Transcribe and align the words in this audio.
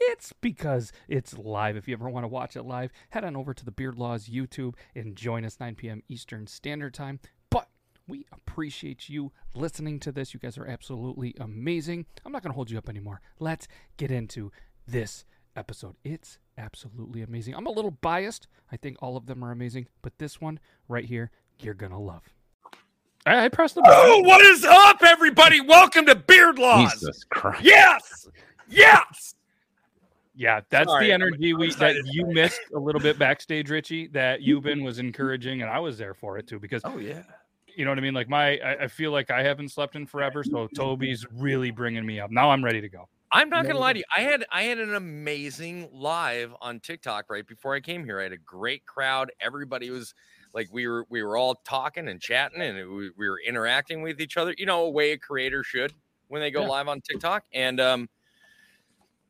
it's 0.00 0.32
because 0.40 0.92
it's 1.08 1.36
live. 1.36 1.76
If 1.76 1.88
you 1.88 1.94
ever 1.94 2.08
want 2.08 2.24
to 2.24 2.28
watch 2.28 2.56
it 2.56 2.62
live, 2.62 2.92
head 3.10 3.24
on 3.24 3.36
over 3.36 3.54
to 3.54 3.64
the 3.64 3.70
Beard 3.70 3.98
Laws 3.98 4.28
YouTube 4.28 4.74
and 4.94 5.16
join 5.16 5.44
us 5.44 5.58
9 5.60 5.74
p.m. 5.74 6.02
Eastern 6.08 6.46
Standard 6.46 6.94
Time. 6.94 7.20
But 7.50 7.68
we 8.06 8.26
appreciate 8.32 9.08
you 9.08 9.32
listening 9.54 10.00
to 10.00 10.12
this. 10.12 10.32
You 10.34 10.40
guys 10.40 10.58
are 10.58 10.66
absolutely 10.66 11.34
amazing. 11.40 12.06
I'm 12.24 12.32
not 12.32 12.42
going 12.42 12.52
to 12.52 12.56
hold 12.56 12.70
you 12.70 12.78
up 12.78 12.88
anymore. 12.88 13.20
Let's 13.38 13.68
get 13.96 14.10
into 14.10 14.52
this 14.86 15.24
episode. 15.56 15.96
It's 16.04 16.38
absolutely 16.56 17.22
amazing. 17.22 17.54
I'm 17.54 17.66
a 17.66 17.72
little 17.72 17.90
biased. 17.90 18.46
I 18.70 18.76
think 18.76 18.96
all 19.00 19.16
of 19.16 19.26
them 19.26 19.44
are 19.44 19.50
amazing, 19.50 19.88
but 20.02 20.18
this 20.18 20.40
one 20.40 20.60
right 20.88 21.04
here, 21.04 21.30
you're 21.60 21.74
going 21.74 21.92
to 21.92 21.98
love. 21.98 22.22
I, 23.26 23.44
I 23.44 23.48
pressed 23.48 23.74
the 23.74 23.82
button. 23.82 23.96
Oh, 23.98 24.20
what 24.20 24.40
is 24.40 24.64
up, 24.64 25.02
everybody? 25.02 25.60
Welcome 25.60 26.06
to 26.06 26.14
Beard 26.14 26.58
Laws. 26.58 26.92
Jesus 26.92 27.24
Christ. 27.24 27.64
Yes, 27.64 28.28
yes. 28.68 29.34
Yeah, 30.40 30.60
that's 30.70 30.88
Sorry, 30.88 31.06
the 31.06 31.12
I'm- 31.12 31.20
energy 31.22 31.50
I'm 31.50 31.58
we 31.58 31.70
that 31.72 31.96
you 32.12 32.24
missed 32.26 32.60
a 32.72 32.78
little 32.78 33.00
bit 33.00 33.18
backstage, 33.18 33.70
Richie. 33.70 34.06
That 34.08 34.40
Yuban 34.40 34.84
was 34.84 35.00
encouraging, 35.00 35.62
and 35.62 35.70
I 35.70 35.80
was 35.80 35.98
there 35.98 36.14
for 36.14 36.38
it 36.38 36.46
too 36.46 36.60
because 36.60 36.80
Oh 36.84 36.96
yeah. 36.98 37.22
you 37.66 37.84
know 37.84 37.90
what 37.90 37.98
I 37.98 38.02
mean. 38.02 38.14
Like 38.14 38.28
my, 38.28 38.56
I, 38.58 38.84
I 38.84 38.86
feel 38.88 39.10
like 39.10 39.32
I 39.32 39.42
haven't 39.42 39.70
slept 39.70 39.96
in 39.96 40.06
forever, 40.06 40.44
so 40.44 40.68
Toby's 40.68 41.26
really 41.34 41.72
bringing 41.72 42.06
me 42.06 42.20
up. 42.20 42.30
Now 42.30 42.50
I'm 42.52 42.64
ready 42.64 42.80
to 42.80 42.88
go. 42.88 43.08
I'm 43.32 43.50
not 43.50 43.66
gonna 43.66 43.80
lie 43.80 43.94
to 43.94 43.98
you. 43.98 44.04
I 44.16 44.20
had 44.20 44.44
I 44.52 44.62
had 44.62 44.78
an 44.78 44.94
amazing 44.94 45.88
live 45.92 46.54
on 46.62 46.78
TikTok 46.80 47.28
right 47.30 47.46
before 47.46 47.74
I 47.74 47.80
came 47.80 48.04
here. 48.04 48.20
I 48.20 48.22
had 48.22 48.32
a 48.32 48.38
great 48.38 48.86
crowd. 48.86 49.32
Everybody 49.40 49.90
was 49.90 50.14
like 50.54 50.68
we 50.72 50.86
were 50.86 51.04
we 51.10 51.22
were 51.24 51.36
all 51.36 51.56
talking 51.64 52.06
and 52.08 52.20
chatting 52.20 52.62
and 52.62 52.78
it, 52.78 52.86
we, 52.86 53.10
we 53.18 53.28
were 53.28 53.40
interacting 53.44 54.02
with 54.02 54.20
each 54.20 54.36
other. 54.36 54.54
You 54.56 54.66
know, 54.66 54.84
a 54.84 54.90
way 54.90 55.10
a 55.12 55.18
creator 55.18 55.64
should 55.64 55.92
when 56.28 56.40
they 56.40 56.50
go 56.52 56.62
Yeah. 56.62 56.68
live 56.68 56.88
on 56.88 57.00
TikTok. 57.00 57.42
And 57.52 57.80
um, 57.80 58.08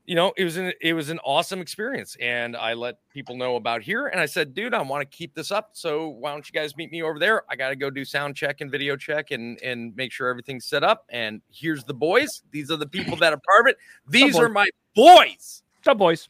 you 0.09 0.15
know, 0.15 0.33
it 0.39 0.45
was 0.45 0.57
an 0.57 0.73
it 0.81 0.95
was 0.95 1.11
an 1.11 1.19
awesome 1.19 1.61
experience. 1.61 2.17
And 2.19 2.57
I 2.57 2.73
let 2.73 2.97
people 3.13 3.37
know 3.37 3.57
about 3.57 3.83
here. 3.83 4.07
And 4.07 4.19
I 4.19 4.25
said, 4.25 4.55
dude, 4.55 4.73
I 4.73 4.81
want 4.81 5.03
to 5.03 5.17
keep 5.17 5.35
this 5.35 5.53
up. 5.53 5.73
So 5.75 6.09
why 6.09 6.33
don't 6.33 6.49
you 6.49 6.59
guys 6.59 6.75
meet 6.79 6.91
me 6.91 7.03
over 7.03 7.19
there? 7.19 7.43
I 7.51 7.57
got 7.57 7.69
to 7.69 7.77
go 7.77 7.91
do 7.91 8.07
sound 8.07 8.35
check 8.35 8.63
and 8.63 8.71
video 8.71 8.97
check 8.97 9.33
and 9.33 9.61
and 9.61 9.95
make 9.97 10.11
sure 10.11 10.29
everything's 10.29 10.65
set 10.65 10.83
up. 10.83 11.05
And 11.11 11.43
here's 11.51 11.85
the 11.85 11.93
boys. 11.93 12.43
These 12.53 12.71
are 12.71 12.79
the 12.79 12.87
people 12.87 13.19
that 13.19 13.35
are 13.35 13.41
part 13.47 13.61
of 13.61 13.67
it. 13.67 13.77
These 14.09 14.33
boys. 14.33 14.43
are 14.45 14.49
my 14.49 14.69
boys. 14.97 15.63
The 15.85 15.95
boys. 15.95 16.27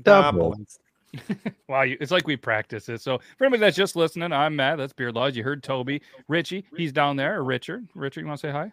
Double. 0.00 0.54
Boys. 0.56 0.78
Wow, 1.68 1.82
you, 1.82 1.98
it's 2.00 2.10
like 2.10 2.26
we 2.26 2.36
practice 2.36 2.88
it. 2.88 3.02
So 3.02 3.18
for 3.36 3.44
anybody 3.44 3.60
that's 3.60 3.76
just 3.76 3.96
listening, 3.96 4.32
I'm 4.32 4.56
Matt. 4.56 4.78
That's 4.78 4.94
Beard 4.94 5.14
Laws. 5.14 5.36
You 5.36 5.42
heard 5.42 5.62
Toby, 5.62 6.02
Richie. 6.28 6.64
He's 6.76 6.92
down 6.92 7.16
there. 7.16 7.42
Richard. 7.42 7.86
Richard, 7.94 8.20
you 8.20 8.26
want 8.26 8.40
to 8.40 8.46
say 8.46 8.52
hi? 8.52 8.72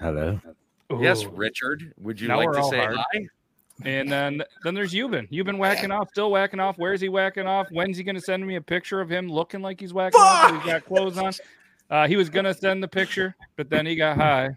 Hello. 0.00 0.40
Yes, 1.00 1.24
Richard. 1.24 1.92
Would 1.98 2.20
you 2.20 2.28
Now 2.28 2.38
like 2.38 2.52
to 2.52 2.62
say 2.64 2.78
hard. 2.78 2.96
hi? 2.96 3.26
And 3.84 4.10
then 4.12 4.42
then 4.64 4.74
there's 4.74 4.92
Yuban. 4.92 5.26
You've 5.30 5.46
been 5.46 5.58
whacking 5.58 5.90
off, 5.90 6.08
still 6.10 6.30
whacking 6.30 6.60
off. 6.60 6.76
Where's 6.78 7.00
he 7.00 7.08
whacking 7.08 7.46
off? 7.46 7.66
When's 7.70 7.96
he 7.96 8.04
going 8.04 8.14
to 8.16 8.20
send 8.20 8.46
me 8.46 8.56
a 8.56 8.60
picture 8.60 9.00
of 9.00 9.08
him 9.08 9.28
looking 9.28 9.60
like 9.62 9.80
he's 9.80 9.92
whacking 9.94 10.20
off? 10.20 10.54
He's 10.56 10.64
got 10.72 10.84
clothes 10.84 11.18
on. 11.18 11.32
Uh, 11.90 12.06
he 12.06 12.16
was 12.16 12.28
going 12.28 12.44
to 12.44 12.54
send 12.54 12.82
the 12.82 12.88
picture, 12.88 13.34
but 13.56 13.68
then 13.70 13.86
he 13.86 13.96
got 13.96 14.16
high. 14.16 14.50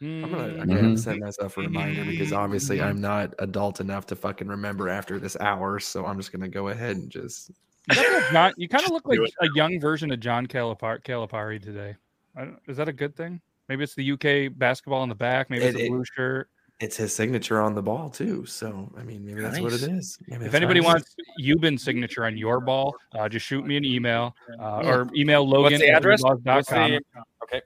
I'm 0.00 0.20
gonna 0.22 0.44
I 0.62 0.66
gotta 0.66 0.80
Mhm. 0.82 0.98
send 0.98 1.20
myself 1.20 1.56
a 1.56 1.62
reminder 1.62 2.04
because 2.04 2.32
obviously 2.32 2.82
I'm 2.82 3.00
not 3.00 3.32
adult 3.38 3.80
enough 3.80 4.04
to 4.06 4.16
fucking 4.16 4.48
remember 4.48 4.88
after 4.90 5.18
this 5.18 5.36
hour, 5.40 5.78
so 5.80 6.04
I'm 6.04 6.18
just 6.18 6.30
gonna 6.30 6.48
go 6.48 6.68
ahead 6.68 6.96
and 6.96 7.08
just 7.10 7.50
You 7.90 7.96
look 8.02 8.12
like 8.12 8.32
John- 8.32 8.52
you 8.58 8.68
kind 8.68 8.84
of 8.84 8.90
look 8.90 9.06
like 9.06 9.18
a 9.18 9.48
young 9.54 9.80
version 9.80 10.10
of 10.10 10.20
John 10.20 10.46
Calipari, 10.46 11.02
Calipari 11.04 11.62
today. 11.62 11.96
I 12.36 12.44
don't, 12.44 12.58
is 12.66 12.76
that 12.76 12.88
a 12.88 12.92
good 12.92 13.16
thing? 13.16 13.40
Maybe 13.68 13.82
it's 13.84 13.94
the 13.94 14.12
UK 14.12 14.56
basketball 14.58 15.02
in 15.02 15.08
the 15.08 15.14
back. 15.14 15.50
Maybe 15.50 15.64
it's 15.64 15.76
It- 15.78 15.82
a 15.82 15.84
it- 15.86 15.88
blue 15.90 16.04
shirt. 16.16 16.48
it's 16.80 16.96
his 16.96 17.14
signature 17.14 17.60
on 17.60 17.74
the 17.74 17.82
ball 17.82 18.10
too. 18.10 18.44
So 18.46 18.92
I 18.98 19.02
mean 19.04 19.24
maybe 19.24 19.40
that's 19.40 19.58
what 19.60 19.72
it 19.72 19.82
is. 19.82 20.18
Maybe 20.26 20.44
If 20.46 20.54
anybody 20.54 20.80
what 20.80 20.94
wants 20.94 21.14
Yuban's 21.38 21.82
signature 21.82 22.24
on 22.26 22.36
your 22.36 22.60
ball, 22.60 22.94
uh, 23.14 23.28
just 23.28 23.46
shoot 23.46 23.64
me 23.66 23.76
an 23.76 23.84
email 23.84 24.34
uh, 24.60 24.80
Yeah. 24.84 24.90
or 24.90 25.08
email 25.16 25.48
Logan 25.48 25.72
What's 25.72 25.78
the 25.78 25.88
at 25.90 25.96
address? 25.98 26.22
What's 26.22 26.40
beardlaws.com. 26.42 26.90
the- 26.90 27.02
Okay. 27.44 27.62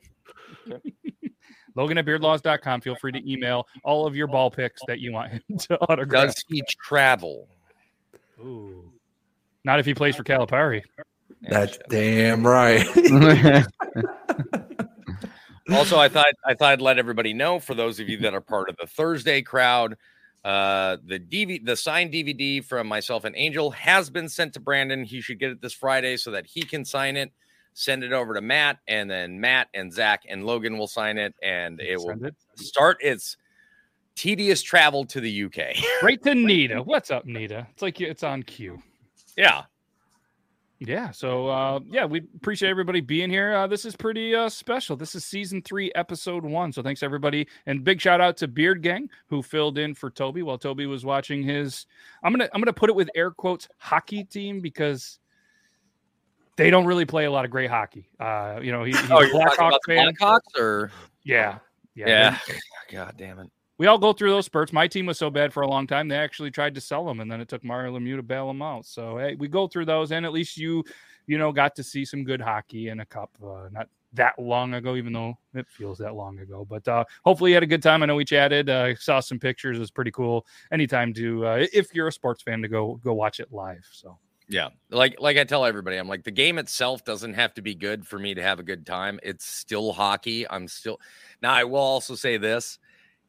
Logan 1.75 1.97
at 1.99 2.05
beardlaws.com. 2.07 2.81
Feel 2.81 2.97
free 2.97 3.13
to 3.13 3.31
email 3.33 3.67
all 3.85 4.07
of 4.07 4.15
your 4.17 4.27
ball 4.27 4.51
picks 4.51 4.81
that 4.89 4.99
you 5.01 5.13
want 5.13 5.33
him 5.33 5.43
to 5.59 5.79
autograph. 5.89 6.27
Does 6.35 6.45
he 6.49 6.63
travel? 6.83 7.49
Ooh. 8.41 8.93
Not 9.65 9.79
if 9.81 9.87
he 9.87 9.95
plays 9.95 10.17
for 10.17 10.25
Calipari. 10.25 10.83
That's 11.43 11.79
damn 11.89 12.47
right. 12.47 12.85
also 15.73 15.99
i 15.99 16.09
thought 16.09 16.27
i 16.45 16.55
thought 16.55 16.73
i'd 16.73 16.81
let 16.81 16.99
everybody 16.99 17.33
know 17.33 17.59
for 17.59 17.75
those 17.75 18.01
of 18.01 18.09
you 18.09 18.17
that 18.19 18.35
are 18.35 18.41
part 18.41 18.69
of 18.69 18.77
the 18.77 18.87
thursday 18.87 19.43
crowd 19.43 19.97
uh 20.45 20.97
the 21.07 21.19
dv 21.19 21.65
the 21.65 21.77
signed 21.77 22.13
dvd 22.13 22.65
from 22.65 22.87
myself 22.87 23.25
and 23.25 23.35
angel 23.37 23.71
has 23.71 24.09
been 24.11 24.29
sent 24.29 24.53
to 24.53 24.61
brandon 24.61 25.05
he 25.05 25.21
should 25.21 25.39
get 25.39 25.51
it 25.51 25.61
this 25.61 25.73
friday 25.73 26.17
so 26.17 26.31
that 26.31 26.47
he 26.47 26.63
can 26.63 26.85
sign 26.85 27.17
it 27.17 27.33
send 27.75 28.03
it 28.03 28.13
over 28.13 28.35
to 28.35 28.41
matt 28.41 28.79
and 28.89 29.11
then 29.11 29.41
matt 29.41 29.69
and 29.75 29.93
zach 29.93 30.23
and 30.29 30.45
logan 30.45 30.79
will 30.79 30.87
sign 30.89 31.19
it 31.19 31.35
and 31.43 31.81
it 31.81 31.99
will 31.99 32.25
it. 32.25 32.35
start 32.57 32.97
its 33.01 33.37
tedious 34.15 34.63
travel 34.63 35.05
to 35.05 35.21
the 35.21 35.45
uk 35.45 35.57
Right 36.03 36.21
to 36.25 36.35
Nita. 36.35 36.83
What's 36.83 37.11
up, 37.11 37.25
Nita? 37.25 37.67
It's 37.73 37.83
like 37.83 38.01
it's 38.01 38.25
on 38.25 38.43
cue. 38.43 38.83
yeah 39.37 39.63
Yeah. 40.81 41.11
So 41.11 41.49
uh 41.49 41.81
yeah, 41.89 42.05
we 42.05 42.23
appreciate 42.37 42.71
everybody 42.71 43.01
being 43.01 43.31
here. 43.31 43.53
Uh 43.55 43.67
this 43.67 43.85
is 43.85 43.97
pretty 43.97 44.35
uh 44.35 44.49
special. 44.49 44.97
This 44.97 45.15
is 45.17 45.25
season 45.25 45.61
three, 45.63 45.91
episode 45.97 46.45
one. 46.45 46.73
So 46.73 46.83
thanks 46.83 47.03
everybody. 47.03 47.49
And 47.67 47.83
big 47.83 48.01
shout 48.01 48.21
out 48.21 48.37
to 48.39 48.49
Beard 48.49 48.83
Gang 48.83 49.11
who 49.27 49.43
filled 49.43 49.77
in 49.79 49.93
for 49.95 50.09
Toby 50.09 50.43
while 50.43 50.57
Toby 50.57 50.87
was 50.87 51.05
watching 51.05 51.43
his 51.43 51.87
I'm 52.23 52.33
gonna 52.33 52.49
I'm 52.55 52.61
gonna 52.61 52.73
put 52.73 52.91
it 52.91 52.97
with 52.97 53.11
air 53.17 53.33
quotes 53.33 53.69
hockey 53.79 54.23
team 54.23 54.61
because 54.61 55.19
they 56.57 56.71
don't 56.71 56.87
really 56.87 57.05
play 57.05 57.25
a 57.25 57.31
lot 57.31 57.45
of 57.45 57.51
great 57.53 57.71
hockey. 57.71 58.09
Uh, 58.19 58.59
you 58.63 58.73
know, 58.73 58.83
he, 58.85 58.91
he's 58.93 59.11
Oh, 59.11 59.19
a 59.19 59.21
you're 59.27 59.31
talking 59.31 59.41
Blackhawk 59.41 59.59
about 59.59 59.81
the 59.87 59.95
fan. 59.95 60.13
Blackhawks 60.15 60.59
or 60.61 60.91
Yeah. 61.25 61.59
Yeah. 61.95 62.39
yeah. 62.49 62.55
God 62.93 63.15
damn 63.17 63.39
it. 63.41 63.51
We 63.79 63.87
all 63.87 63.99
go 63.99 64.13
through 64.13 64.31
those 64.31 64.47
spurts. 64.47 64.73
My 64.73 64.87
team 64.87 65.07
was 65.07 65.19
so 65.19 65.31
bad 65.31 65.53
for 65.53 65.63
a 65.63 65.69
long 65.69 65.87
time, 65.87 66.09
they 66.09 66.17
actually 66.17 66.51
tried 66.51 66.75
to 66.75 66.81
sell 66.81 67.05
them, 67.05 67.21
and 67.21 67.31
then 67.31 67.41
it 67.41 67.49
took 67.49 67.65
Mario 67.65 67.97
Lemieux 67.99 68.17
to 68.17 68.23
bail 68.23 68.47
them 68.49 68.61
out. 68.61 68.85
So 68.85 69.19
hey, 69.19 69.37
we 69.37 69.49
go 69.49 69.69
through 69.69 69.87
those, 69.87 70.13
and 70.13 70.27
at 70.27 70.33
least 70.33 70.57
you, 70.57 70.85
you 71.27 71.39
know, 71.39 71.53
got 71.53 71.75
to 71.77 71.83
see 71.83 72.05
some 72.05 72.25
good 72.25 72.41
hockey 72.41 72.89
in 72.89 73.01
a 73.01 73.07
cup. 73.07 73.31
Uh, 73.43 73.69
not 73.71 73.89
that 74.15 74.39
long 74.39 74.75
ago, 74.75 74.97
even 74.97 75.13
though 75.13 75.37
it 75.55 75.67
feels 75.69 75.99
that 75.99 76.15
long 76.15 76.39
ago. 76.39 76.67
But 76.69 76.89
uh, 76.89 77.05
hopefully, 77.25 77.51
you 77.51 77.55
had 77.57 77.63
a 77.63 77.67
good 77.67 77.83
time. 77.83 78.03
I 78.03 78.07
know 78.07 78.17
we 78.17 78.25
chatted, 78.25 78.69
uh, 78.71 78.97
saw 78.97 79.21
some 79.21 79.39
pictures. 79.39 79.77
It 79.77 79.81
was 79.81 79.91
pretty 79.91 80.11
cool. 80.11 80.47
Anytime 80.73 81.13
to, 81.15 81.47
uh, 81.47 81.67
if 81.73 81.95
you're 81.95 82.09
a 82.09 82.13
sports 82.13 82.43
fan, 82.43 82.63
to 82.63 82.69
go 82.69 83.01
go 83.05 83.13
watch 83.15 83.39
it 83.39 83.53
live. 83.53 83.87
So 83.93 84.19
Yeah. 84.49 84.71
Like 84.91 85.21
like 85.21 85.37
I 85.37 85.45
tell 85.45 85.65
everybody, 85.65 85.99
I'm 85.99 86.09
like 86.09 86.25
the 86.25 86.31
game 86.31 86.59
itself 86.59 87.05
doesn't 87.05 87.35
have 87.35 87.55
to 87.55 87.63
be 87.63 87.75
good 87.75 88.07
for 88.07 88.19
me 88.19 88.35
to 88.35 88.43
have 88.43 88.59
a 88.59 88.63
good 88.63 88.87
time. 88.87 89.21
It's 89.23 89.45
still 89.45 89.93
hockey. 89.93 90.49
I'm 90.49 90.67
still 90.69 90.99
now 91.43 91.53
I 91.53 91.65
will 91.65 91.79
also 91.79 92.15
say 92.15 92.39
this. 92.39 92.79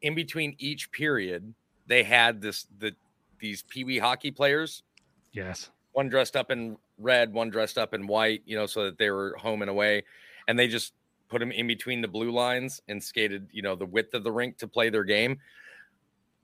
In 0.01 0.15
between 0.15 0.55
each 0.59 0.91
period, 0.91 1.53
they 1.87 2.03
had 2.03 2.41
this 2.41 2.67
the 2.79 2.93
these 3.39 3.63
pee-wee 3.63 3.99
hockey 3.99 4.31
players, 4.31 4.83
yes, 5.31 5.69
one 5.93 6.09
dressed 6.09 6.35
up 6.35 6.51
in 6.51 6.77
red, 6.97 7.33
one 7.33 7.49
dressed 7.49 7.77
up 7.77 7.93
in 7.93 8.07
white, 8.07 8.41
you 8.45 8.55
know, 8.55 8.65
so 8.65 8.85
that 8.85 8.97
they 8.97 9.09
were 9.09 9.35
home 9.37 9.61
and 9.61 9.69
away. 9.69 10.03
And 10.47 10.57
they 10.57 10.67
just 10.67 10.93
put 11.29 11.39
them 11.39 11.51
in 11.51 11.67
between 11.67 12.01
the 12.01 12.07
blue 12.07 12.31
lines 12.31 12.81
and 12.87 13.01
skated, 13.01 13.47
you 13.51 13.61
know, 13.61 13.75
the 13.75 13.85
width 13.85 14.13
of 14.13 14.23
the 14.23 14.31
rink 14.31 14.57
to 14.57 14.67
play 14.67 14.89
their 14.89 15.03
game. 15.03 15.39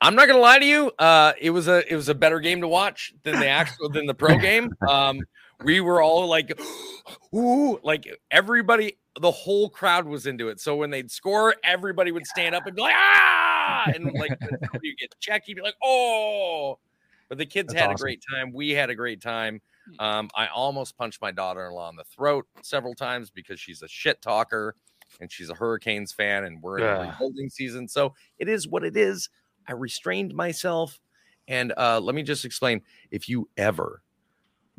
I'm 0.01 0.16
not 0.16 0.28
gonna 0.28 0.40
lie 0.40 0.60
to 0.60 0.66
you. 0.66 0.92
Uh, 1.00 1.34
it 1.40 1.50
was 1.50 1.68
a 1.68 1.92
it 1.92 1.96
was 1.96 2.10
a 2.10 2.16
better 2.16 2.40
game 2.40 2.62
to 2.62 2.68
watch 2.68 3.13
than 3.24 3.40
the 3.40 3.48
actual 3.48 3.90
than 3.90 4.06
the 4.06 4.13
pro 4.13 4.38
game. 4.40 4.72
Um, 4.88 5.22
we 5.63 5.80
were 5.80 6.01
all 6.01 6.28
like, 6.28 6.60
ooh, 7.34 7.80
like 7.81 8.08
everybody, 8.30 8.98
the 9.19 9.31
whole 9.31 9.69
crowd 9.69 10.06
was 10.06 10.28
into 10.28 10.50
it. 10.50 10.60
So 10.60 10.75
when 10.75 10.90
they'd 10.90 11.10
score, 11.10 11.56
everybody 11.63 12.12
would 12.12 12.28
stand 12.28 12.54
up 12.54 12.68
and 12.68 12.75
be 12.75 12.81
like, 12.81 12.94
ah, 12.96 13.35
and 13.95 14.12
like 14.13 14.38
you 14.81 14.95
get 14.95 15.13
checked, 15.19 15.47
you'd 15.47 15.56
be 15.56 15.62
like, 15.62 15.75
oh. 15.83 16.79
But 17.29 17.39
the 17.39 17.45
kids 17.45 17.73
That's 17.73 17.81
had 17.81 17.91
a 17.91 17.95
great 17.95 18.23
time. 18.31 18.53
We 18.53 18.71
had 18.71 18.89
a 18.89 18.95
great 18.95 19.21
time. 19.21 19.62
Um, 20.00 20.29
I 20.35 20.47
almost 20.47 20.97
punched 20.97 21.21
my 21.21 21.31
daughter-in-law 21.31 21.89
in 21.89 21.95
the 21.95 22.03
throat 22.03 22.45
several 22.62 22.94
times 22.94 23.29
because 23.31 23.59
she's 23.59 23.81
a 23.81 23.88
shit 23.88 24.21
talker 24.21 24.75
and 25.19 25.31
she's 25.31 25.50
a 25.50 25.56
Hurricanes 25.56 26.12
fan, 26.12 26.44
and 26.44 26.62
we're 26.62 26.77
in 26.79 26.83
a 26.83 26.88
Yeah. 26.88 27.09
rebuilding 27.12 27.50
season. 27.50 27.88
So 27.88 28.13
it 28.38 28.47
is 28.50 28.67
what 28.67 28.83
it 28.83 28.97
is. 28.97 29.29
I 29.67 29.73
restrained 29.73 30.33
myself. 30.33 31.00
And 31.47 31.73
uh, 31.77 32.00
let 32.00 32.15
me 32.15 32.23
just 32.23 32.44
explain 32.45 32.81
if 33.12 33.29
you 33.29 33.47
ever 33.57 34.01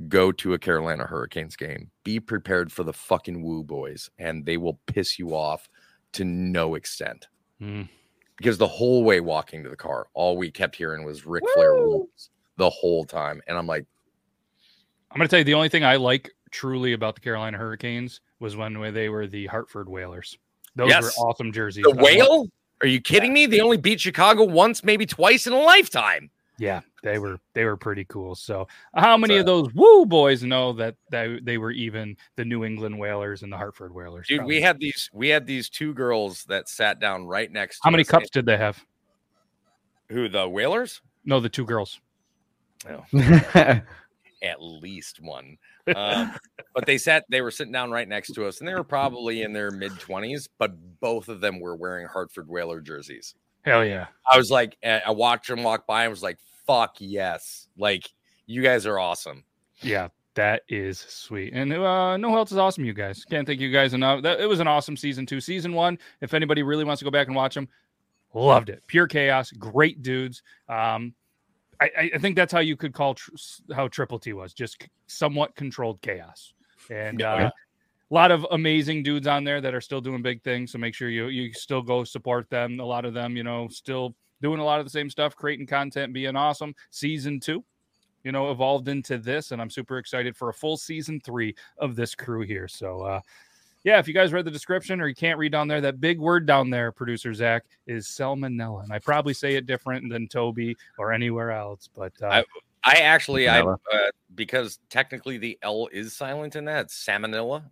go 0.09 0.31
to 0.33 0.53
a 0.53 0.59
Carolina 0.59 1.05
Hurricanes 1.07 1.57
game, 1.57 1.91
be 2.05 2.21
prepared 2.21 2.71
for 2.73 2.83
the 2.83 2.93
fucking 2.93 3.43
woo 3.43 3.63
boys, 3.65 4.11
and 4.19 4.45
they 4.45 4.57
will 4.57 4.79
piss 4.87 5.19
you 5.19 5.35
off 5.35 5.69
to 6.13 6.25
no 6.25 6.75
extent. 6.75 7.29
Mm. 7.61 7.89
Because 8.37 8.59
the 8.59 8.67
whole 8.69 9.03
way 9.03 9.21
walking 9.21 9.63
to 9.65 9.69
the 9.71 9.77
car, 9.77 10.09
all 10.15 10.37
we 10.37 10.51
kept 10.51 10.77
hearing 10.77 11.05
was 11.05 11.25
Ric 11.27 11.43
Flair 11.55 11.75
woos 11.75 12.31
the 12.59 12.69
whole 12.69 13.05
time. 13.05 13.41
And 13.47 13.57
I'm 13.57 13.67
like, 13.67 13.87
I'm 15.11 15.19
going 15.19 15.27
to 15.27 15.31
tell 15.31 15.39
you 15.39 15.45
the 15.45 15.55
only 15.55 15.69
thing 15.71 15.85
I 15.85 15.97
like 15.97 16.31
truly 16.51 16.93
about 16.93 17.15
the 17.15 17.21
Carolina 17.23 17.57
Hurricanes 17.57 18.21
was 18.41 18.55
when 18.57 18.75
they 18.93 19.09
were 19.09 19.27
the 19.27 19.47
Hartford 19.47 19.89
Whalers. 19.89 20.37
Those 20.75 20.91
Yes. 20.91 21.03
were 21.05 21.25
awesome 21.27 21.53
jerseys. 21.53 21.85
the 21.85 21.91
I 21.91 21.93
love- 21.95 22.03
whale? 22.03 22.47
Are 22.83 22.87
you 22.87 23.01
kidding 23.01 23.33
me? 23.33 23.47
They 23.47 23.61
only 23.61 23.79
beat 23.79 24.01
Chicago 24.01 24.45
once, 24.45 24.85
maybe 24.85 25.07
twice 25.07 25.47
in 25.47 25.55
a 25.55 25.59
lifetime. 25.59 26.31
Yeah, 26.59 26.81
they 27.03 27.19
were 27.19 27.39
they 27.53 27.65
were 27.65 27.77
pretty 27.77 28.05
cool. 28.07 28.35
So, 28.35 28.67
how 28.95 29.17
many 29.17 29.35
So- 29.35 29.41
of 29.41 29.47
those 29.47 29.75
woo 29.75 30.07
boys 30.07 30.43
know 30.43 30.73
that 30.75 30.97
they, 31.11 31.39
they 31.43 31.59
were 31.59 31.71
even 31.71 32.17
the 32.37 32.45
New 32.45 32.65
England 32.65 32.99
Whalers 32.99 33.43
and 33.43 33.53
the 33.53 33.57
Hartford 33.57 33.95
Whalers? 33.95 34.27
Dude, 34.29 34.39
Probably. 34.39 34.57
we 34.57 34.63
had 34.63 34.79
these 34.81 35.11
we 35.13 35.29
had 35.29 35.47
these 35.47 35.69
two 35.69 35.93
girls 35.93 36.45
that 36.45 36.69
sat 36.69 36.99
down 36.99 37.27
right 37.27 37.51
next 37.53 37.77
to 37.77 37.81
how 37.85 37.91
many 37.91 38.03
us. 38.05 38.09
cups 38.09 38.31
did 38.31 38.47
they 38.47 38.57
have? 38.57 38.83
Who 40.09 40.29
the 40.29 40.49
whalers? 40.49 41.03
No, 41.25 41.41
the 41.41 41.49
two 41.49 41.65
girls. 41.67 42.01
at 44.43 44.61
least 44.61 45.21
one. 45.21 45.57
Um, 45.95 46.33
but 46.75 46.87
they 46.87 46.99
sat, 46.99 47.25
they 47.29 47.41
were 47.41 47.51
sitting 47.51 47.73
down 47.73 47.91
right 47.91 48.09
next 48.09 48.33
to 48.35 48.47
us, 48.47 48.61
and 48.61 48.69
they 48.69 48.75
were 48.75 48.85
probably 48.85 49.43
in 49.43 49.53
their 49.53 49.71
mid 49.71 49.99
twenties. 49.99 50.49
But 50.59 50.73
both 51.01 51.29
of 51.29 51.41
them 51.41 51.61
were 51.61 51.77
wearing 51.77 52.07
Hartford 52.07 52.49
Whaler 52.49 52.81
jerseys. 52.81 53.35
Hell 53.67 53.85
yeah. 53.85 54.07
I 54.31 54.39
was 54.39 54.51
like, 54.51 54.77
I 54.85 55.11
watched 55.11 55.49
them 55.49 55.63
walk 55.63 55.87
by. 55.87 56.05
and 56.05 56.11
was 56.11 56.23
like, 56.23 56.39
"Fuck 56.67 56.97
yes!" 56.99 57.69
Like 57.77 58.11
you 58.47 58.63
guys 58.63 58.87
are 58.87 58.99
awesome. 58.99 59.45
Yeah, 59.81 60.09
that 60.35 60.63
is 60.69 60.99
sweet. 61.01 61.53
And 61.53 61.73
uh, 61.73 62.17
no 62.17 62.35
else 62.37 62.53
is 62.53 62.59
awesome, 62.59 62.85
you 62.85 62.93
guys. 62.95 63.25
Can't 63.29 63.47
thank 63.47 63.61
you 63.61 63.71
guys 63.73 63.93
enough. 63.93 64.23
That, 64.23 64.41
it 64.41 64.47
was 64.49 64.61
an 64.61 64.69
awesome 64.69 64.97
season 64.97 65.27
two. 65.27 65.41
Season 65.41 65.73
one, 65.75 65.99
if 66.21 66.33
anybody 66.33 66.63
really 66.63 66.85
wants 66.85 67.01
to 67.01 67.05
go 67.05 67.11
back 67.11 67.27
and 67.27 67.35
watch 67.37 67.55
them, 67.55 67.69
loved 68.33 68.69
it. 68.71 68.83
Pure 68.87 69.09
chaos, 69.09 69.51
great 69.53 70.01
dudes. 70.03 70.43
Um, 70.69 71.13
I, 71.81 71.91
I- 71.99 72.11
I 72.15 72.19
think 72.19 72.37
that's 72.37 72.53
how 72.53 72.61
you 72.61 72.77
could 72.77 72.95
call 72.95 73.15
tr- 73.15 73.33
how 73.75 73.89
Triple 73.89 74.19
T 74.19 74.33
was, 74.33 74.55
just 74.55 74.87
somewhat 75.09 75.55
controlled 75.57 76.01
chaos. 76.03 76.55
And 76.89 77.21
uh, 77.21 77.37
Yeah. 77.41 77.51
A 78.11 78.15
lot 78.15 78.31
of 78.31 78.47
amazing 78.53 79.03
dudes 79.03 79.27
on 79.27 79.45
there 79.45 79.61
that 79.61 79.75
are 79.75 79.81
still 79.81 80.01
doing 80.01 80.23
big 80.23 80.43
things. 80.43 80.73
So 80.73 80.79
make 80.79 80.95
sure 80.95 81.09
you 81.09 81.27
you 81.27 81.53
still 81.53 81.83
go 81.83 82.05
support 82.05 82.49
them. 82.51 82.79
A 82.81 82.85
lot 82.85 83.05
of 83.05 83.15
them, 83.15 83.37
you 83.37 83.43
know, 83.43 83.69
still 83.69 84.15
doing 84.43 84.61
a 84.61 84.65
lot 84.65 84.79
of 84.81 84.87
the 84.87 84.91
same 84.91 85.11
stuff, 85.11 85.35
creating 85.35 85.67
content, 85.67 86.13
being 86.13 86.37
awesome. 86.37 86.75
Season 86.91 87.41
two, 87.41 87.65
you 88.23 88.33
know, 88.33 88.51
evolved 88.51 88.89
into 88.89 89.19
this, 89.19 89.51
and 89.51 89.61
I'm 89.61 89.71
super 89.71 89.99
excited 89.99 90.37
for 90.37 90.51
a 90.51 90.55
full 90.55 90.77
season 90.77 91.21
three 91.21 91.55
of 91.79 91.97
this 91.97 92.15
crew 92.15 92.43
here. 92.43 92.69
So, 92.69 93.01
uh, 93.03 93.21
yeah, 93.83 93.99
if 93.99 94.09
you 94.09 94.15
guys 94.15 94.33
read 94.33 94.45
the 94.45 94.51
description 94.51 95.01
or 95.01 95.07
you 95.07 95.15
can't 95.15 95.39
read 95.39 95.53
down 95.53 95.69
there, 95.69 95.81
that 95.81 96.01
big 96.01 96.19
word 96.19 96.45
down 96.45 96.71
there, 96.71 96.91
producer 96.91 97.33
Zach, 97.33 97.65
is 97.87 98.07
salmonella, 98.07 98.83
and 98.83 98.93
I 98.93 98.99
probably 98.99 99.33
say 99.33 99.55
it 99.55 99.67
different 99.67 100.11
than 100.11 100.29
Toby 100.29 100.77
or 100.99 101.13
anywhere 101.13 101.53
else, 101.53 101.89
but 101.95 102.13
uh, 102.23 102.27
I, 102.27 102.45
I 102.85 102.95
actually, 102.97 103.49
I 103.49 103.63
uh, 103.63 103.77
because 104.35 104.79
technically 104.91 105.39
the 105.39 105.59
L 105.63 105.89
is 105.93 106.15
silent 106.15 106.57
in 106.57 106.65
that. 106.67 106.89
Salmonella. 106.89 107.65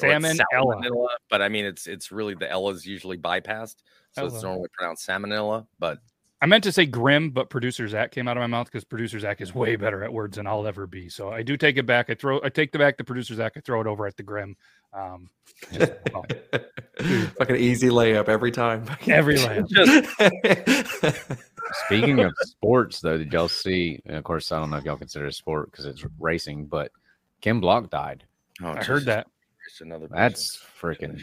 Or 0.00 0.08
it's 0.08 0.22
salmon 0.22 0.38
Ella. 0.52 0.76
salmonella, 0.76 1.08
but 1.28 1.42
I 1.42 1.48
mean, 1.48 1.64
it's 1.64 1.86
it's 1.86 2.10
really 2.10 2.34
the 2.34 2.50
L 2.50 2.70
is 2.70 2.86
usually 2.86 3.18
bypassed, 3.18 3.76
so 4.12 4.26
it's 4.26 4.42
normally 4.42 4.68
pronounced 4.72 5.06
salmonella. 5.06 5.66
But 5.78 5.98
I 6.42 6.46
meant 6.46 6.64
to 6.64 6.72
say 6.72 6.86
grim, 6.86 7.30
but 7.30 7.50
producer 7.50 7.86
Zach 7.86 8.10
came 8.10 8.26
out 8.26 8.36
of 8.36 8.40
my 8.40 8.48
mouth 8.48 8.66
because 8.66 8.82
producer 8.82 9.20
Zach 9.20 9.40
is 9.40 9.54
way 9.54 9.76
better 9.76 10.02
at 10.02 10.12
words 10.12 10.38
than 10.38 10.48
I'll 10.48 10.66
ever 10.66 10.88
be. 10.88 11.08
So 11.08 11.30
I 11.30 11.44
do 11.44 11.56
take 11.56 11.76
it 11.76 11.86
back. 11.86 12.10
I 12.10 12.14
throw, 12.14 12.40
I 12.42 12.48
take 12.48 12.72
the 12.72 12.80
back 12.80 12.96
the 12.96 13.04
producer 13.04 13.36
Zach. 13.36 13.52
I 13.54 13.60
throw 13.60 13.80
it 13.80 13.86
over 13.86 14.08
at 14.08 14.16
the 14.16 14.24
grim. 14.24 14.56
Um, 14.92 15.30
just, 15.72 15.92
well, 16.12 16.26
Fucking 17.38 17.56
easy 17.56 17.90
layup 17.90 18.28
every 18.28 18.50
time. 18.50 18.86
every 19.06 19.36
layup. 19.36 19.68
Speaking 21.86 22.18
of 22.18 22.32
sports, 22.42 22.98
though, 23.00 23.18
did 23.18 23.32
y'all 23.32 23.46
see? 23.46 24.00
And 24.04 24.16
of 24.16 24.24
course, 24.24 24.50
I 24.50 24.58
don't 24.58 24.70
know 24.70 24.78
if 24.78 24.84
y'all 24.84 24.96
consider 24.96 25.26
it 25.26 25.34
sport 25.34 25.70
because 25.70 25.86
it's 25.86 26.04
racing, 26.18 26.66
but 26.66 26.90
Ken 27.40 27.60
Block 27.60 27.88
died. 27.88 28.24
oh, 28.62 28.72
I 28.72 28.82
heard 28.82 29.04
that. 29.04 29.28
Christ, 29.62 29.80
another 29.80 30.08
That's 30.08 30.58
freaking 30.80 31.22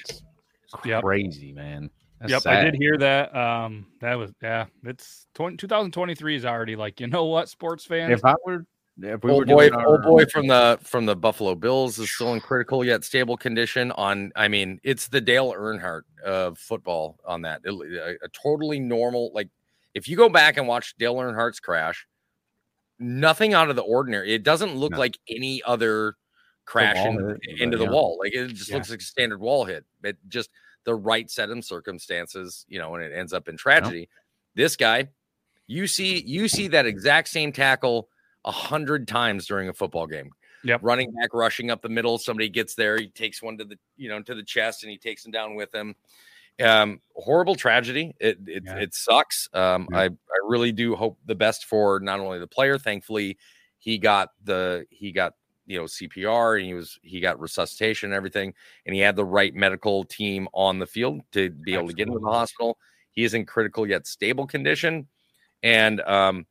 Yep. 0.85 1.03
crazy, 1.03 1.51
man. 1.51 1.89
That's 2.19 2.31
yep, 2.31 2.45
I 2.45 2.63
did 2.63 2.75
hear 2.75 2.97
that. 2.97 3.33
Um, 3.35 3.87
that 4.01 4.15
was 4.15 4.31
yeah. 4.41 4.65
It's 4.83 5.25
20, 5.35 5.57
2023 5.57 6.35
is 6.35 6.45
already 6.45 6.75
like 6.75 6.99
you 6.99 7.07
know 7.07 7.25
what, 7.25 7.47
sports 7.49 7.85
fans. 7.85 8.11
If 8.11 8.25
I 8.25 8.35
were, 8.45 8.65
if 9.01 9.23
we 9.23 9.29
were 9.31 9.37
old 9.37 9.47
boy, 9.47 9.69
doing 9.69 9.85
old 9.85 10.03
boy 10.03 10.25
from 10.25 10.47
the 10.47 10.77
from 10.83 11.05
the 11.05 11.15
Buffalo 11.15 11.55
Bills 11.55 11.97
is 11.97 12.11
still 12.11 12.33
in 12.33 12.41
critical 12.41 12.83
yet 12.83 13.05
stable 13.05 13.37
condition. 13.37 13.91
On, 13.93 14.31
I 14.35 14.49
mean, 14.49 14.79
it's 14.83 15.07
the 15.07 15.21
Dale 15.21 15.53
Earnhardt 15.53 16.01
of 16.25 16.57
football. 16.57 17.17
On 17.25 17.41
that, 17.43 17.61
It- 17.63 17.73
a, 17.73 18.25
a 18.25 18.29
totally 18.29 18.79
normal. 18.81 19.31
Like, 19.33 19.47
if 19.93 20.09
you 20.09 20.17
go 20.17 20.27
back 20.27 20.57
and 20.57 20.67
watch 20.67 20.95
Dale 20.97 21.15
Earnhardt's 21.15 21.61
crash, 21.61 22.05
nothing 22.99 23.53
out 23.53 23.69
of 23.69 23.77
the 23.77 23.81
ordinary. 23.83 24.33
It 24.33 24.43
doesn't 24.43 24.75
look 24.75 24.91
No. 24.91 24.99
like 24.99 25.17
any 25.29 25.63
other 25.63 26.15
crash 26.69 26.97
wall 26.97 27.17
in- 27.17 27.39
hit, 27.43 27.61
into 27.61 27.77
the 27.77 27.85
yeah. 27.85 27.89
wall. 27.91 28.17
Like 28.21 28.33
it 28.33 28.47
just 28.49 28.69
Yeah. 28.69 28.75
looks 28.75 28.89
like 28.89 28.99
a 28.99 29.03
standard 29.03 29.39
wall 29.39 29.65
hit. 29.65 29.85
But 30.01 30.15
just 30.27 30.49
the 30.83 30.93
right 30.95 31.29
set 31.29 31.49
of 31.49 31.65
circumstances, 31.65 32.65
you 32.69 32.79
know, 32.79 32.95
and 32.95 33.03
it 33.03 33.11
ends 33.11 33.33
up 33.33 33.47
in 33.49 33.57
tragedy. 33.57 34.07
This 34.55 34.75
guy, 34.75 35.09
you 35.67 35.87
see, 35.87 36.21
you 36.21 36.47
see 36.47 36.67
that 36.69 36.85
exact 36.85 37.27
same 37.27 37.51
tackle 37.51 38.09
a 38.45 38.51
hundred 38.51 39.07
times 39.07 39.45
during 39.47 39.67
a 39.69 39.73
football 39.73 40.07
game. 40.07 40.31
Yep. 40.63 40.81
Running 40.83 41.11
back, 41.13 41.33
rushing 41.33 41.71
up 41.71 41.81
the 41.81 41.89
middle. 41.89 42.17
Somebody 42.17 42.49
gets 42.49 42.75
there. 42.75 42.97
He 42.97 43.07
takes 43.07 43.41
one 43.41 43.57
to 43.57 43.65
the, 43.65 43.77
you 43.97 44.09
know, 44.09 44.21
to 44.21 44.35
the 44.35 44.43
chest 44.43 44.83
and 44.83 44.91
he 44.91 44.97
takes 44.97 45.25
him 45.25 45.31
down 45.31 45.55
with 45.55 45.73
him. 45.73 45.95
Um, 46.61 47.01
horrible 47.15 47.55
tragedy. 47.55 48.13
It 48.19 48.37
it, 48.45 48.63
Yeah. 48.65 48.77
it 48.77 48.93
sucks. 48.93 49.47
Um, 49.53 49.87
Yeah. 49.91 49.97
I, 49.99 50.03
I 50.05 50.39
really 50.45 50.71
do 50.73 50.95
hope 50.95 51.17
the 51.25 51.35
best 51.35 51.65
for 51.65 51.99
not 52.01 52.19
only 52.19 52.39
the 52.39 52.47
player. 52.47 52.77
Thankfully, 52.77 53.37
he 53.77 53.97
got 53.97 54.31
the 54.43 54.85
he 54.89 55.11
got 55.13 55.35
you 55.69 55.77
know 55.77 55.85
CPR 55.85 56.57
and 56.57 56.65
he 56.65 56.73
was 56.73 56.99
he 57.03 57.19
got 57.19 57.39
resuscitation 57.39 58.09
and 58.09 58.15
everything, 58.15 58.53
and 58.85 58.95
he 58.95 58.99
had 59.01 59.15
the 59.15 59.23
right 59.23 59.53
medical 59.53 60.03
team 60.03 60.49
on 60.51 60.79
the 60.79 60.87
field 60.87 61.21
to 61.31 61.51
be 61.51 61.75
able 61.75 61.87
to 61.87 61.93
get 61.93 62.07
him 62.07 62.15
to 62.15 62.19
the 62.19 62.25
hospital. 62.25 62.77
He 63.11 63.23
is 63.23 63.35
in 63.35 63.45
critical 63.45 63.87
yet 63.87 64.07
stable 64.07 64.47
condition, 64.47 65.07
and 65.61 66.01
um, 66.01 66.47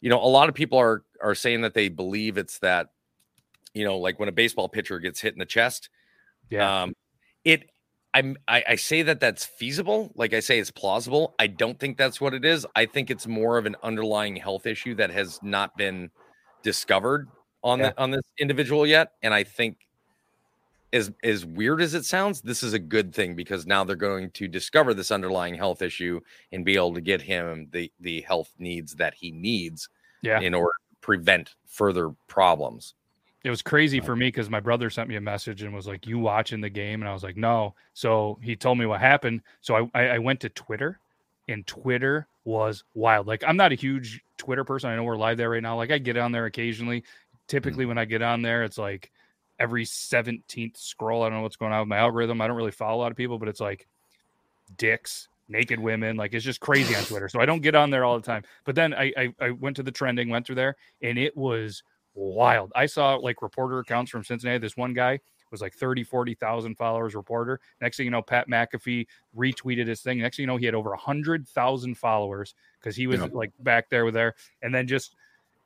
you 0.00 0.08
know 0.08 0.18
a 0.18 0.26
lot 0.26 0.48
of 0.48 0.54
people 0.54 0.78
are 0.78 1.04
are 1.22 1.34
saying 1.34 1.60
that 1.60 1.74
they 1.74 1.90
believe 1.90 2.38
it's 2.38 2.58
that 2.60 2.88
you 3.74 3.84
know 3.84 3.98
like 3.98 4.18
when 4.18 4.30
a 4.30 4.32
baseball 4.32 4.70
pitcher 4.70 4.98
gets 4.98 5.20
hit 5.20 5.34
in 5.34 5.38
the 5.38 5.46
chest. 5.46 5.90
Yeah. 6.48 6.82
Um, 6.84 6.94
it 7.44 7.68
I'm 8.14 8.38
I, 8.48 8.64
I 8.70 8.76
say 8.76 9.02
that 9.02 9.20
that's 9.20 9.44
feasible. 9.44 10.12
Like 10.14 10.32
I 10.32 10.40
say, 10.40 10.58
it's 10.58 10.70
plausible. 10.70 11.34
I 11.38 11.46
don't 11.46 11.78
think 11.78 11.98
that's 11.98 12.22
what 12.22 12.32
it 12.32 12.46
is. 12.46 12.66
I 12.74 12.86
think 12.86 13.10
it's 13.10 13.26
more 13.26 13.58
of 13.58 13.66
an 13.66 13.76
underlying 13.82 14.36
health 14.36 14.64
issue 14.64 14.94
that 14.94 15.10
has 15.10 15.38
not 15.42 15.76
been 15.76 16.10
discovered 16.62 17.28
on 17.62 17.78
Yeah. 17.80 17.90
the, 17.90 18.00
on 18.02 18.10
this 18.10 18.22
individual 18.38 18.86
yet. 18.86 19.12
And 19.22 19.32
I 19.34 19.44
think 19.44 19.86
as 20.92 21.12
as 21.24 21.44
weird 21.44 21.80
as 21.82 21.94
it 21.94 22.04
sounds, 22.04 22.40
this 22.40 22.62
is 22.62 22.72
a 22.72 22.78
good 22.78 23.14
thing 23.14 23.34
because 23.34 23.66
now 23.66 23.84
they're 23.84 23.96
going 23.96 24.30
to 24.30 24.46
discover 24.48 24.94
this 24.94 25.10
underlying 25.10 25.54
health 25.54 25.82
issue 25.82 26.20
and 26.52 26.64
be 26.64 26.76
able 26.76 26.94
to 26.94 27.00
get 27.00 27.20
him 27.20 27.68
the 27.72 27.90
the 28.00 28.20
health 28.22 28.52
needs 28.58 28.94
that 28.94 29.14
he 29.14 29.32
needs 29.32 29.88
Yeah. 30.22 30.40
in 30.40 30.54
order 30.54 30.70
to 30.90 30.96
prevent 31.00 31.54
further 31.66 32.10
problems. 32.28 32.94
It 33.44 33.50
was 33.50 33.62
crazy 33.62 34.00
for 34.00 34.16
me 34.16 34.26
because 34.28 34.50
my 34.50 34.58
brother 34.60 34.90
sent 34.90 35.08
me 35.08 35.14
a 35.16 35.20
message 35.20 35.62
and 35.62 35.72
was 35.74 35.86
like, 35.86 36.04
"You 36.06 36.18
watching 36.18 36.60
the 36.60 36.70
game?" 36.70 37.00
And 37.02 37.08
I 37.08 37.12
was 37.12 37.22
like, 37.22 37.36
"No." 37.36 37.74
So 37.94 38.38
he 38.42 38.56
told 38.56 38.76
me 38.78 38.86
what 38.86 39.00
happened. 39.00 39.42
So 39.60 39.88
I, 39.94 40.00
I, 40.02 40.06
I 40.14 40.18
went 40.18 40.40
to 40.40 40.48
Twitter, 40.48 40.98
and 41.46 41.64
Twitter 41.66 42.26
was 42.44 42.82
wild. 42.94 43.26
Like 43.28 43.44
I'm 43.46 43.56
not 43.56 43.70
a 43.70 43.76
huge 43.76 44.20
Twitter 44.36 44.64
person. 44.64 44.90
I 44.90 44.96
know 44.96 45.04
we're 45.04 45.16
live 45.16 45.36
there 45.36 45.50
right 45.50 45.62
now. 45.62 45.76
Like 45.76 45.92
I 45.92 45.98
get 45.98 46.16
on 46.16 46.32
there 46.32 46.46
occasionally. 46.46 47.04
Typically, 47.48 47.82
mm-hmm. 47.82 47.88
when 47.88 47.98
I 47.98 48.04
get 48.04 48.22
on 48.22 48.42
there, 48.42 48.64
it's 48.64 48.78
like 48.78 49.12
every 49.58 49.84
17th 49.84 50.76
scroll. 50.76 51.22
I 51.22 51.28
don't 51.28 51.38
know 51.38 51.42
what's 51.42 51.56
going 51.56 51.72
on 51.72 51.80
with 51.80 51.88
my 51.88 51.98
algorithm. 51.98 52.40
I 52.40 52.46
don't 52.46 52.56
really 52.56 52.70
follow 52.70 52.96
a 52.96 53.02
lot 53.02 53.10
of 53.10 53.16
people, 53.16 53.38
but 53.38 53.48
it's 53.48 53.60
like 53.60 53.86
dicks, 54.76 55.28
naked 55.48 55.78
women. 55.78 56.16
Like 56.16 56.34
it's 56.34 56.44
just 56.44 56.60
crazy 56.60 56.94
on 56.94 57.04
Twitter. 57.04 57.28
So 57.28 57.40
I 57.40 57.46
don't 57.46 57.62
get 57.62 57.74
on 57.74 57.90
there 57.90 58.04
all 58.04 58.18
the 58.18 58.26
time. 58.26 58.42
But 58.64 58.74
then 58.74 58.94
I, 58.94 59.12
I, 59.16 59.34
I 59.40 59.50
went 59.50 59.76
to 59.76 59.82
the 59.82 59.92
trending, 59.92 60.28
went 60.28 60.46
through 60.46 60.56
there, 60.56 60.76
and 61.02 61.18
it 61.18 61.36
was 61.36 61.82
wild. 62.14 62.72
I 62.74 62.86
saw 62.86 63.14
like 63.16 63.42
reporter 63.42 63.78
accounts 63.78 64.10
from 64.10 64.24
Cincinnati. 64.24 64.58
This 64.58 64.76
one 64.76 64.92
guy 64.92 65.20
was 65.50 65.60
like 65.60 65.74
30, 65.74 66.02
40,000 66.02 66.74
followers 66.76 67.14
reporter. 67.14 67.60
Next 67.80 67.96
thing 67.96 68.04
you 68.04 68.10
know, 68.10 68.22
Pat 68.22 68.48
McAfee 68.48 69.06
retweeted 69.36 69.86
his 69.86 70.00
thing. 70.00 70.18
Next 70.18 70.36
thing 70.36 70.42
you 70.42 70.48
know, 70.48 70.56
he 70.56 70.66
had 70.66 70.74
over 70.74 70.90
100,000 70.90 71.94
followers 71.96 72.54
because 72.80 72.96
he 72.96 73.06
was 73.06 73.20
Yeah. 73.20 73.28
like 73.32 73.52
back 73.60 73.88
there 73.88 74.04
with 74.04 74.14
there. 74.14 74.34
And 74.62 74.74
then 74.74 74.88
just, 74.88 75.14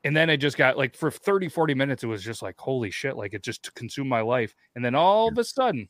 and 0.04 0.16
then 0.16 0.30
I 0.30 0.36
just 0.36 0.56
got 0.56 0.76
like 0.78 0.96
for 0.96 1.10
30, 1.10 1.48
40 1.48 1.74
minutes, 1.74 2.02
it 2.02 2.06
was 2.06 2.22
just 2.22 2.42
like, 2.42 2.58
holy 2.58 2.90
shit, 2.90 3.16
like 3.16 3.34
it 3.34 3.42
just 3.42 3.74
consumed 3.74 4.08
my 4.08 4.20
life. 4.20 4.54
And 4.74 4.84
then 4.84 4.94
all 4.94 5.28
of 5.28 5.38
a 5.38 5.44
sudden, 5.44 5.88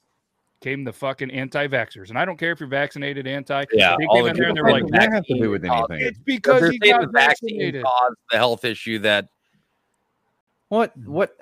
came 0.61 0.85
the 0.85 0.93
fucking 0.93 1.31
anti-vaxxers, 1.31 2.11
and 2.11 2.19
I 2.19 2.27
don't 2.27 2.37
care 2.37 2.53
if 2.53 2.61
you're 2.61 2.69
vaccinated, 2.69 3.27
anti. 3.27 3.65
Yeah, 3.73 3.97
they 3.99 4.05
all 4.07 4.17
came 4.17 4.25
the 4.25 4.31
in 4.31 4.37
there 4.37 4.49
and 4.49 4.57
they 4.57 4.61
people 4.61 4.73
were 4.73 4.79
saying 4.79 4.83
like, 4.91 5.01
That 5.01 5.13
have 5.15 5.25
to 5.27 5.35
do 5.39 5.51
with 5.51 5.65
anything. 5.65 6.01
it's 6.07 6.19
because 6.19 6.61
They're 6.61 6.71
he 6.73 6.79
got 6.79 7.13
vaccinated. 7.13 7.83
caused 7.83 8.17
the 8.31 8.37
health 8.37 8.65
issue 8.67 8.99
that 8.99 9.29
What? 10.69 10.95
What? 10.99 11.37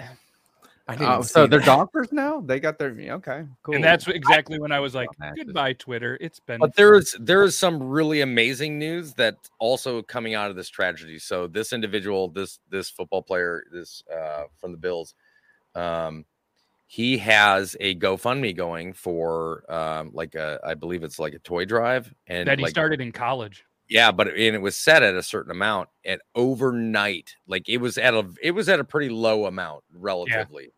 I 0.89 0.93
didn't 0.97 1.09
Uh, 1.09 1.23
see 1.23 1.29
so 1.29 1.47
they're 1.47 1.61
that. 1.61 1.67
doctors 1.67 2.13
now. 2.13 2.41
They 2.41 2.59
got 2.59 2.79
their 2.79 2.91
okay, 2.91 3.45
cool. 3.63 3.75
And 3.75 3.85
that's 3.85 4.09
exactly 4.09 4.59
when 4.59 4.73
I 4.73 4.81
was 4.81 4.95
like, 4.95 5.09
goodbye, 5.37 5.75
Twitter. 5.75 6.17
It's 6.21 6.41
been 6.41 6.59
But 6.59 6.75
there 6.77 6.95
is 6.95 7.15
there 7.21 7.43
is 7.45 7.57
some 7.57 7.83
really 7.83 8.23
amazing 8.23 8.79
news 8.79 9.13
that 9.15 9.37
also 9.59 10.01
coming 10.01 10.35
out 10.35 10.49
of 10.51 10.57
this 10.57 10.71
tragedy. 10.71 11.19
So 11.19 11.47
this 11.47 11.75
individual, 11.75 12.29
this 12.29 12.59
this 12.71 12.89
football 12.89 13.23
player, 13.23 13.65
this 13.71 14.03
uh, 14.11 14.45
from 14.57 14.73
the 14.73 14.79
Bills, 14.79 15.15
um, 15.75 16.25
he 16.87 17.19
has 17.19 17.77
a 17.81 17.95
GoFundMe 17.97 18.57
going 18.57 18.95
for 18.95 19.71
um, 19.71 20.11
like 20.15 20.35
a 20.37 20.59
I 20.65 20.73
believe 20.73 21.03
it's 21.03 21.19
like 21.19 21.35
a 21.35 21.39
toy 21.41 21.67
drive 21.67 22.13
and 22.27 22.49
that 22.49 22.59
he 22.59 22.65
like, 22.65 22.71
started 22.71 23.03
in 23.03 23.13
college. 23.13 23.67
Yeah, 23.91 24.11
but 24.11 24.29
and 24.29 24.39
it 24.39 24.63
was 24.63 24.77
set 24.77 25.03
at 25.03 25.15
a 25.15 25.23
certain 25.23 25.51
amount 25.51 25.91
and 26.05 26.21
overnight, 26.35 27.37
like 27.47 27.69
it 27.69 27.79
was 27.79 27.99
at 27.99 28.15
a 28.15 28.27
it 28.43 28.53
was 28.53 28.71
at 28.71 28.81
a 28.81 28.85
pretty 28.85 29.11
low 29.11 29.45
amount 29.45 29.85
relatively. 29.93 30.65
Yeah. 30.65 30.71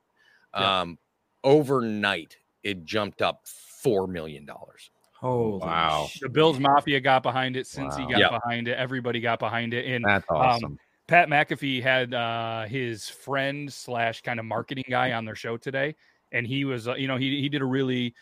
Um 0.54 0.98
overnight 1.44 2.36
it 2.62 2.84
jumped 2.84 3.22
up 3.22 3.46
four 3.46 4.06
million 4.06 4.44
dollars. 4.44 4.90
Holy 5.12 5.58
Wow. 5.58 6.08
shit. 6.10 6.22
The 6.22 6.28
Bills 6.28 6.58
Mafia 6.58 7.00
got 7.00 7.22
behind 7.22 7.56
it. 7.56 7.66
Since 7.66 7.96
Wow. 7.98 8.08
got 8.08 8.18
Yep. 8.18 8.30
behind 8.42 8.68
it. 8.68 8.78
Everybody 8.78 9.20
got 9.20 9.38
behind 9.38 9.74
it. 9.74 9.86
And 9.86 10.04
that's 10.04 10.24
awesome. 10.30 10.78
Pat 11.06 11.28
McAfee 11.28 11.82
had 11.82 12.14
uh, 12.14 12.66
his 12.66 13.08
friend 13.08 13.70
slash 13.72 14.22
kind 14.22 14.38
of 14.38 14.46
marketing 14.46 14.84
guy 14.88 15.12
on 15.12 15.24
their 15.24 15.34
show 15.34 15.56
today, 15.56 15.96
and 16.30 16.46
he 16.46 16.64
was, 16.64 16.86
uh, 16.86 16.94
you 16.94 17.08
know, 17.08 17.16
he 17.16 17.40
he 17.40 17.48
did 17.48 17.62
a 17.62 17.64
really, 17.64 18.14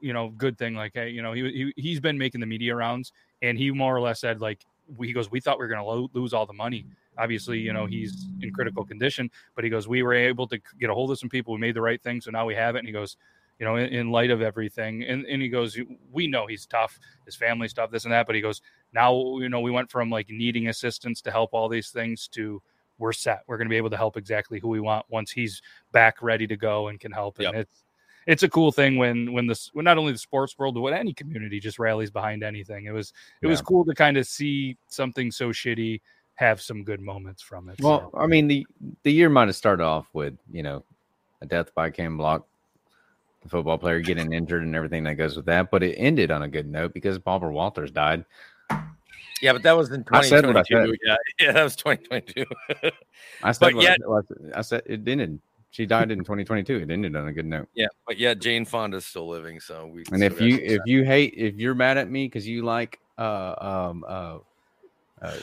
you 0.00 0.12
know, 0.12 0.30
good 0.30 0.58
thing. 0.58 0.74
Like, 0.74 0.90
hey, 0.92 1.10
you 1.10 1.22
know, 1.22 1.32
he, 1.32 1.42
he 1.76 1.80
he's 1.80 2.00
been 2.00 2.18
making 2.18 2.40
the 2.40 2.46
media 2.46 2.74
rounds, 2.74 3.12
and 3.42 3.56
he 3.56 3.70
more 3.70 3.94
or 3.96 4.00
less 4.00 4.20
said 4.20 4.40
like, 4.40 4.60
he 5.00 5.12
goes, 5.12 5.30
we 5.30 5.40
thought 5.40 5.58
we 5.58 5.64
were 5.64 5.68
going 5.68 5.80
to 5.80 5.86
lo- 5.86 6.10
lose 6.14 6.32
all 6.34 6.44
the 6.44 6.52
money. 6.52 6.84
Obviously, 7.18 7.58
you 7.58 7.72
know, 7.72 7.86
he's 7.86 8.26
in 8.40 8.52
critical 8.52 8.84
condition, 8.84 9.30
but 9.54 9.64
he 9.64 9.70
goes, 9.70 9.86
we 9.86 10.02
were 10.02 10.14
able 10.14 10.46
to 10.48 10.58
get 10.80 10.90
a 10.90 10.94
hold 10.94 11.10
of 11.10 11.18
some 11.18 11.28
people. 11.28 11.54
We 11.54 11.60
made 11.60 11.74
the 11.74 11.82
right 11.82 12.02
thing, 12.02 12.20
so 12.20 12.30
now 12.30 12.46
we 12.46 12.54
have 12.54 12.74
it. 12.74 12.80
And 12.80 12.86
he 12.88 12.92
goes, 12.92 13.16
you 13.58 13.66
know, 13.66 13.76
in, 13.76 13.88
in 13.90 14.10
light 14.10 14.30
of 14.30 14.40
everything, 14.42 15.04
and 15.04 15.24
and 15.26 15.42
he 15.42 15.48
goes, 15.48 15.78
we 16.10 16.26
know 16.26 16.46
he's 16.46 16.66
tough, 16.66 16.98
his 17.26 17.36
family's 17.36 17.72
tough, 17.72 17.90
this 17.90 18.04
and 18.04 18.12
that, 18.12 18.26
but 18.26 18.34
he 18.34 18.40
goes, 18.40 18.62
now 18.92 19.38
you 19.38 19.48
know 19.48 19.60
we 19.60 19.70
went 19.70 19.90
from 19.90 20.10
like 20.10 20.28
needing 20.30 20.68
assistance 20.68 21.20
to 21.22 21.30
help 21.30 21.50
all 21.52 21.68
these 21.68 21.90
things 21.90 22.28
to 22.28 22.62
we're 22.98 23.12
set 23.12 23.42
we're 23.46 23.56
going 23.56 23.66
to 23.66 23.70
be 23.70 23.76
able 23.76 23.90
to 23.90 23.96
help 23.96 24.16
exactly 24.16 24.60
who 24.60 24.68
we 24.68 24.80
want 24.80 25.04
once 25.08 25.30
he's 25.30 25.62
back 25.92 26.22
ready 26.22 26.46
to 26.46 26.56
go 26.56 26.88
and 26.88 27.00
can 27.00 27.10
help 27.10 27.38
and 27.38 27.46
Yep. 27.46 27.54
it's 27.54 27.84
it's 28.26 28.42
a 28.44 28.48
cool 28.48 28.70
thing 28.70 28.96
when 28.96 29.32
when 29.32 29.46
this 29.46 29.70
when 29.72 29.84
not 29.84 29.98
only 29.98 30.12
the 30.12 30.18
sports 30.18 30.56
world 30.58 30.74
but 30.80 30.92
any 30.92 31.12
community 31.12 31.58
just 31.58 31.78
rallies 31.78 32.10
behind 32.10 32.44
anything 32.44 32.84
it 32.84 32.92
was 32.92 33.12
it 33.40 33.46
was 33.46 33.60
cool 33.60 33.84
to 33.84 33.94
kind 33.94 34.16
of 34.16 34.26
see 34.26 34.76
something 34.88 35.30
so 35.30 35.48
shitty 35.48 36.00
have 36.34 36.60
some 36.60 36.82
good 36.82 37.00
moments 37.00 37.42
from 37.42 37.68
it 37.68 37.80
Well, 37.80 38.10
so. 38.12 38.18
I 38.18 38.26
mean 38.26 38.48
the 38.48 38.66
the 39.02 39.12
year 39.12 39.28
might 39.28 39.48
have 39.48 39.56
started 39.56 39.84
off 39.84 40.06
with 40.12 40.34
you 40.50 40.62
know 40.62 40.82
a 41.40 41.46
death 41.46 41.74
by 41.74 41.90
Ken 41.90 42.16
Block, 42.16 42.46
the 43.42 43.48
football 43.48 43.78
player 43.78 44.00
getting 44.00 44.32
injured 44.32 44.62
and 44.62 44.74
everything 44.74 45.04
that 45.04 45.14
goes 45.14 45.36
with 45.36 45.46
that, 45.46 45.70
but 45.70 45.82
it 45.82 45.94
ended 45.96 46.30
on 46.30 46.42
a 46.42 46.48
good 46.48 46.66
note 46.66 46.94
because 46.94 47.18
Barbara 47.18 47.52
Walters 47.52 47.90
died. 47.90 48.24
Yeah, 49.40 49.52
but 49.52 49.64
that 49.64 49.72
was 49.76 49.90
in 49.90 50.04
I 50.12 50.22
said 50.22 50.46
what 50.46 50.56
I 50.56 50.62
2022. 50.62 50.98
Yeah, 51.04 51.16
yeah, 51.46 51.52
that 51.52 51.64
was 51.64 51.74
2022. 51.74 52.44
I 53.42 53.50
said, 53.50 53.60
But 53.60 53.74
what 53.74 53.82
yet- 53.82 53.98
I, 54.08 54.20
said- 54.28 54.52
I 54.54 54.60
said 54.62 54.82
it 54.86 55.08
ended. 55.08 55.40
She 55.72 55.86
died 55.86 56.10
in 56.10 56.18
2022. 56.18 56.76
It 56.76 56.90
ended 56.90 57.16
on 57.16 57.26
a 57.28 57.32
good 57.32 57.46
note. 57.46 57.66
yeah, 57.74 57.86
but 58.06 58.18
yet 58.18 58.38
Jane 58.40 58.64
Fonda's 58.66 59.06
still 59.06 59.26
living, 59.26 59.58
so 59.58 59.86
we. 59.86 60.04
And 60.12 60.18
still 60.18 60.22
if 60.22 60.40
you 60.40 60.56
some 60.58 60.64
if 60.64 60.80
you 60.84 61.02
hate 61.04 61.34
if 61.36 61.56
you're 61.56 61.74
mad 61.74 61.96
at 61.98 62.10
me 62.10 62.26
because 62.26 62.46
you 62.46 62.62
like 62.62 63.00
uh 63.18 63.54
um 63.58 64.04
uh, 64.06 64.38
uh 65.22 65.36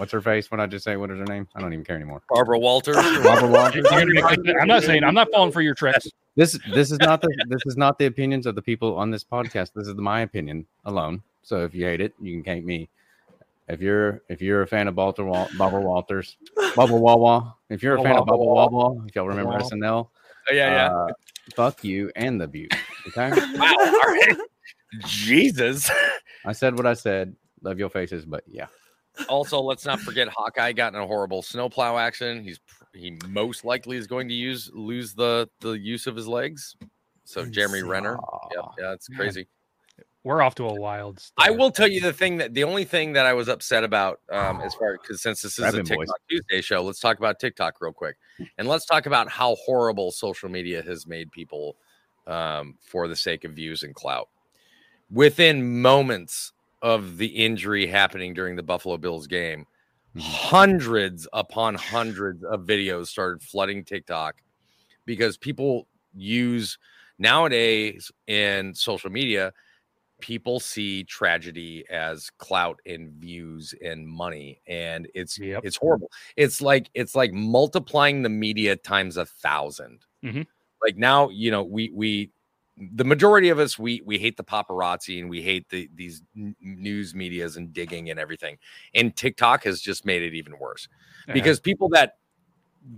what's 0.00 0.10
her 0.12 0.20
face? 0.20 0.50
What 0.50 0.58
I 0.60 0.66
just 0.66 0.84
say? 0.84 0.96
What 0.96 1.10
is 1.10 1.18
her 1.18 1.24
name? 1.26 1.46
I 1.54 1.60
don't 1.60 1.72
even 1.72 1.84
care 1.84 1.94
anymore. 1.96 2.22
Barbara 2.28 2.58
Walters, 2.58 2.96
Barbara 2.96 3.48
Walters. 3.48 3.86
You're 3.90 4.04
gonna 4.06 4.06
make- 4.42 4.56
i'm 4.60 4.66
not 4.68 4.82
saying 4.82 5.04
i'm 5.04 5.14
not 5.14 5.28
falling 5.32 5.52
for 5.52 5.60
your 5.62 5.74
tricks 5.74 6.08
this 6.36 6.58
this 6.74 6.90
is 6.90 6.98
not 6.98 7.20
the 7.20 7.28
this 7.48 7.62
is 7.66 7.76
not 7.76 7.98
the 7.98 8.06
opinions 8.06 8.46
of 8.46 8.54
the 8.54 8.62
people 8.62 8.96
on 8.96 9.10
this 9.10 9.22
podcast. 9.24 9.72
This 9.74 9.86
is 9.88 9.94
my 9.96 10.20
opinion 10.22 10.66
alone. 10.84 11.22
So 11.42 11.64
if 11.64 11.74
you 11.74 11.84
hate 11.84 12.00
it, 12.00 12.14
you 12.20 12.42
can 12.42 12.54
hate 12.54 12.64
me. 12.64 12.88
If 13.68 13.80
you're 13.80 14.22
if 14.28 14.40
you're 14.40 14.62
a 14.62 14.66
fan 14.66 14.88
of 14.88 14.96
Walter 14.96 15.24
Wal- 15.24 15.48
Barbara 15.58 15.80
Walters, 15.80 16.36
Bubba 16.56 16.98
Wawa, 16.98 17.54
if 17.68 17.82
you're 17.82 17.96
a 17.96 18.02
fan 18.02 18.16
of 18.16 18.26
Bubba 18.26 18.38
Wawa, 18.46 19.04
if 19.06 19.14
y'all 19.14 19.26
remember 19.28 19.50
Wawa. 19.50 19.62
SNL, 19.62 20.08
Oh, 20.48 20.52
yeah, 20.52 20.70
yeah. 20.70 20.94
uh, 20.94 21.06
fuck 21.54 21.84
you 21.84 22.10
and 22.16 22.40
the 22.40 22.46
Butte. 22.48 22.74
Okay, 23.08 23.30
wow, 23.58 23.74
all 23.78 23.86
right. 24.14 24.36
Jesus. 25.04 25.90
I 26.44 26.52
said 26.52 26.76
what 26.76 26.86
I 26.86 26.94
said. 26.94 27.34
Love 27.62 27.78
your 27.78 27.90
faces, 27.90 28.24
but 28.24 28.42
yeah, 28.50 28.66
Also, 29.28 29.60
let's 29.60 29.84
not 29.84 30.00
forget 30.00 30.28
Hawkeye 30.28 30.72
got 30.72 30.94
in 30.94 31.00
a 31.00 31.06
horrible 31.06 31.42
snowplow 31.42 31.98
accident. 31.98 32.44
He's 32.44 32.60
he 32.94 33.16
most 33.28 33.64
likely 33.64 33.96
is 33.96 34.06
going 34.06 34.28
to 34.28 34.34
use 34.34 34.70
lose 34.72 35.14
the 35.14 35.48
the 35.60 35.72
use 35.72 36.06
of 36.06 36.16
his 36.16 36.26
legs. 36.26 36.76
So 37.24 37.44
Jeremy 37.46 37.82
Renner. 37.82 38.18
Yep, 38.54 38.64
yeah, 38.78 38.92
it's 38.92 39.08
Man. 39.10 39.18
crazy. 39.18 39.48
we're 40.24 40.42
off 40.42 40.54
to 40.56 40.66
a 40.66 40.74
wild 40.74 41.22
I 41.38 41.50
will 41.50 41.70
tell 41.70 41.86
you 41.86 42.00
the 42.00 42.12
thing 42.12 42.38
that 42.38 42.54
the 42.54 42.64
only 42.64 42.84
thing 42.84 43.12
that 43.12 43.26
I 43.26 43.32
was 43.34 43.48
upset 43.48 43.84
about, 43.84 44.20
um, 44.32 44.60
as 44.60 44.74
far 44.74 44.98
because 45.00 45.22
since 45.22 45.42
this 45.42 45.58
is 45.58 45.64
a 45.64 45.78
him, 45.78 45.84
boys. 45.84 45.86
TikTok 45.88 46.20
Tuesday 46.28 46.60
show, 46.60 46.82
let's 46.82 47.00
talk 47.00 47.18
about 47.18 47.38
TikTok 47.38 47.80
real 47.80 47.92
quick, 47.92 48.16
and 48.58 48.66
let's 48.66 48.86
talk 48.86 49.06
about 49.06 49.28
how 49.28 49.54
horrible 49.64 50.10
social 50.10 50.48
media 50.48 50.82
has 50.82 51.06
made 51.06 51.30
people 51.30 51.76
um, 52.26 52.76
for 52.80 53.06
the 53.06 53.16
sake 53.16 53.44
of 53.44 53.52
views 53.52 53.82
and 53.82 53.94
clout. 53.94 54.28
Within 55.10 55.80
moments 55.80 56.52
of 56.82 57.18
the 57.18 57.26
injury 57.26 57.86
happening 57.86 58.34
during 58.34 58.56
the 58.56 58.62
Buffalo 58.62 58.96
Bills 58.98 59.26
game, 59.26 59.66
Mhm. 60.16 60.22
hundreds 60.22 61.28
upon 61.32 61.74
hundreds 61.76 62.44
of 62.44 62.62
videos 62.62 63.08
started 63.08 63.42
flooding 63.42 63.84
TikTok 63.84 64.36
because 65.06 65.36
people 65.38 65.88
use 66.14 66.78
nowadays 67.18 68.10
in 68.26 68.74
social 68.74 69.10
media 69.10 69.52
people 70.20 70.60
see 70.60 71.04
tragedy 71.04 71.84
as 71.90 72.30
clout 72.38 72.80
and 72.86 73.12
views 73.12 73.74
and 73.84 74.06
money 74.08 74.60
and 74.66 75.08
it's 75.14 75.38
Yep. 75.38 75.64
it's 75.64 75.76
horrible 75.76 76.10
it's 76.36 76.60
like 76.62 76.90
it's 76.94 77.14
like 77.14 77.32
multiplying 77.32 78.22
the 78.22 78.28
media 78.30 78.76
times 78.76 79.16
a 79.16 79.26
1000 79.26 80.06
Mhm. 80.22 80.46
like 80.84 80.96
now 80.96 81.28
you 81.30 81.50
know 81.50 81.62
we 81.64 81.90
we 81.94 82.30
the 82.76 83.04
majority 83.04 83.48
of 83.50 83.58
us 83.58 83.78
we 83.78 84.02
we 84.04 84.18
hate 84.18 84.36
the 84.36 84.44
paparazzi 84.44 85.20
and 85.20 85.28
we 85.28 85.42
hate 85.42 85.68
the 85.68 85.88
these 85.94 86.22
news 86.34 87.14
medias 87.14 87.56
and 87.56 87.72
digging 87.72 88.10
and 88.10 88.18
everything 88.18 88.56
and 88.94 89.14
tiktok 89.16 89.64
has 89.64 89.80
just 89.80 90.06
made 90.06 90.22
it 90.22 90.34
even 90.34 90.58
worse 90.58 90.88
Yeah. 91.28 91.34
because 91.34 91.60
people 91.60 91.88
that 91.90 92.14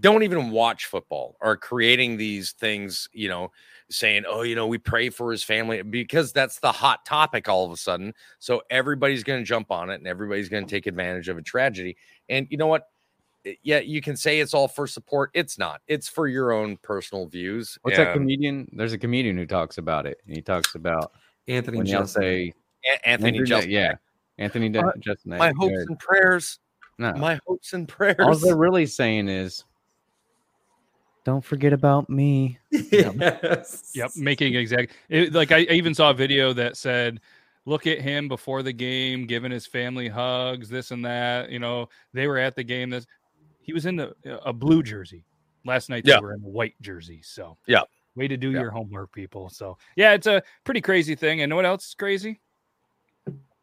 don't 0.01 0.23
even 0.23 0.51
watch 0.51 0.87
football 0.87 1.37
are 1.41 1.57
creating 1.57 2.17
these 2.17 2.53
things, 2.53 3.09
you 3.13 3.29
know, 3.29 3.51
saying, 3.91 4.25
oh, 4.29 4.43
you 4.43 4.55
know, 4.55 4.67
we 4.67 4.79
pray 4.79 5.11
for 5.11 5.33
his 5.33 5.43
family 5.43 5.83
because 5.83 6.33
that's 6.33 6.61
the 6.61 6.71
hot 6.71 7.05
topic 7.05 7.49
all 7.49 7.67
of 7.67 7.73
a 7.73 7.77
sudden. 7.77 8.15
So 8.39 8.63
everybody's 8.71 9.25
going 9.25 9.41
to 9.41 9.45
jump 9.45 9.71
on 9.71 9.91
it 9.91 9.97
and 9.97 10.07
everybody's 10.07 10.49
going 10.49 10.65
to 10.65 10.71
take 10.71 10.87
advantage 10.87 11.29
of 11.29 11.37
a 11.37 11.43
tragedy. 11.43 11.97
And 12.29 12.47
you 12.49 12.59
know 12.59 12.69
what? 12.69 12.87
Yeah, 13.63 13.81
you 13.81 14.01
can 14.01 14.17
say 14.17 14.39
it's 14.41 14.55
all 14.55 14.69
for 14.69 14.87
support. 14.87 15.31
It's 15.35 15.59
not. 15.59 15.81
It's 15.89 16.09
for 16.09 16.29
your 16.29 16.53
own 16.53 16.77
personal 16.79 17.27
views. 17.27 17.77
What's 17.83 17.97
that 17.97 18.09
Um, 18.09 18.15
comedian? 18.15 18.69
There's 18.73 18.93
a 18.93 18.99
comedian 18.99 19.37
who 19.37 19.47
talks 19.47 19.79
about 19.79 20.07
it. 20.07 20.19
And 20.27 20.35
he 20.37 20.43
talks 20.43 20.75
about 20.77 21.13
Anthony 21.49 21.79
when 21.79 21.87
y'all 21.87 22.07
say 22.07 22.53
A- 22.87 23.09
Anthony 23.09 23.39
Andrew- 23.39 23.47
Jeselnik. 23.57 23.71
yeah, 23.71 23.95
Anthony 24.39 24.69
De- 24.69 24.79
Uh, 24.81 24.93
Jeselnik. 25.01 25.39
My 25.39 25.53
Go 25.53 25.59
hopes 25.61 25.75
ahead. 25.77 25.89
and 25.89 25.99
prayers. 25.99 26.59
no, 26.99 27.13
My 27.15 27.41
hopes 27.47 27.73
and 27.73 27.89
prayers. 27.89 28.17
all 28.21 28.35
they're 28.37 28.57
really 28.57 28.87
saying 28.87 29.29
is, 29.29 29.65
don't 31.25 31.45
forget 31.45 31.73
about 31.73 32.09
me. 32.11 32.59
yes. 32.71 33.91
Yep, 33.95 34.11
making 34.17 34.55
exact. 34.55 34.93
It, 35.09 35.33
like 35.33 35.53
I 35.53 35.59
I 35.59 35.73
even 35.73 35.95
saw 35.95 36.11
a 36.11 36.15
video 36.15 36.53
that 36.55 36.77
said, 36.77 37.21
"Look 37.65 37.87
at 37.87 38.01
him 38.01 38.27
before 38.29 38.63
the 38.65 38.73
game, 38.73 39.27
giving 39.27 39.53
his 39.53 39.67
family 39.67 40.09
hugs, 40.09 40.69
this 40.69 40.91
and 40.91 41.05
that." 41.05 41.51
You 41.51 41.61
know, 41.61 41.89
they 42.13 42.27
were 42.27 42.39
at 42.39 42.57
the 42.57 42.65
game. 42.65 42.91
This 42.91 43.07
he 43.63 43.73
was 43.73 43.87
in 43.87 43.97
the, 43.97 44.15
a 44.45 44.53
blue 44.53 44.83
jersey 44.83 45.25
last 45.65 45.89
night. 45.89 46.05
Yeah. 46.05 46.17
They 46.17 46.23
were 46.23 46.35
in 46.35 46.43
a 46.43 46.49
white 46.49 46.75
jersey. 46.81 47.21
So 47.23 47.57
Yeah. 47.67 47.83
way 48.17 48.29
to 48.29 48.37
do 48.37 48.51
Yeah. 48.53 48.61
your 48.61 48.71
homework, 48.71 49.13
people. 49.13 49.49
So 49.49 49.79
yeah, 49.97 50.13
it's 50.13 50.27
a 50.27 50.43
pretty 50.65 50.81
crazy 50.81 51.15
thing. 51.15 51.41
And 51.41 51.51
know 51.51 51.57
what 51.57 51.65
else 51.67 51.89
is 51.89 51.95
crazy? 51.95 52.41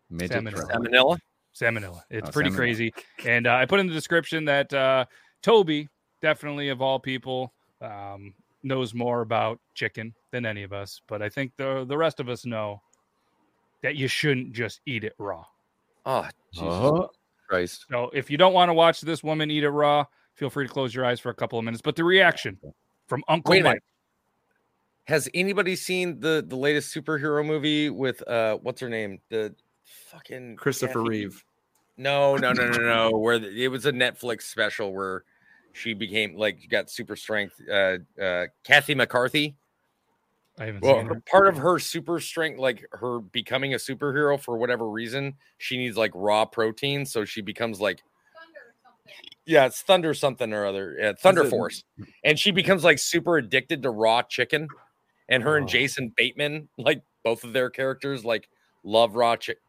Midget 0.10 0.44
Salmonella. 0.44 0.70
Salmonella. 0.72 1.18
Salmonella. 1.54 2.02
It's 2.10 2.30
Oh, 2.30 2.32
pretty 2.32 2.50
salmonella. 2.50 2.56
crazy. 2.56 2.94
And 3.26 3.48
uh, 3.48 3.56
I 3.56 3.66
put 3.66 3.80
in 3.80 3.88
the 3.88 3.94
description 3.94 4.46
that 4.46 4.74
uh, 4.74 5.06
Toby, 5.44 5.88
definitely 6.22 6.70
of 6.70 6.82
all 6.82 7.00
people, 7.00 7.54
um, 7.82 8.34
knows 8.64 8.94
more 8.94 9.22
about 9.22 9.60
chicken 9.74 10.14
than 10.32 10.46
any 10.46 10.64
of 10.64 10.74
us. 10.74 11.02
But 11.08 11.22
I 11.22 11.30
think 11.30 11.54
the 11.58 11.86
the 11.88 11.98
rest 11.98 12.20
of 12.20 12.28
us 12.30 12.46
know 12.46 12.82
that 13.84 13.96
you 13.96 14.08
shouldn't 14.08 14.54
just 14.54 14.82
eat 14.86 15.04
it 15.04 15.14
raw. 15.18 15.46
Oh, 16.06 16.28
Jesus 16.54 16.68
Oh, 16.68 17.10
Christ. 17.50 17.86
So 17.90 18.12
if 18.14 18.30
you 18.30 18.38
don't 18.38 18.54
want 18.54 18.70
to 18.70 18.74
watch 18.74 19.02
this 19.02 19.24
woman 19.24 19.50
eat 19.50 19.64
it 19.64 19.70
raw, 19.70 20.06
feel 20.36 20.50
free 20.50 20.68
to 20.68 20.72
close 20.72 20.94
your 20.94 21.06
eyes 21.06 21.20
for 21.20 21.30
a 21.30 21.34
couple 21.34 21.58
of 21.58 21.66
minutes. 21.66 21.82
But 21.82 21.96
the 21.96 22.04
reaction 22.04 22.58
from 23.08 23.24
Uncle 23.28 23.52
Wait 23.52 23.64
Mike. 23.64 23.84
Has 25.06 25.28
anybody 25.34 25.76
seen 25.76 26.20
the 26.20 26.46
the 26.48 26.56
latest 26.56 26.94
superhero 26.96 27.44
movie 27.44 27.90
with 27.90 28.26
uh 28.28 28.58
what's 28.58 28.80
her 28.80 28.90
name? 28.90 29.20
The 29.30 29.56
fucking 29.84 30.58
Christopher 30.58 31.00
Kathy- 31.00 31.10
Reeve. 31.10 31.44
No, 31.98 32.38
no, 32.38 32.54
no, 32.54 32.70
no, 32.70 32.78
no. 32.78 33.18
Where 33.18 33.40
the, 33.40 33.50
it 33.64 33.68
was 33.68 33.86
a 33.86 33.92
Netflix 33.92 34.44
special 34.44 34.94
where 34.94 35.24
she 35.74 35.94
became 35.94 36.36
like 36.36 36.70
got 36.70 36.90
super 36.90 37.16
strength. 37.16 37.60
Uh, 37.70 37.98
uh, 38.22 38.46
Kathy 38.64 38.96
McCarthy. 38.96 39.58
I 40.60 40.66
haven't 40.66 40.84
Well, 40.84 40.96
seen 40.98 41.08
her- 41.08 41.22
part 41.32 41.48
of 41.48 41.58
her 41.58 41.80
super 41.80 42.20
strength, 42.20 42.60
like 42.60 42.86
her 42.92 43.20
becoming 43.20 43.74
a 43.74 43.78
superhero 43.78 44.40
for 44.40 44.58
whatever 44.58 44.90
reason, 44.90 45.36
she 45.58 45.78
needs 45.78 45.96
like 45.98 46.12
raw 46.14 46.46
protein, 46.46 47.06
so 47.06 47.24
she 47.26 47.42
becomes 47.42 47.80
like. 47.82 48.04
Yeah, 49.46 49.66
it's 49.66 49.82
Thunder 49.82 50.14
something 50.14 50.54
or 50.54 50.66
other. 50.66 50.96
Yeah, 51.00 51.14
Thunder 51.14 51.46
it- 51.46 51.50
Force, 51.50 51.84
mm. 52.00 52.06
and 52.24 52.38
she 52.38 52.52
becomes 52.52 52.84
like 52.84 53.00
super 53.00 53.38
addicted 53.38 53.82
to 53.84 53.90
raw 53.90 54.22
chicken. 54.22 54.68
And 55.32 55.44
her 55.44 55.58
and 55.58 55.66
Oh. 55.66 55.68
Jason 55.70 56.12
Bateman, 56.18 56.70
like 56.78 57.04
both 57.24 57.44
of 57.44 57.54
their 57.54 57.70
characters, 57.70 58.26
like 58.26 58.50
love 58.84 59.16
raw 59.16 59.36
chicken. 59.36 59.62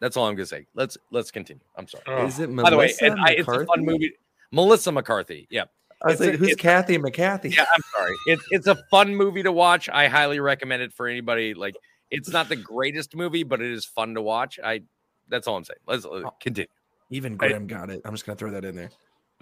That's 0.00 0.16
all 0.16 0.26
I'm 0.26 0.34
gonna 0.36 0.46
say. 0.46 0.66
Let's 0.74 0.96
let's 1.10 1.30
continue. 1.32 1.62
I'm 1.76 1.86
sorry. 1.88 2.26
Is 2.26 2.38
it 2.38 2.54
By 2.54 2.70
the 2.70 2.76
way, 2.76 2.86
Melissa 2.86 3.04
and 3.06 3.20
I, 3.20 3.30
it's 3.32 3.40
a 3.42 3.44
fun 3.44 3.58
McCarthy? 3.66 3.82
movie. 3.84 4.12
Melissa 4.52 4.92
McCarthy. 4.92 5.46
Yeah. 5.50 5.64
I 6.02 6.06
was 6.08 6.14
It's 6.14 6.20
like, 6.20 6.34
a- 6.34 6.36
who's 6.38 6.54
Kathy 6.56 6.96
McCarthy? 6.98 7.50
Yeah, 7.50 7.66
I'm 7.74 7.82
sorry. 7.96 8.16
It's 8.26 8.42
it's 8.50 8.66
a 8.66 8.76
fun 8.90 9.14
movie 9.14 9.42
to 9.42 9.52
watch. 9.52 9.88
I 9.88 10.08
highly 10.08 10.40
recommend 10.40 10.82
it 10.82 10.92
for 10.92 11.06
anybody. 11.08 11.52
Like, 11.54 11.76
it's 12.10 12.28
not 12.30 12.48
the 12.48 12.56
greatest 12.56 13.14
movie, 13.14 13.42
but 13.42 13.60
it 13.60 13.70
is 13.70 13.84
fun 13.84 14.14
to 14.14 14.22
watch. 14.22 14.58
I 14.64 14.80
that's 15.28 15.46
all 15.46 15.56
I'm 15.56 15.64
saying. 15.64 15.78
Let's 15.86 16.04
uh, 16.06 16.22
Oh. 16.24 16.34
continue. 16.40 16.68
Even 17.10 17.36
Graham 17.36 17.66
got 17.66 17.90
it. 17.90 18.00
I'm 18.04 18.12
just 18.14 18.24
gonna 18.24 18.36
throw 18.36 18.50
that 18.52 18.64
in 18.64 18.76
there. 18.76 18.90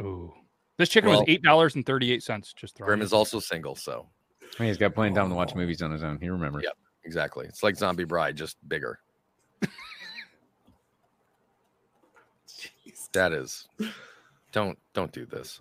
Ooh. 0.01 0.33
This 0.79 0.89
chicken 0.89 1.11
Well- 1.11 1.21
was 1.21 1.29
eight 1.29 1.43
dollars 1.43 1.75
and 1.77 1.85
thirty 1.87 2.11
eight 2.13 2.23
cents. 2.23 2.53
Just 2.53 2.77
throwing 2.77 2.89
Grim 2.89 3.01
it 3.03 3.05
is 3.05 3.13
also 3.13 3.39
single, 3.41 3.75
so 3.77 4.07
I 4.59 4.63
mean, 4.63 4.69
he's 4.69 4.79
got 4.79 4.95
plenty 4.95 5.11
of 5.11 5.17
time 5.17 5.29
to 5.29 5.35
Oh. 5.35 5.37
watch 5.39 5.55
movies 5.55 5.81
on 5.83 5.91
his 5.93 6.03
own. 6.03 6.19
He 6.21 6.29
remembers. 6.29 6.65
Yep. 6.65 6.77
exactly. 7.05 7.47
It's 7.47 7.63
like 7.63 7.77
Zombie 7.77 8.05
Bride, 8.05 8.37
just 8.37 8.57
bigger. 8.69 8.99
that 13.13 13.33
is. 13.33 13.67
Don't 14.53 14.79
don't 14.95 15.13
do 15.13 15.25
this. 15.27 15.61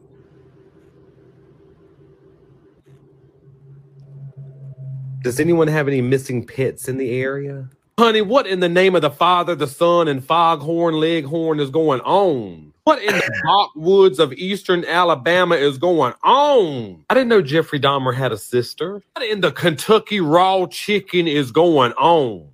Does 5.22 5.40
anyone 5.40 5.68
have 5.68 5.88
any 5.88 6.02
missing 6.02 6.46
pets 6.46 6.88
in 6.88 6.98
the 6.98 7.12
area? 7.12 7.70
Honey, 8.00 8.22
what 8.22 8.46
in 8.46 8.60
the 8.60 8.70
name 8.70 8.96
of 8.96 9.02
the 9.02 9.10
Father, 9.10 9.56
the 9.56 9.68
Son, 9.68 10.08
and 10.08 10.24
Foghorn 10.24 11.00
Leghorn 11.00 11.60
is 11.60 11.70
going 11.70 12.02
on? 12.02 12.74
What 12.84 13.02
in 13.02 13.14
the 13.14 13.42
dark 13.46 13.72
woods 13.76 14.20
of 14.20 14.32
eastern 14.34 14.86
Alabama 14.86 15.56
is 15.56 15.78
going 15.78 16.14
on? 16.24 17.04
I 17.10 17.14
didn't 17.14 17.30
know 17.30 17.42
Jeffrey 17.42 17.80
Dahmer 17.80 18.14
had 18.14 18.32
a 18.32 18.38
sister. 18.38 19.02
What 19.14 19.26
in 19.26 19.42
the 19.42 19.52
Kentucky 19.52 20.22
Raw 20.22 20.68
Chicken 20.68 21.28
is 21.28 21.52
going 21.52 21.94
on? 21.94 22.50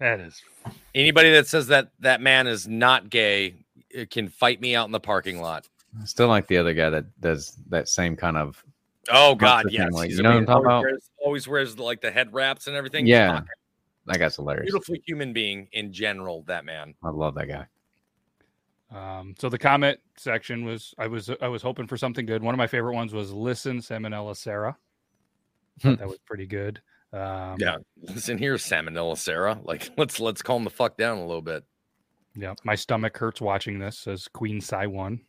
That 0.00 0.20
is 0.20 0.42
Anybody 0.94 1.32
that 1.32 1.46
says 1.46 1.66
that 1.68 1.90
that 2.00 2.20
man 2.20 2.46
is 2.46 2.68
not 2.68 3.10
gay 3.10 3.54
uh, 3.98 4.04
can 4.10 4.28
fight 4.28 4.60
me 4.60 4.74
out 4.74 4.86
in 4.86 4.92
the 4.92 5.00
parking 5.00 5.40
lot. 5.40 5.68
I 6.00 6.04
Still 6.04 6.28
like 6.28 6.46
the 6.46 6.58
other 6.58 6.74
guy 6.74 6.90
that 6.90 7.20
does 7.20 7.56
that 7.68 7.88
same 7.88 8.16
kind 8.16 8.36
of. 8.36 8.64
Oh 9.10 9.34
God, 9.34 9.66
the 9.66 9.72
yes. 9.72 9.92
like, 9.92 10.10
you 10.10 10.22
know 10.22 10.30
what 10.30 10.38
I'm 10.38 10.46
talking 10.46 10.66
always 10.66 10.66
about? 10.66 10.82
Wears, 10.82 11.10
always 11.24 11.48
wears 11.48 11.78
like 11.78 12.00
the 12.00 12.10
head 12.10 12.32
wraps 12.32 12.66
and 12.66 12.76
everything. 12.76 13.06
Yeah, 13.06 13.36
Fuck, 13.36 13.46
that 14.06 14.18
guy's 14.18 14.36
hilarious. 14.36 14.70
beautiful 14.70 14.94
human 15.06 15.32
being 15.32 15.68
in 15.72 15.92
general. 15.92 16.42
That 16.46 16.64
man. 16.64 16.94
I 17.02 17.10
love 17.10 17.34
that 17.34 17.48
guy. 17.48 17.66
Um, 18.90 19.34
so 19.38 19.48
the 19.48 19.58
comment 19.58 19.98
section 20.16 20.64
was 20.64 20.94
I 20.98 21.06
was 21.08 21.30
I 21.40 21.48
was 21.48 21.62
hoping 21.62 21.86
for 21.86 21.96
something 21.96 22.26
good. 22.26 22.42
One 22.42 22.54
of 22.54 22.58
my 22.58 22.66
favorite 22.66 22.94
ones 22.94 23.12
was 23.12 23.32
listen 23.32 23.78
Salmonella 23.78 24.36
Sarah. 24.36 24.76
That 25.82 26.06
was 26.06 26.18
pretty 26.24 26.46
good. 26.46 26.80
Um, 27.12 27.56
Yeah. 27.58 27.78
Listen 28.00 28.38
here, 28.38 28.54
Salmonella 28.54 29.16
Sarah. 29.18 29.58
Like 29.64 29.90
let's 29.98 30.20
let's 30.20 30.42
calm 30.42 30.62
the 30.64 30.70
fuck 30.70 30.96
down 30.96 31.18
a 31.18 31.26
little 31.26 31.42
bit. 31.42 31.64
yeah. 32.36 32.54
My 32.62 32.76
stomach 32.76 33.16
hurts 33.18 33.40
watching 33.40 33.78
this. 33.80 33.98
Says 33.98 34.28
Queen 34.28 34.60
Psy 34.60 34.86
one. 34.86 35.20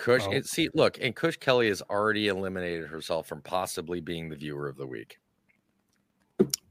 Kush, 0.00 0.22
Oh. 0.26 0.32
it, 0.32 0.46
see, 0.46 0.70
look, 0.74 0.98
and 1.00 1.14
Kush 1.14 1.36
Kelly 1.36 1.68
has 1.68 1.82
already 1.82 2.28
eliminated 2.28 2.88
herself 2.88 3.26
from 3.26 3.42
possibly 3.42 4.00
being 4.00 4.30
the 4.30 4.36
viewer 4.36 4.66
of 4.66 4.76
the 4.78 4.86
week. 4.86 5.18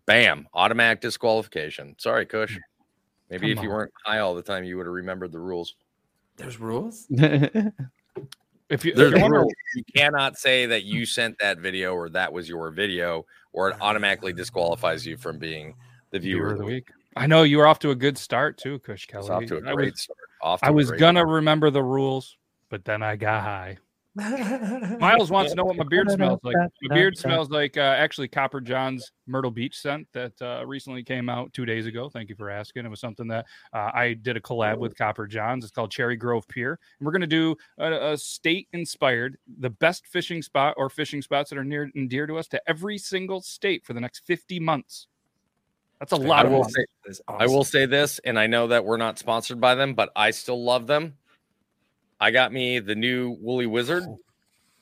Bam, 0.07 0.47
automatic 0.55 0.99
disqualification. 0.99 1.95
Sorry, 1.99 2.25
Kush. 2.25 2.57
Mm. 2.57 2.61
Maybe 3.29 3.53
Come 3.53 3.57
if 3.59 3.63
you 3.63 3.69
weren't 3.69 3.93
high 4.03 4.19
all 4.19 4.33
the 4.33 4.41
time, 4.41 4.63
you 4.63 4.77
would 4.77 4.87
have 4.87 4.95
remembered 4.95 5.31
the 5.31 5.39
rules. 5.39 5.75
There's 6.37 6.59
rules. 6.59 7.07
If 8.69 8.85
you, 8.85 8.93
There's 8.93 9.13
if 9.13 9.19
you 9.19 9.27
rules. 9.29 9.51
You 9.75 9.83
cannot 9.95 10.37
say 10.37 10.67
that 10.67 10.83
you 10.83 11.03
sent 11.07 11.35
that 11.39 11.57
video 11.57 11.95
or 11.95 12.07
that 12.09 12.31
was 12.31 12.47
your 12.47 12.69
video, 12.69 13.25
or 13.51 13.69
it 13.69 13.77
automatically 13.81 14.31
disqualifies 14.31 15.07
you 15.07 15.17
from 15.17 15.39
being 15.39 15.73
the 16.11 16.19
viewer, 16.19 16.51
of 16.51 16.59
the 16.59 16.65
week. 16.65 16.87
I 17.15 17.25
know 17.25 17.41
you 17.41 17.57
were 17.57 17.65
off 17.65 17.79
to 17.79 17.89
a 17.89 17.95
good 17.95 18.15
start 18.15 18.59
too, 18.59 18.77
Kush 18.79 19.07
Kelly. 19.07 19.27
Off 19.27 19.45
to 19.45 19.57
a 19.57 19.61
great 19.61 19.93
was, 19.93 20.01
start. 20.01 20.17
Off 20.43 20.59
to 20.59 20.67
I 20.67 20.69
a 20.69 20.73
was 20.73 20.91
gonna 20.91 21.21
start. 21.21 21.29
remember 21.29 21.71
the 21.71 21.81
rules, 21.81 22.37
but 22.69 22.85
then 22.85 23.03
I 23.03 23.15
got 23.15 23.43
high. 23.43 23.77
Miles 24.99 25.29
wants 25.29 25.51
to 25.51 25.55
know 25.55 25.65
what 25.65 25.77
my 25.77 25.83
beard 25.83 26.09
smells 26.09 26.39
like. 26.43 26.55
My 26.81 26.95
beard 26.95 27.17
smells 27.17 27.51
like 27.51 27.77
uh, 27.77 27.81
actually 27.81 28.27
Copper 28.27 28.59
John's 28.59 29.11
Myrtle 29.27 29.51
Beach 29.51 29.77
scent 29.79 30.07
that 30.13 30.33
uh, 30.41 30.65
recently 30.65 31.03
came 31.03 31.29
out 31.29 31.53
two 31.53 31.65
days 31.65 31.85
ago. 31.85 32.09
Thank 32.09 32.27
you 32.27 32.35
for 32.35 32.49
asking. 32.49 32.85
It 32.85 32.89
was 32.89 32.99
something 32.99 33.27
that 33.27 33.45
uh, 33.71 33.91
I 33.93 34.13
did 34.13 34.35
a 34.35 34.41
collab 34.41 34.79
with 34.79 34.97
Copper 34.97 35.27
John's. 35.27 35.63
It's 35.63 35.71
called 35.71 35.91
Cherry 35.91 36.15
Grove 36.15 36.47
Pier, 36.47 36.79
and 36.99 37.05
we're 37.05 37.11
going 37.11 37.21
to 37.21 37.27
do 37.27 37.55
a, 37.77 38.13
a 38.13 38.17
state-inspired, 38.17 39.37
the 39.59 39.69
best 39.69 40.07
fishing 40.07 40.41
spot 40.41 40.73
or 40.75 40.89
fishing 40.89 41.21
spots 41.21 41.51
that 41.51 41.59
are 41.59 41.63
near 41.63 41.89
and 41.93 42.09
dear 42.09 42.25
to 42.25 42.37
us 42.37 42.47
to 42.47 42.61
every 42.67 42.97
single 42.97 43.41
state 43.41 43.85
for 43.85 43.93
the 43.93 44.01
next 44.01 44.25
fifty 44.25 44.59
months. 44.59 45.07
That's 45.99 46.13
a 46.13 46.17
lot 46.17 46.45
I 46.45 46.47
of 46.47 46.53
will 46.53 46.61
money. 46.61 46.85
say, 47.11 47.23
I 47.27 47.45
will 47.45 47.63
say 47.63 47.85
this, 47.85 48.19
and 48.19 48.39
I 48.39 48.47
know 48.47 48.67
that 48.67 48.85
we're 48.85 48.97
not 48.97 49.19
sponsored 49.19 49.61
by 49.61 49.75
them, 49.75 49.93
but 49.93 50.09
I 50.15 50.31
still 50.31 50.61
love 50.63 50.87
them. 50.87 51.18
I 52.19 52.31
got 52.31 52.51
me 52.51 52.79
the 52.79 52.95
new 52.95 53.37
Woolly 53.39 53.65
Wizard. 53.67 54.03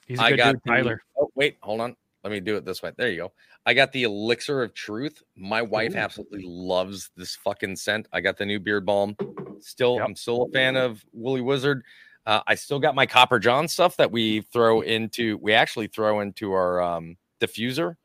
He's 0.08 0.20
a 0.20 0.24
I 0.24 0.30
good 0.32 0.38
got 0.38 0.52
dude, 0.54 0.62
the- 0.66 0.70
Tyler. 0.72 1.02
oh, 1.20 1.30
wait, 1.36 1.58
hold 1.62 1.82
on. 1.82 1.96
Let 2.24 2.32
me 2.32 2.40
do 2.40 2.56
it 2.58 2.66
this 2.66 2.82
way. 2.82 2.92
There 2.98 3.10
you 3.10 3.18
go. 3.18 3.32
I 3.66 3.74
got 3.74 3.92
the 3.92 4.04
elixir 4.04 4.62
of 4.64 4.74
truth. 4.74 5.22
My 5.36 5.62
wife 5.62 5.94
Ooh. 5.94 5.98
absolutely 6.00 6.44
loves 6.46 7.10
this 7.16 7.36
fucking 7.36 7.76
scent. 7.76 8.08
I 8.12 8.22
got 8.22 8.38
the 8.38 8.46
new 8.46 8.60
beard 8.60 8.86
balm. 8.86 9.16
Still, 9.60 10.00
I'm 10.00 10.16
still 10.16 10.44
a 10.44 10.52
fan 10.52 10.76
of 10.76 11.04
Woolly 11.14 11.42
Wizard. 11.42 11.84
Uh, 12.26 12.42
I 12.48 12.56
still 12.56 12.80
got 12.80 12.96
my 12.96 13.06
Copper 13.06 13.40
John 13.40 13.68
stuff 13.68 13.96
that 13.98 14.12
we 14.12 14.42
throw 14.42 14.82
into. 14.82 15.38
We 15.38 15.54
actually 15.54 15.88
throw 15.88 16.20
into 16.22 16.52
our 16.54 16.82
um, 16.82 17.18
diffuser. 17.40 17.96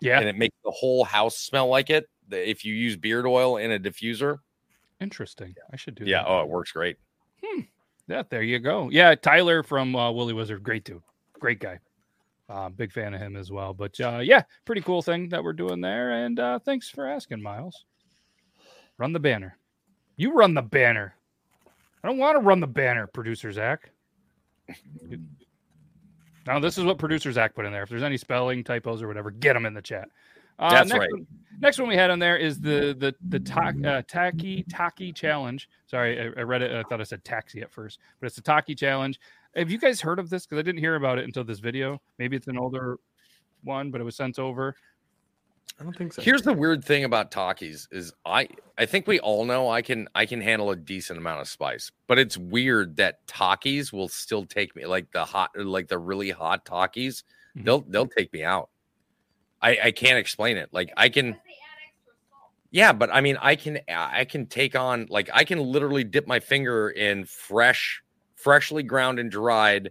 Yeah. 0.00 0.20
and 0.20 0.28
it 0.28 0.36
makes 0.36 0.56
the 0.64 0.70
whole 0.70 1.02
house 1.04 1.36
smell 1.38 1.66
like 1.68 1.90
it. 1.90 2.06
If 2.30 2.64
you 2.64 2.72
use 2.74 2.96
beard 2.96 3.26
oil 3.26 3.56
in 3.56 3.72
a 3.72 3.78
diffuser, 3.78 4.38
Interesting. 5.00 5.54
I 5.72 5.76
should 5.76 5.94
do 5.96 6.04
yeah, 6.04 6.22
that. 6.22 6.28
oh, 6.28 6.40
it 6.42 6.48
works 6.48 6.72
great. 6.72 6.96
Yeah, 8.08 8.22
there 8.28 8.42
you 8.42 8.58
go. 8.58 8.88
Yeah, 8.90 9.14
Tyler 9.14 9.62
from 9.62 9.94
uh, 9.94 10.10
Woolly 10.10 10.32
Wizard, 10.32 10.62
great 10.62 10.84
dude, 10.84 11.02
great 11.38 11.60
guy. 11.60 11.78
Uh, 12.48 12.70
big 12.70 12.90
fan 12.90 13.12
of 13.12 13.20
him 13.20 13.36
as 13.36 13.52
well. 13.52 13.74
But 13.74 14.00
uh, 14.00 14.20
yeah, 14.22 14.42
pretty 14.64 14.80
cool 14.80 15.02
thing 15.02 15.28
that 15.28 15.44
we're 15.44 15.52
doing 15.52 15.82
there. 15.82 16.24
And 16.24 16.40
uh, 16.40 16.58
thanks 16.58 16.88
for 16.88 17.06
asking, 17.06 17.42
Miles. 17.42 17.84
Run 18.96 19.12
the 19.12 19.20
banner. 19.20 19.58
You 20.16 20.32
run 20.32 20.54
the 20.54 20.62
banner. 20.62 21.14
I 22.02 22.08
don't 22.08 22.16
want 22.16 22.36
to 22.36 22.40
run 22.40 22.60
the 22.60 22.66
banner, 22.66 23.06
producer 23.06 23.52
Zach. 23.52 23.90
Now, 26.46 26.58
this 26.58 26.78
is 26.78 26.84
what 26.84 26.96
producer 26.96 27.30
Zach 27.30 27.54
put 27.54 27.66
in 27.66 27.72
there. 27.72 27.82
If 27.82 27.90
there's 27.90 28.02
any 28.02 28.16
spelling 28.16 28.64
typos 28.64 29.02
or 29.02 29.06
whatever, 29.06 29.30
get 29.30 29.52
them 29.52 29.66
in 29.66 29.74
the 29.74 29.82
chat. 29.82 30.08
Uh, 30.58 30.70
That's 30.70 30.88
next 30.90 30.98
right. 31.00 31.12
One, 31.12 31.26
next 31.60 31.78
one 31.78 31.88
we 31.88 31.96
had 31.96 32.10
on 32.10 32.18
there 32.18 32.36
is 32.36 32.60
the 32.60 32.96
the 32.98 33.14
the 33.28 33.40
ta- 33.40 33.72
uh, 33.84 34.02
Taki 34.08 34.64
Taki 34.64 35.12
challenge. 35.12 35.68
Sorry, 35.86 36.20
I, 36.20 36.40
I 36.40 36.42
read 36.42 36.62
it. 36.62 36.72
I 36.72 36.82
thought 36.82 37.00
I 37.00 37.04
said 37.04 37.24
taxi 37.24 37.62
at 37.62 37.70
first, 37.70 37.98
but 38.20 38.26
it's 38.26 38.36
the 38.36 38.42
Taki 38.42 38.74
challenge. 38.74 39.20
Have 39.54 39.70
you 39.70 39.78
guys 39.78 40.00
heard 40.00 40.18
of 40.18 40.30
this? 40.30 40.46
Because 40.46 40.58
I 40.58 40.62
didn't 40.62 40.80
hear 40.80 40.96
about 40.96 41.18
it 41.18 41.24
until 41.24 41.44
this 41.44 41.58
video. 41.58 42.00
Maybe 42.18 42.36
it's 42.36 42.48
an 42.48 42.58
older 42.58 42.98
one, 43.62 43.90
but 43.90 44.00
it 44.00 44.04
was 44.04 44.16
sent 44.16 44.38
over. 44.38 44.76
I 45.80 45.84
don't 45.84 45.96
think 45.96 46.12
so. 46.12 46.22
Here's 46.22 46.42
the 46.42 46.52
weird 46.52 46.84
thing 46.84 47.04
about 47.04 47.30
Takis 47.30 47.86
is 47.92 48.12
I 48.26 48.48
I 48.76 48.86
think 48.86 49.06
we 49.06 49.20
all 49.20 49.44
know 49.44 49.68
I 49.70 49.82
can 49.82 50.08
I 50.14 50.26
can 50.26 50.40
handle 50.40 50.70
a 50.70 50.76
decent 50.76 51.18
amount 51.18 51.40
of 51.40 51.48
spice, 51.48 51.92
but 52.08 52.18
it's 52.18 52.36
weird 52.36 52.96
that 52.96 53.24
Takis 53.26 53.92
will 53.92 54.08
still 54.08 54.44
take 54.44 54.74
me 54.74 54.86
like 54.86 55.12
the 55.12 55.24
hot 55.24 55.50
like 55.56 55.86
the 55.86 55.98
really 55.98 56.30
hot 56.30 56.64
Takis. 56.64 57.22
Mm-hmm. 57.56 57.64
They'll 57.64 57.80
they'll 57.82 58.06
take 58.06 58.32
me 58.32 58.42
out. 58.42 58.70
I 59.60 59.78
I 59.84 59.90
can't 59.92 60.18
explain 60.18 60.56
it. 60.56 60.68
Like 60.72 60.92
I 60.96 61.08
can 61.08 61.36
Yeah, 62.70 62.92
but 62.92 63.10
I 63.12 63.20
mean 63.20 63.36
I 63.40 63.56
can 63.56 63.80
I 63.88 64.24
can 64.24 64.46
take 64.46 64.76
on 64.76 65.06
like 65.10 65.30
I 65.32 65.44
can 65.44 65.60
literally 65.60 66.04
dip 66.04 66.26
my 66.26 66.40
finger 66.40 66.90
in 66.90 67.24
fresh 67.24 68.02
freshly 68.36 68.82
ground 68.82 69.18
and 69.18 69.30
dried 69.30 69.90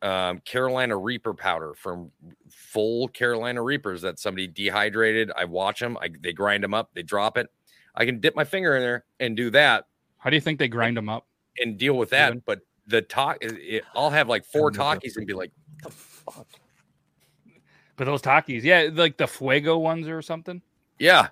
um, 0.00 0.38
Carolina 0.40 0.96
Reaper 0.96 1.34
powder 1.34 1.74
from 1.74 2.12
full 2.48 3.08
Carolina 3.08 3.62
Reapers 3.62 4.02
that 4.02 4.18
somebody 4.18 4.46
dehydrated. 4.46 5.32
I 5.36 5.44
watch 5.44 5.80
them. 5.80 5.98
I, 6.00 6.08
they 6.20 6.32
grind 6.32 6.62
them 6.62 6.72
up. 6.72 6.90
They 6.94 7.02
drop 7.02 7.36
it. 7.36 7.48
I 7.94 8.04
can 8.04 8.20
dip 8.20 8.36
my 8.36 8.44
finger 8.44 8.76
in 8.76 8.82
there 8.82 9.04
and 9.18 9.36
do 9.36 9.50
that 9.50 9.86
How 10.18 10.30
do 10.30 10.36
you 10.36 10.40
think 10.40 10.60
they 10.60 10.68
grind 10.68 10.96
them 10.96 11.08
up? 11.08 11.26
and 11.60 11.76
deal 11.76 11.94
with 11.94 12.10
that. 12.10 12.28
Even? 12.28 12.42
But 12.46 12.60
the 12.86 13.02
talk, 13.02 13.38
it, 13.40 13.84
I'll 13.94 14.10
have 14.10 14.28
like 14.28 14.44
four 14.44 14.70
Takis 14.70 15.16
and 15.16 15.26
be 15.26 15.34
like, 15.34 15.52
"What 15.82 15.92
the 15.92 15.98
fuck?" 15.98 16.46
But 17.98 18.04
those 18.04 18.22
Takis, 18.22 18.62
yeah, 18.62 18.88
like 18.92 19.18
the 19.18 19.26
Fuego 19.26 19.76
ones 19.76 20.08
or 20.08 20.22
something. 20.22 20.62
Yeah, 20.98 21.28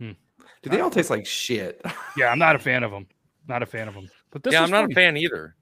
Do 0.00 0.70
they 0.70 0.80
all 0.80 0.90
taste 0.90 1.10
like 1.10 1.26
shit? 1.26 1.80
Yeah, 2.16 2.28
I'm 2.32 2.38
not 2.40 2.56
a 2.56 2.58
fan 2.58 2.82
of 2.82 2.90
them. 2.90 3.06
Not 3.46 3.62
a 3.62 3.66
fan 3.66 3.86
of 3.86 3.94
them. 3.94 4.10
But 4.30 4.42
this 4.42 4.52
yeah, 4.54 4.62
is 4.62 4.64
I'm 4.64 4.70
not 4.72 4.84
from- 4.84 4.92
a 4.92 4.94
fan 4.94 5.16
either. 5.16 5.54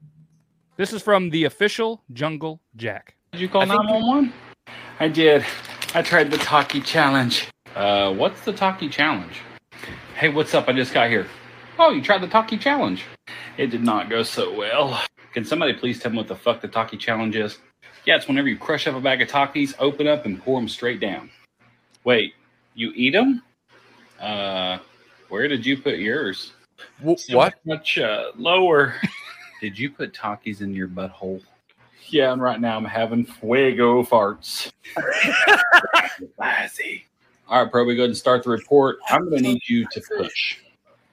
This 0.77 0.93
is 0.93 1.01
from 1.03 1.29
the 1.29 1.43
official 1.43 2.01
Jungle 2.13 2.61
Jack. 2.75 3.15
Did 3.33 3.41
you 3.41 3.49
call 3.49 3.61
I 3.61 3.65
think- 3.65 3.83
911? 3.83 4.33
I 4.99 5.07
did. 5.09 5.45
I 5.93 6.01
tried 6.01 6.31
the 6.31 6.37
Taki 6.37 6.81
challenge. 6.81 7.47
Uh, 7.75 8.13
what's 8.13 8.41
the 8.41 8.53
Taki 8.53 8.87
challenge? 8.89 9.37
Hey, 10.15 10.29
what's 10.29 10.53
up? 10.53 10.67
I 10.69 10.73
just 10.73 10.93
got 10.93 11.09
here. 11.09 11.27
Oh, 11.77 11.91
you 11.91 12.01
tried 12.01 12.21
the 12.21 12.27
Taki 12.27 12.57
challenge. 12.57 13.03
It 13.57 13.67
did 13.67 13.83
not 13.83 14.09
go 14.09 14.23
so 14.23 14.53
well. 14.53 15.01
Can 15.33 15.43
somebody 15.45 15.73
please 15.73 15.99
tell 15.99 16.11
me 16.11 16.17
what 16.17 16.27
the 16.29 16.35
fuck 16.35 16.61
the 16.61 16.69
Taki 16.69 16.95
challenge 16.97 17.35
is? 17.35 17.57
Yeah, 18.05 18.17
it's 18.17 18.27
whenever 18.27 18.47
you 18.47 18.57
crush 18.57 18.87
up 18.87 18.95
a 18.95 18.99
bag 19.01 19.21
of 19.21 19.27
Takis, 19.29 19.73
open 19.79 20.07
up, 20.07 20.25
and 20.25 20.41
pour 20.43 20.59
them 20.59 20.69
straight 20.69 20.99
down. 20.99 21.29
Wait, 22.03 22.35
you 22.75 22.91
eat 22.95 23.11
them? 23.11 23.41
Uh, 24.19 24.77
where 25.29 25.47
did 25.47 25.65
you 25.65 25.77
put 25.77 25.97
yours? 25.97 26.53
Wh- 27.03 27.17
So 27.17 27.37
what? 27.37 27.55
Much 27.65 27.97
uh, 27.97 28.31
lower. 28.35 28.95
Did 29.61 29.79
you 29.79 29.89
put 29.89 30.13
Takis 30.13 30.61
in 30.61 30.73
your 30.75 30.87
butthole? 30.87 31.41
Yeah, 32.09 32.33
and 32.33 32.41
right 32.41 32.59
now 32.59 32.77
I'm 32.77 32.85
having 32.85 33.25
fuego 33.25 34.03
farts. 34.03 34.69
Spicy. 36.33 37.05
All 37.47 37.63
right, 37.63 37.71
Proby, 37.71 37.95
go 37.95 38.01
ahead 38.01 38.09
and 38.09 38.17
start 38.17 38.43
the 38.43 38.49
report. 38.49 38.97
I'm 39.09 39.29
going 39.29 39.43
to 39.43 39.49
need 39.49 39.61
you 39.67 39.87
to 39.91 40.01
push. 40.17 40.57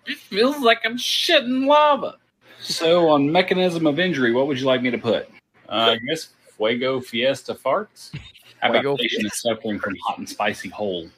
It 0.07 0.19
feels 0.19 0.59
like 0.59 0.81
I'm 0.85 0.99
shitting 0.99 1.67
lava. 1.67 2.17
So, 2.61 3.09
on 3.09 3.31
mechanism 3.31 3.87
of 3.87 3.99
injury, 3.99 4.33
what 4.33 4.47
would 4.49 4.59
you 4.59 4.67
like 4.67 4.83
me 4.83 4.91
to 4.91 4.99
put? 4.99 5.29
Uh, 5.69 5.97
I 5.97 5.99
guess 6.09 6.31
fuego 6.63 7.01
fiesta 7.01 7.55
farts. 7.55 8.13
How 8.61 8.71
about 8.71 8.83
Fuego 8.83 8.97
patient 8.97 9.27
is 9.27 9.41
suffering 9.41 9.81
from 9.81 9.97
hot 10.05 10.19
and 10.19 10.29
spicy 10.29 10.69
hole? 10.69 11.09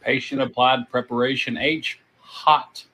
Patient 0.00 0.40
applied 0.40 0.88
preparation 0.90 1.56
H, 1.58 1.98
hot. 2.20 2.84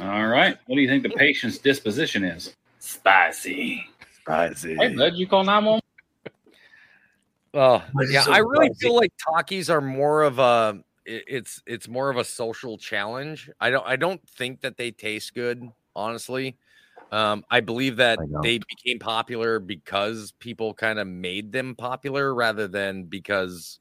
All 0.00 0.26
right. 0.26 0.58
What 0.66 0.76
do 0.76 0.82
you 0.82 0.88
think 0.88 1.02
the 1.02 1.10
patient's 1.10 1.58
disposition 1.58 2.24
is? 2.24 2.54
Spicy. 2.78 3.86
Spicy. 4.20 4.76
Hey, 4.76 4.94
bud, 4.94 5.14
you 5.14 5.26
call 5.26 5.44
911? 5.44 5.80
Oh, 7.54 7.82
Why 7.92 8.02
is 8.02 8.10
it 8.10 8.12
yeah. 8.12 8.22
so 8.22 8.32
I 8.32 8.38
really 8.38 8.66
spicy? 8.66 8.78
feel 8.80 8.96
like 8.96 9.12
Takis 9.16 9.70
are 9.70 9.80
more 9.80 10.22
of 10.22 10.38
a. 10.38 10.80
It's 11.06 11.62
it's 11.66 11.86
more 11.86 12.08
of 12.08 12.16
a 12.16 12.24
social 12.24 12.78
challenge. 12.78 13.50
I 13.60 13.70
don't 13.70 13.86
I 13.86 13.96
don't 13.96 14.26
think 14.26 14.62
that 14.62 14.76
they 14.78 14.90
taste 14.90 15.34
good. 15.34 15.70
Honestly, 15.94 16.56
um, 17.12 17.44
I 17.50 17.60
believe 17.60 17.96
that 17.96 18.18
I 18.18 18.24
they 18.42 18.58
became 18.58 18.98
popular 18.98 19.58
because 19.58 20.32
people 20.38 20.74
kind 20.74 20.98
of 20.98 21.06
made 21.06 21.52
them 21.52 21.74
popular 21.74 22.34
rather 22.34 22.66
than 22.68 23.04
because 23.04 23.78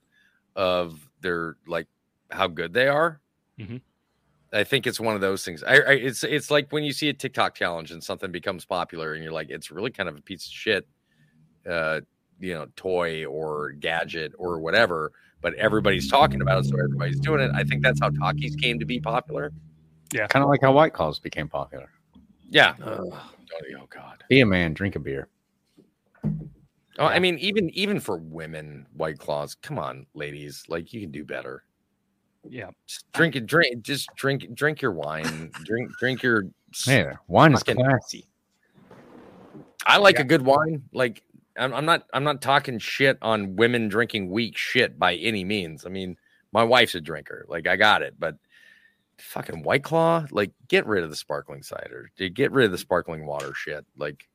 of 0.56 1.08
their 1.22 1.58
like 1.68 1.88
how 2.32 2.48
good 2.48 2.74
they 2.74 2.88
are. 2.88 3.22
Mhm. 3.60 3.82
I 4.52 4.64
think 4.64 4.86
it's 4.86 5.00
one 5.00 5.16
of 5.16 5.22
those 5.22 5.44
things. 5.44 5.64
I, 5.64 5.76
I 5.78 5.92
it's 5.94 6.24
it's 6.24 6.52
like 6.52 6.72
when 6.72 6.84
you 6.84 6.94
see 6.94 7.10
a 7.10 7.14
TikTok 7.14 7.56
challenge 7.56 7.92
and 7.92 8.04
something 8.04 8.32
becomes 8.32 8.66
popular 8.66 9.14
and 9.14 9.24
you're 9.24 9.34
like, 9.34 9.50
it's 9.50 9.72
really 9.72 9.90
kind 9.90 10.08
of 10.08 10.16
a 10.16 10.22
piece 10.22 10.46
of 10.46 10.52
shit, 10.52 10.88
uh, 11.68 12.02
you 12.40 12.54
know, 12.54 12.68
toy 12.76 13.26
or 13.26 13.72
gadget 13.72 14.34
or 14.38 14.60
whatever. 14.60 15.12
But 15.42 15.56
everybody's 15.56 16.10
talking 16.10 16.42
about 16.42 16.60
it, 16.60 16.66
so 16.70 16.78
everybody's 16.78 17.20
doing 17.20 17.42
it. 17.42 17.52
I 17.54 17.64
think 17.64 17.84
that's 17.84 18.00
how 18.00 18.10
Takis 18.12 18.58
came 18.62 18.80
to 18.80 18.86
be 18.86 19.00
popular. 19.00 19.52
Yeah, 20.14 20.28
kind 20.28 20.44
of 20.44 20.50
like 20.50 20.62
how 20.62 20.72
White 20.72 20.94
Claws 20.94 21.20
became 21.20 21.50
popular. 21.50 21.90
Yeah. 22.54 22.76
Ugh. 22.84 23.00
Oh, 23.12 23.20
oh 23.82 23.88
God. 23.90 24.24
Be 24.30 24.42
a 24.42 24.46
man, 24.46 24.74
drink 24.74 24.96
a 24.96 25.00
beer. 25.00 25.28
Oh, 27.00 27.06
I 27.06 27.18
mean, 27.18 27.40
even 27.40 27.72
even 27.72 28.00
for 28.00 28.18
women, 28.18 28.86
White 28.94 29.18
Claws. 29.18 29.56
Come 29.56 29.80
on, 29.80 30.06
ladies, 30.14 30.64
like 30.68 30.94
you 30.94 31.02
can 31.02 31.10
do 31.12 31.26
better. 31.26 31.64
Yeah. 32.48 32.70
Just 32.86 33.12
drink 33.14 33.36
it, 33.36 33.48
drink, 33.48 33.82
just 33.82 34.08
drink, 34.16 34.54
drink 34.54 34.82
your 34.84 34.92
wine, 34.92 35.50
drink, 35.64 35.90
drink 36.00 36.22
your. 36.22 36.44
s- 36.72 36.88
Yeah, 36.88 37.14
wine 37.28 37.54
is 37.54 37.64
classy. 37.64 38.28
I 39.88 39.98
like 39.98 40.20
a 40.20 40.24
good 40.24 40.44
wine. 40.44 40.84
Like 40.94 41.24
I'm, 41.58 41.74
I'm 41.74 41.86
not, 41.86 42.06
I'm 42.14 42.24
not 42.24 42.42
talking 42.42 42.78
shit 42.78 43.18
on 43.24 43.56
women 43.56 43.88
drinking 43.88 44.30
weak 44.30 44.58
shit 44.58 45.00
by 45.00 45.16
any 45.16 45.44
means. 45.44 45.88
I 45.88 45.90
mean, 45.90 46.18
my 46.52 46.64
wife's 46.64 46.94
a 46.94 47.02
drinker. 47.02 47.46
Like 47.50 47.66
I 47.68 47.76
got 47.78 48.04
it, 48.04 48.14
but 48.20 48.36
fucking 49.18 49.64
White 49.64 49.84
Claw, 49.84 50.26
like 50.32 50.52
get 50.68 50.86
rid 50.86 51.04
of 51.04 51.10
the 51.10 51.16
sparkling 51.16 51.64
cider. 51.64 52.12
Dude, 52.18 52.34
Get 52.34 52.52
rid 52.52 52.66
of 52.66 52.72
the 52.72 52.78
sparkling 52.78 53.26
water 53.26 53.54
shit. 53.54 53.86
Like 53.98 54.28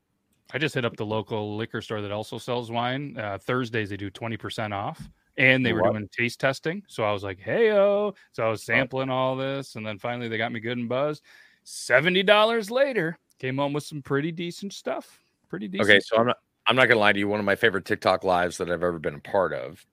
I 0.53 0.57
just 0.57 0.75
hit 0.75 0.85
up 0.85 0.97
the 0.97 1.05
local 1.05 1.55
liquor 1.57 1.81
store 1.81 2.01
that 2.01 2.11
also 2.11 2.37
sells 2.37 2.71
wine. 2.71 3.17
Uh, 3.17 3.37
Thursdays 3.37 3.89
they 3.89 3.97
do 3.97 4.09
twenty 4.09 4.37
percent 4.37 4.73
off, 4.73 5.01
and 5.37 5.65
they 5.65 5.73
were 5.73 5.81
What? 5.83 5.91
doing 5.93 6.09
taste 6.11 6.39
testing. 6.39 6.83
So 6.87 7.03
I 7.03 7.11
was 7.11 7.23
like, 7.23 7.39
"Hey 7.39 7.71
oh!" 7.71 8.13
So 8.31 8.45
I 8.45 8.49
was 8.49 8.63
sampling 8.63 9.09
all 9.09 9.35
this, 9.35 9.75
and 9.75 9.85
then 9.85 9.99
finally 9.99 10.27
they 10.27 10.37
got 10.37 10.51
me 10.51 10.59
good 10.59 10.77
and 10.77 10.89
buzzed. 10.89 11.23
Seventy 11.63 12.23
dollars 12.23 12.71
later, 12.71 13.17
came 13.37 13.57
home 13.57 13.73
with 13.73 13.83
some 13.83 14.01
pretty 14.01 14.31
decent 14.31 14.73
stuff. 14.73 15.23
Pretty 15.49 15.67
decent. 15.67 15.89
Okay, 15.89 15.99
so 15.99 16.17
I'm 16.17 16.27
not 16.27 16.37
I'm 16.67 16.75
not 16.75 16.87
gonna 16.87 16.99
lie 16.99 17.13
to 17.13 17.19
you. 17.19 17.27
One 17.27 17.39
of 17.39 17.45
my 17.45 17.55
favorite 17.55 17.85
TikTok 17.85 18.23
lives 18.23 18.57
that 18.57 18.69
I've 18.69 18.83
ever 18.83 18.99
been 18.99 19.15
a 19.15 19.19
part 19.19 19.53
of. 19.53 19.85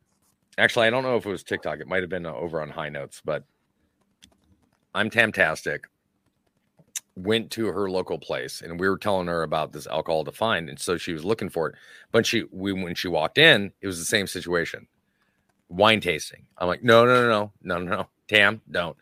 Actually, 0.59 0.87
I 0.87 0.91
don't 0.91 1.03
know 1.03 1.17
if 1.17 1.27
it 1.27 1.31
was 1.31 1.43
TikTok. 1.43 1.81
It 1.81 1.87
might 1.87 2.03
have 2.03 2.09
been 2.09 2.25
uh, 2.25 2.33
over 2.33 2.63
on 2.63 2.71
High 2.71 2.89
Notes, 2.89 3.21
but 3.23 3.45
I'm 4.97 5.11
Tamtastic. 5.11 5.81
Went 7.15 7.51
to 7.53 7.67
her 7.67 7.91
local 7.91 8.19
place 8.19 8.63
and 8.63 8.81
we 8.81 8.89
were 8.89 8.99
telling 8.99 9.27
her 9.27 9.43
about 9.43 9.73
this 9.73 9.87
alcohol 9.87 10.25
to 10.25 10.33
find, 10.33 10.69
and 10.69 10.79
so 10.79 10.97
she 10.97 11.13
was 11.13 11.25
looking 11.25 11.49
for 11.49 11.69
it. 11.69 11.75
But 12.13 12.27
she 12.27 12.45
we 12.51 12.73
when 12.73 12.95
she 12.95 13.09
walked 13.09 13.39
in, 13.39 13.73
it 13.81 13.87
was 13.87 13.99
the 13.99 14.05
same 14.05 14.27
situation. 14.27 14.87
Wine 15.69 16.01
tasting. 16.01 16.47
I'm 16.59 16.69
like, 16.69 16.83
no, 16.83 17.05
no, 17.05 17.23
no, 17.23 17.29
no, 17.29 17.53
no, 17.63 17.85
no, 17.85 17.97
no. 17.97 18.09
Tam, 18.29 18.63
don't. 18.71 18.97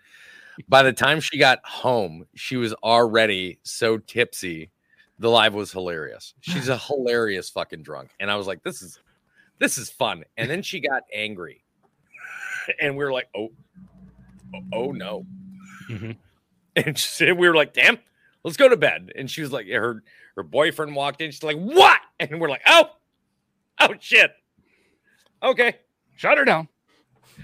By 0.68 0.83
the 0.83 0.92
time 0.92 1.20
she 1.20 1.38
got 1.38 1.59
home, 1.64 2.26
she 2.35 2.57
was 2.57 2.72
already 2.74 3.59
so 3.62 3.98
tipsy 3.98 4.70
the 5.18 5.30
live 5.30 5.54
was 5.54 5.72
hilarious. 5.72 6.35
She's 6.40 6.68
a 6.68 6.78
hilarious 6.88 7.50
fucking 7.50 7.83
drunk. 7.83 8.11
And 8.20 8.30
I 8.30 8.37
was 8.37 8.46
like, 8.46 8.62
this 8.62 8.83
is 8.83 8.98
this 9.59 9.78
is 9.78 9.90
fun. 9.90 10.24
And 10.37 10.50
then 10.50 10.62
she 10.62 10.80
got 10.80 11.02
angry. 11.12 11.64
and 12.80 12.96
we 12.96 13.04
were 13.04 13.12
like, 13.12 13.28
oh, 13.37 13.50
oh, 14.54 14.62
oh 14.72 14.92
no. 14.92 15.26
Mhm. 15.88 16.16
And 16.77 16.99
she 16.99 17.07
said, 17.07 17.38
we 17.38 17.47
were 17.49 17.55
like, 17.55 17.73
damn, 17.73 17.99
let's 18.42 18.57
go 18.57 18.68
to 18.68 18.77
bed. 18.77 19.12
And 19.14 19.31
she 19.31 19.42
was 19.42 19.53
like, 19.53 19.68
her 19.68 20.03
her 20.35 20.42
boyfriend 20.42 20.97
walked 20.97 21.20
in. 21.20 21.31
She's 21.31 21.42
like, 21.42 21.57
what? 21.59 22.01
And 22.20 22.40
we're 22.40 22.49
like, 22.49 22.62
oh, 22.66 22.90
oh 23.81 23.94
shit. 24.01 24.33
Okay, 25.42 25.75
Shut 26.16 26.38
her 26.38 26.44
down. 26.44 26.68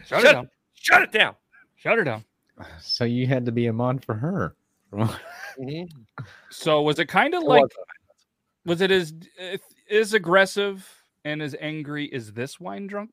Shut, 0.07 0.23
her 0.25 0.33
down. 0.33 0.51
shut 0.75 1.03
it 1.03 1.13
down. 1.13 1.35
Shut 1.77 1.99
her 1.99 2.05
down. 2.05 2.25
So 2.81 3.05
you 3.05 3.27
had 3.27 3.45
to 3.47 3.53
be 3.53 3.67
a 3.67 3.73
mod 3.73 4.05
for 4.05 4.15
her. 4.15 4.55
So 6.51 6.83
was 6.83 6.99
it 6.99 7.07
kind 7.07 7.35
of 7.35 7.43
like 7.43 7.63
was. 7.63 7.71
was 8.65 8.81
it 8.81 8.91
as 8.91 9.13
as 9.91 10.15
aggressive 10.15 10.89
and 11.25 11.43
as 11.43 11.55
angry 11.61 12.13
as 12.13 12.33
this 12.33 12.59
wine 12.59 12.87
drunk 12.87 13.11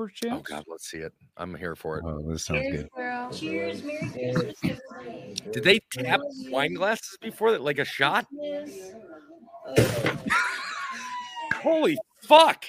Oh? 0.00 0.40
God, 0.40 0.64
let's 0.66 0.90
see 0.90 0.98
it. 0.98 1.12
I'm 1.36 1.54
here 1.54 1.76
for 1.76 1.98
it. 1.98 2.04
Oh, 2.06 2.22
this 2.22 2.46
sounds 2.46 2.70
good. 2.70 2.88
Cheers, 3.32 3.82
Merry 3.82 4.08
Christmas. 4.32 4.80
Did 5.52 5.62
they 5.62 5.80
tap 5.92 6.20
wine 6.48 6.74
glasses 6.74 7.18
before 7.20 7.52
that, 7.52 7.60
like 7.60 7.78
a 7.78 7.84
shot? 7.84 8.26
Holy 11.54 11.98
fuck! 12.22 12.64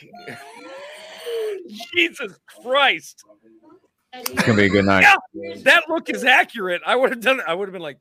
Jesus 1.93 2.37
Christ! 2.45 3.23
It's 4.13 4.43
gonna 4.43 4.57
be 4.57 4.65
a 4.65 4.69
good 4.69 4.85
night. 4.85 5.05
Yeah, 5.33 5.55
that 5.63 5.83
look 5.87 6.09
is 6.09 6.25
accurate. 6.25 6.81
I 6.85 6.95
would 6.95 7.11
have 7.11 7.21
done 7.21 7.39
it. 7.39 7.45
I 7.47 7.53
would 7.53 7.69
have 7.69 7.73
been 7.73 7.81
like, 7.81 7.99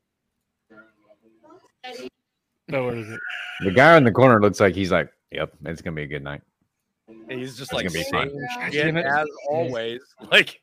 No, 2.69 2.85
what 2.85 2.95
is 2.95 3.09
it? 3.09 3.21
The 3.61 3.71
guy 3.71 3.97
in 3.97 4.05
the 4.05 4.11
corner 4.11 4.41
looks 4.41 4.59
like 4.59 4.75
he's 4.75 4.91
like, 4.91 5.13
"Yep, 5.31 5.53
it's 5.67 5.83
gonna 5.83 5.95
be 5.95 6.03
a 6.03 6.07
good 6.07 6.25
night." 6.25 6.43
And 7.31 7.41
he's 7.41 7.57
just 7.57 7.73
like 7.73 7.87
gonna 7.87 7.95
be 7.95 8.03
same 8.03 8.31
fun. 8.31 8.73
shit 8.73 8.95
Damn 8.95 8.97
as 8.99 9.27
always. 9.49 10.01
Like, 10.31 10.61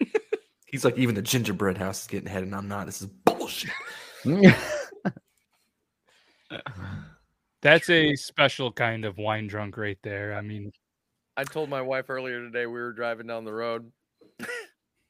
He's 0.66 0.84
like, 0.84 0.98
even 0.98 1.14
the 1.14 1.22
gingerbread 1.22 1.76
house 1.76 2.00
is 2.02 2.06
getting 2.06 2.28
ahead, 2.28 2.44
and 2.44 2.54
I'm 2.54 2.66
not. 2.66 2.86
This 2.86 3.02
is 3.02 3.08
bullshit. 3.26 3.70
That's 7.60 7.90
a 7.90 8.16
special 8.16 8.72
kind 8.72 9.04
of 9.04 9.18
wine 9.18 9.46
drunk 9.46 9.76
right 9.76 9.98
there. 10.02 10.34
I 10.34 10.40
mean, 10.40 10.72
I 11.36 11.44
told 11.44 11.68
my 11.68 11.82
wife 11.82 12.08
earlier 12.08 12.40
today 12.40 12.66
we 12.66 12.80
were 12.80 12.92
driving 12.92 13.26
down 13.26 13.44
the 13.44 13.52
road. 13.52 13.92
the 14.38 14.48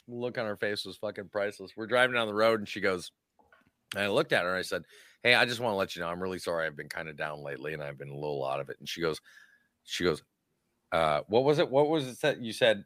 look 0.08 0.36
on 0.36 0.46
her 0.46 0.56
face 0.56 0.84
was 0.84 0.96
fucking 0.96 1.28
priceless. 1.28 1.72
We're 1.76 1.86
driving 1.86 2.14
down 2.14 2.26
the 2.26 2.34
road 2.34 2.58
and 2.58 2.68
she 2.68 2.80
goes, 2.80 3.12
and 3.94 4.04
I 4.04 4.08
looked 4.08 4.32
at 4.32 4.42
her 4.42 4.50
and 4.50 4.58
I 4.58 4.62
said, 4.62 4.82
Hey, 5.22 5.34
I 5.34 5.44
just 5.44 5.60
want 5.60 5.72
to 5.72 5.76
let 5.76 5.94
you 5.94 6.02
know 6.02 6.08
I'm 6.08 6.20
really 6.22 6.40
sorry. 6.40 6.66
I've 6.66 6.76
been 6.76 6.88
kind 6.88 7.08
of 7.08 7.16
down 7.16 7.42
lately 7.42 7.72
and 7.72 7.82
I've 7.82 7.98
been 7.98 8.10
a 8.10 8.18
little 8.18 8.44
out 8.44 8.60
of 8.60 8.68
it. 8.68 8.76
And 8.80 8.88
she 8.88 9.00
goes, 9.00 9.20
She 9.84 10.02
goes, 10.04 10.22
uh, 10.92 11.22
what 11.28 11.44
was 11.44 11.58
it? 11.58 11.70
What 11.70 11.88
was 11.88 12.06
it 12.06 12.20
that 12.20 12.40
you 12.40 12.52
said? 12.52 12.84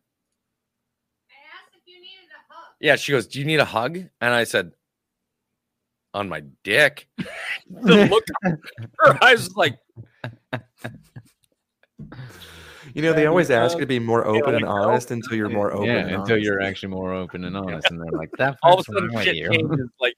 Yeah, 2.81 2.97
she 2.97 3.12
goes, 3.12 3.27
Do 3.27 3.38
you 3.38 3.45
need 3.45 3.61
a 3.61 3.64
hug? 3.64 3.97
And 3.97 4.35
I 4.35 4.45
said, 4.45 4.73
On 6.14 6.29
my 6.29 6.42
dick. 6.62 7.09
the 7.71 8.07
look 8.07 8.25
her 8.99 9.19
eyes 9.25 9.38
was 9.45 9.57
like, 9.57 9.79
You 12.95 13.03
know, 13.03 13.12
they 13.12 13.27
always 13.27 13.51
ask 13.51 13.75
you 13.75 13.81
to 13.81 13.87
be 13.87 13.99
more 13.99 14.25
Yeah, 14.25 14.33
open 14.33 14.55
like, 14.55 14.62
and 14.62 14.64
honest 14.71 15.11
until 15.11 15.37
you're 15.37 15.49
more 15.49 15.73
open. 15.73 15.87
yeah, 15.87 15.99
and 15.99 16.11
until 16.11 16.35
honest. 16.35 16.45
you're 16.45 16.61
actually 16.61 16.90
more 16.90 17.12
open 17.14 17.45
and 17.45 17.57
honest, 17.57 17.90
and 17.90 18.01
they're 18.01 18.12
like, 18.12 18.31
"That 18.37 18.57
all 18.62 18.75
of 18.75 18.81
a 18.81 18.85
sudden 18.85 19.11
shit 19.23 19.37
you." 19.37 19.51
changes. 19.51 19.88
Like 19.99 20.14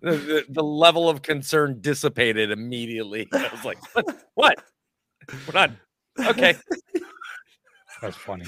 the, 0.00 0.12
the, 0.12 0.44
the 0.48 0.62
level 0.64 1.08
of 1.08 1.22
concern 1.22 1.78
dissipated 1.80 2.50
immediately. 2.50 3.28
I 3.32 3.48
was 3.52 3.64
like, 3.64 3.78
what? 3.94 4.06
What? 4.34 4.58
We're 5.46 5.52
not 5.52 5.70
okay. 6.26 6.56
That's 8.00 8.16
funny. 8.16 8.44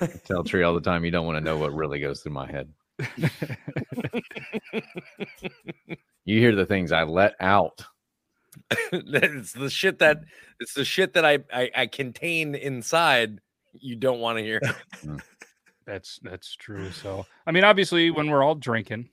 I 0.00 0.06
tell 0.24 0.44
Tree 0.44 0.62
all 0.62 0.74
the 0.74 0.80
time, 0.80 1.04
"You 1.04 1.10
don't 1.10 1.26
want 1.26 1.36
to 1.36 1.44
know 1.44 1.58
what 1.58 1.74
really 1.74 2.00
goes 2.00 2.20
through 2.20 2.32
my 2.32 2.50
head." 2.50 2.72
You 6.26 6.40
hear 6.40 6.56
the 6.56 6.66
things 6.66 6.90
I 6.90 7.04
let 7.04 7.36
out. 7.40 7.84
it's 8.92 9.52
the 9.52 9.70
shit 9.70 10.00
that 10.00 10.22
it's 10.58 10.74
the 10.74 10.84
shit 10.84 11.14
that 11.14 11.24
I, 11.24 11.38
I 11.52 11.70
I 11.74 11.86
contain 11.86 12.54
inside. 12.56 13.40
You 13.72 13.94
don't 13.94 14.18
want 14.18 14.38
to 14.38 14.44
hear. 14.44 14.60
That's 15.86 16.18
that's 16.22 16.56
true. 16.56 16.90
So 16.90 17.24
I 17.46 17.52
mean, 17.52 17.62
obviously, 17.62 18.10
when 18.10 18.28
we're 18.28 18.42
all 18.42 18.56
drinking, 18.56 19.08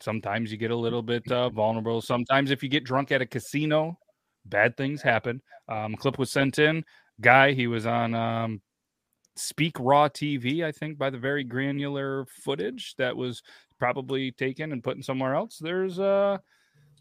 sometimes 0.00 0.50
you 0.50 0.56
get 0.56 0.70
a 0.70 0.76
little 0.76 1.02
bit 1.02 1.30
uh, 1.30 1.50
vulnerable. 1.50 2.00
Sometimes 2.00 2.50
if 2.50 2.62
you 2.62 2.70
get 2.70 2.84
drunk 2.84 3.12
at 3.12 3.20
a 3.20 3.26
casino, 3.26 3.98
bad 4.46 4.78
things 4.78 5.02
happen. 5.02 5.42
Um, 5.68 5.94
clip 5.94 6.18
was 6.18 6.30
sent 6.30 6.58
in. 6.58 6.84
Guy, 7.20 7.52
he 7.52 7.66
was 7.66 7.86
on 7.86 8.14
um, 8.14 8.60
Speak 9.36 9.76
Raw 9.78 10.08
TV, 10.08 10.64
I 10.64 10.72
think, 10.72 10.98
by 10.98 11.10
the 11.10 11.18
very 11.18 11.44
granular 11.44 12.26
footage 12.44 12.94
that 12.98 13.16
was 13.16 13.42
probably 13.78 14.32
taken 14.32 14.72
and 14.72 14.82
put 14.82 14.96
in 14.96 15.02
somewhere 15.02 15.34
else. 15.34 15.58
There's 15.58 15.98
uh 15.98 16.38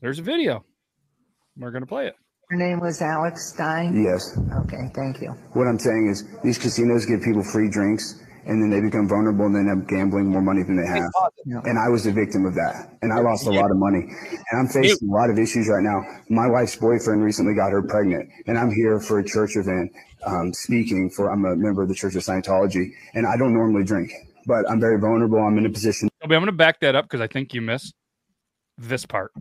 there's 0.01 0.19
a 0.19 0.23
video. 0.23 0.63
We're 1.57 1.71
gonna 1.71 1.87
play 1.87 2.07
it. 2.07 2.15
Your 2.51 2.59
name 2.59 2.79
was 2.79 3.01
Alex 3.01 3.53
Stein? 3.53 4.03
Yes. 4.03 4.39
Okay, 4.63 4.89
thank 4.93 5.21
you. 5.21 5.31
What 5.53 5.67
I'm 5.67 5.79
saying 5.79 6.07
is 6.07 6.23
these 6.43 6.57
casinos 6.57 7.05
give 7.05 7.21
people 7.21 7.43
free 7.43 7.69
drinks 7.69 8.23
and 8.47 8.61
then 8.61 8.69
they 8.69 8.79
become 8.79 9.07
vulnerable 9.07 9.45
and 9.45 9.55
then 9.55 9.67
end 9.67 9.83
up 9.83 9.89
gambling 9.89 10.27
more 10.27 10.41
money 10.41 10.63
than 10.63 10.77
they 10.77 10.87
have. 10.87 11.11
And 11.65 11.77
I 11.77 11.89
was 11.89 12.05
a 12.07 12.11
victim 12.11 12.45
of 12.45 12.55
that. 12.55 12.97
And 13.01 13.11
I 13.11 13.19
lost 13.19 13.45
a 13.45 13.51
lot 13.51 13.69
of 13.69 13.77
money. 13.77 14.07
And 14.51 14.59
I'm 14.59 14.67
facing 14.67 15.09
a 15.09 15.13
lot 15.13 15.29
of 15.29 15.37
issues 15.37 15.67
right 15.67 15.83
now. 15.83 16.01
My 16.29 16.47
wife's 16.47 16.75
boyfriend 16.75 17.23
recently 17.23 17.53
got 17.53 17.71
her 17.71 17.83
pregnant. 17.83 18.29
And 18.47 18.57
I'm 18.57 18.71
here 18.71 18.99
for 18.99 19.19
a 19.19 19.23
church 19.23 19.55
event 19.55 19.91
um, 20.25 20.53
speaking 20.53 21.09
for, 21.09 21.31
I'm 21.31 21.45
a 21.45 21.55
member 21.55 21.83
of 21.83 21.89
the 21.89 21.95
Church 21.95 22.15
of 22.15 22.23
Scientology. 22.23 22.91
And 23.13 23.27
I 23.27 23.37
don't 23.37 23.53
normally 23.53 23.83
drink, 23.83 24.11
but 24.45 24.69
I'm 24.69 24.79
very 24.79 24.99
vulnerable. 24.99 25.39
I'm 25.39 25.57
in 25.57 25.65
a 25.65 25.69
position 25.69 26.09
I'm 26.23 26.29
gonna 26.29 26.51
back 26.51 26.79
that 26.81 26.95
up 26.95 27.05
because 27.05 27.21
I 27.21 27.27
think 27.27 27.53
you 27.53 27.61
missed 27.61 27.93
this 28.77 29.05
part. 29.05 29.31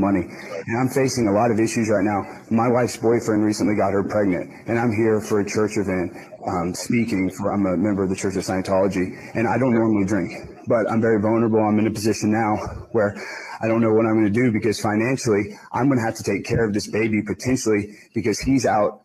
Money. 0.00 0.26
And 0.66 0.80
I'm 0.80 0.88
facing 0.88 1.28
a 1.28 1.32
lot 1.32 1.50
of 1.50 1.60
issues 1.60 1.88
right 1.88 2.04
now. 2.04 2.24
My 2.50 2.68
wife's 2.68 2.96
boyfriend 2.96 3.44
recently 3.44 3.76
got 3.76 3.92
her 3.92 4.02
pregnant, 4.02 4.50
and 4.66 4.78
I'm 4.78 4.92
here 4.92 5.20
for 5.20 5.40
a 5.40 5.46
church 5.46 5.76
event 5.76 6.16
um, 6.46 6.74
speaking 6.74 7.30
for, 7.30 7.52
I'm 7.52 7.66
a 7.66 7.76
member 7.76 8.02
of 8.02 8.08
the 8.08 8.16
Church 8.16 8.36
of 8.36 8.44
Scientology, 8.44 9.12
and 9.34 9.46
I 9.46 9.58
don't 9.58 9.74
normally 9.74 10.06
drink, 10.06 10.32
but 10.66 10.90
I'm 10.90 11.00
very 11.00 11.20
vulnerable. 11.20 11.60
I'm 11.60 11.78
in 11.78 11.86
a 11.86 11.90
position 11.90 12.32
now 12.32 12.56
where 12.92 13.14
I 13.62 13.68
don't 13.68 13.82
know 13.82 13.92
what 13.92 14.06
I'm 14.06 14.14
going 14.14 14.32
to 14.32 14.40
do 14.40 14.50
because 14.50 14.80
financially, 14.80 15.52
I'm 15.72 15.88
going 15.88 15.98
to 15.98 16.04
have 16.04 16.16
to 16.16 16.22
take 16.22 16.44
care 16.44 16.64
of 16.64 16.72
this 16.72 16.86
baby 16.86 17.22
potentially 17.22 17.98
because 18.14 18.40
he's 18.40 18.64
out 18.64 19.02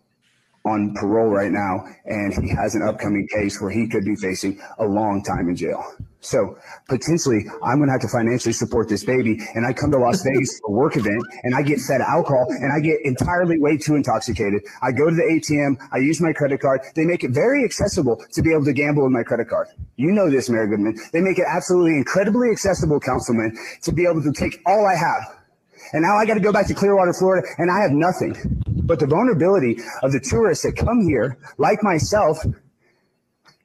on 0.66 0.94
parole 0.96 1.30
right 1.30 1.52
now 1.52 1.86
and 2.06 2.34
he 2.34 2.50
has 2.50 2.74
an 2.74 2.82
upcoming 2.82 3.28
case 3.28 3.62
where 3.62 3.70
he 3.70 3.88
could 3.88 4.06
be 4.06 4.16
facing 4.16 4.60
a 4.80 4.86
long 4.86 5.22
time 5.24 5.50
in 5.50 5.56
jail. 5.56 5.84
So 6.26 6.58
potentially 6.90 7.46
I'm 7.64 7.78
going 7.78 7.88
to 7.88 7.94
have 7.94 8.02
to 8.02 8.08
financially 8.08 8.54
support 8.54 8.90
this 8.90 9.06
baby 9.06 9.40
and 9.54 9.66
I 9.66 9.74
come 9.74 9.92
to 9.92 9.98
Las 9.98 10.24
Vegas 10.26 10.60
for 10.60 10.70
a 10.70 10.72
work 10.72 10.98
event 10.98 11.22
and 11.44 11.56
I 11.56 11.62
get 11.62 11.80
fed 11.80 12.02
alcohol 12.02 12.48
and 12.50 12.74
I 12.74 12.80
get 12.80 12.98
entirely 13.04 13.60
way 13.60 13.78
too 13.78 13.96
intoxicated. 13.96 14.62
I 14.82 14.92
go 14.92 15.10
to 15.10 15.16
the 15.16 15.22
ATM, 15.22 15.78
I 15.94 15.98
use 16.00 16.20
my 16.20 16.34
credit 16.34 16.62
card. 16.62 16.82
They 16.96 17.06
make 17.06 17.24
it 17.24 17.32
very 17.32 17.64
accessible 17.64 18.24
to 18.34 18.42
be 18.42 18.52
able 18.52 18.66
to 18.66 18.74
gamble 18.74 19.04
with 19.04 19.12
my 19.12 19.24
credit 19.24 19.50
card. 19.50 19.68
You 19.98 20.12
know 20.12 20.30
this, 20.30 20.50
Mayor 20.50 20.68
Goodman. 20.68 20.98
They 21.14 21.22
make 21.22 21.38
it 21.38 21.46
absolutely 21.48 21.96
incredibly 21.96 22.50
accessible, 22.50 23.00
Councilman, 23.00 23.56
to 23.84 23.92
be 23.92 24.06
able 24.08 24.24
to 24.24 24.32
take 24.32 24.62
all 24.66 24.86
I 24.86 24.96
have. 24.96 25.46
And 25.94 26.02
now 26.02 26.18
I 26.18 26.26
got 26.26 26.34
to 26.34 26.40
go 26.40 26.52
back 26.52 26.68
to 26.68 26.74
Clearwater, 26.74 27.14
Florida, 27.14 27.48
and 27.60 27.70
I 27.70 27.82
have 27.82 27.92
nothing. 27.92 28.34
But 28.68 29.00
the 29.00 29.08
vulnerability 29.08 29.78
of 30.02 30.12
the 30.12 30.20
tourists 30.20 30.66
that 30.66 30.76
come 30.76 31.08
here, 31.08 31.38
like 31.58 31.84
myself, 31.84 32.40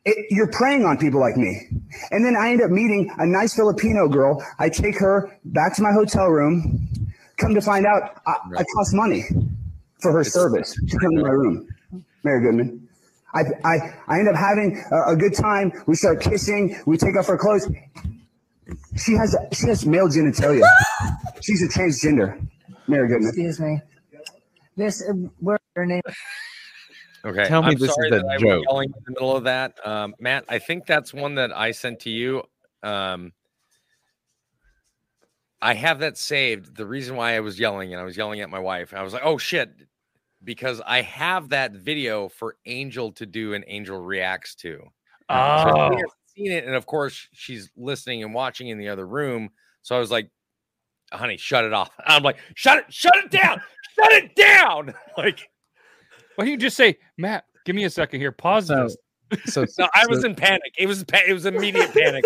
it, 0.05 0.27
you're 0.31 0.51
preying 0.51 0.85
on 0.85 0.99
people 0.99 1.21
like 1.21 1.37
me. 1.37 1.69
And 2.11 2.25
then 2.25 2.37
I 2.37 2.51
end 2.51 2.63
up 2.63 2.71
meeting 2.71 3.13
a 3.19 3.27
nice 3.27 3.55
Filipino 3.55 4.09
girl. 4.09 4.45
I 4.59 4.69
take 4.69 4.99
her 4.99 5.37
back 5.45 5.75
to 5.77 5.83
my 5.83 5.93
hotel 5.93 6.27
room. 6.29 6.89
Come 7.37 7.55
to 7.55 7.61
find 7.61 7.87
out, 7.87 8.21
I, 8.27 8.35
I 8.59 8.65
cost 8.77 8.95
money 8.95 9.25
for 10.01 10.13
her 10.13 10.25
service 10.25 10.75
to 10.75 10.99
come 10.99 11.17
to 11.17 11.23
my 11.23 11.31
room. 11.31 11.69
Mayor 12.23 12.41
Goodman. 12.41 12.89
I, 13.33 13.43
I, 13.65 13.95
I 14.09 14.19
end 14.19 14.29
up 14.29 14.35
having 14.35 14.83
a, 14.91 15.13
a 15.13 15.17
good 15.17 15.35
time. 15.35 15.73
We 15.87 15.95
start 15.95 16.21
kissing. 16.21 16.77
We 16.87 16.97
take 16.97 17.17
off 17.17 17.29
our 17.29 17.39
clothes. 17.39 17.71
She 18.97 19.13
has 19.15 19.37
she 19.53 19.67
has 19.69 19.87
male 19.87 20.09
genitalia. 20.09 20.65
She's 21.41 21.63
a 21.63 21.69
transgender. 21.69 22.45
Mayor 22.89 23.07
Goodman. 23.07 23.29
Excuse 23.29 23.61
me. 23.61 23.81
This, 24.77 25.03
uh, 25.09 25.13
where 25.39 25.59
your 25.77 25.87
name? 25.87 26.03
Okay. 27.25 27.45
Tell 27.47 27.63
me 27.63 27.69
I'm 27.69 27.75
this 27.75 27.89
is 27.91 27.95
sorry 27.95 28.09
a 28.09 28.11
that 28.13 28.25
I 28.27 28.35
was 28.35 28.43
joke. 28.43 28.65
yelling 28.69 28.89
in 28.97 29.03
the 29.05 29.11
middle 29.13 29.37
of 29.37 29.45
that. 29.45 29.75
Um, 29.87 30.15
Matt, 30.19 30.45
I 30.49 30.59
think 30.59 30.87
that's 30.87 31.13
one 31.13 31.35
that 31.35 31.57
I 31.57 31.71
sent 31.73 32.01
to 32.01 32.11
you. 32.11 32.43
Um, 32.83 33.33
I 35.61 35.75
have 35.75 35.99
that 36.01 36.17
saved. 36.17 36.75
The 36.77 36.87
reason 36.87 37.17
why 37.17 37.37
I 37.37 37.41
was 37.41 37.59
yelling 37.61 37.93
and 37.93 38.01
I 38.01 38.05
was 38.05 38.17
yelling 38.17 38.41
at 38.41 38.49
my 38.49 38.59
wife, 38.59 38.95
I 38.95 39.03
was 39.03 39.13
like, 39.13 39.23
oh 39.25 39.37
shit, 39.37 39.71
because 40.43 40.81
I 40.87 41.03
have 41.03 41.51
that 41.51 41.73
video 41.73 42.29
for 42.31 42.57
Angel 42.65 43.13
to 43.13 43.27
do 43.27 43.53
and 43.53 43.65
Angel 43.69 43.99
reacts 44.01 44.55
to. 44.57 44.79
So 44.79 44.89
Oh. 45.29 45.91
hasn't 45.93 46.11
seen 46.35 46.51
it. 46.53 46.65
And 46.65 46.75
of 46.75 46.87
course, 46.87 47.29
she's 47.33 47.71
listening 47.77 48.23
and 48.25 48.33
watching 48.33 48.69
in 48.69 48.79
the 48.79 48.89
other 48.89 49.07
room. 49.07 49.51
So 49.83 49.95
I 49.95 49.99
was 49.99 50.11
like, 50.11 50.31
honey, 51.13 51.37
shut 51.37 51.65
it 51.67 51.75
off. 51.75 51.91
I'm 52.07 52.23
like, 52.23 52.39
shut 52.55 52.79
it, 52.79 52.85
shut 52.89 53.17
it 53.17 53.31
down, 53.31 53.61
shut 53.97 54.13
it 54.13 54.35
down. 54.35 54.95
Like, 55.19 55.50
Why 56.41 56.47
don't 56.47 56.53
you 56.53 56.57
just 56.57 56.77
say, 56.79 56.97
Matt, 57.19 57.45
give 57.67 57.77
me 57.77 57.85
a 57.85 57.91
second 57.91 58.19
here. 58.21 58.33
Pause 58.33 58.69
So, 58.69 58.89
this. 59.31 59.55
So, 59.55 59.67
No, 59.79 59.89
I 59.95 60.07
was 60.09 60.23
so- 60.23 60.29
in 60.29 60.35
panic. 60.35 60.73
It 60.79 60.87
was 60.87 61.05
pa- 61.05 61.21
it 61.29 61.35
was 61.35 61.45
immediate 61.45 61.93
panic. 61.93 62.25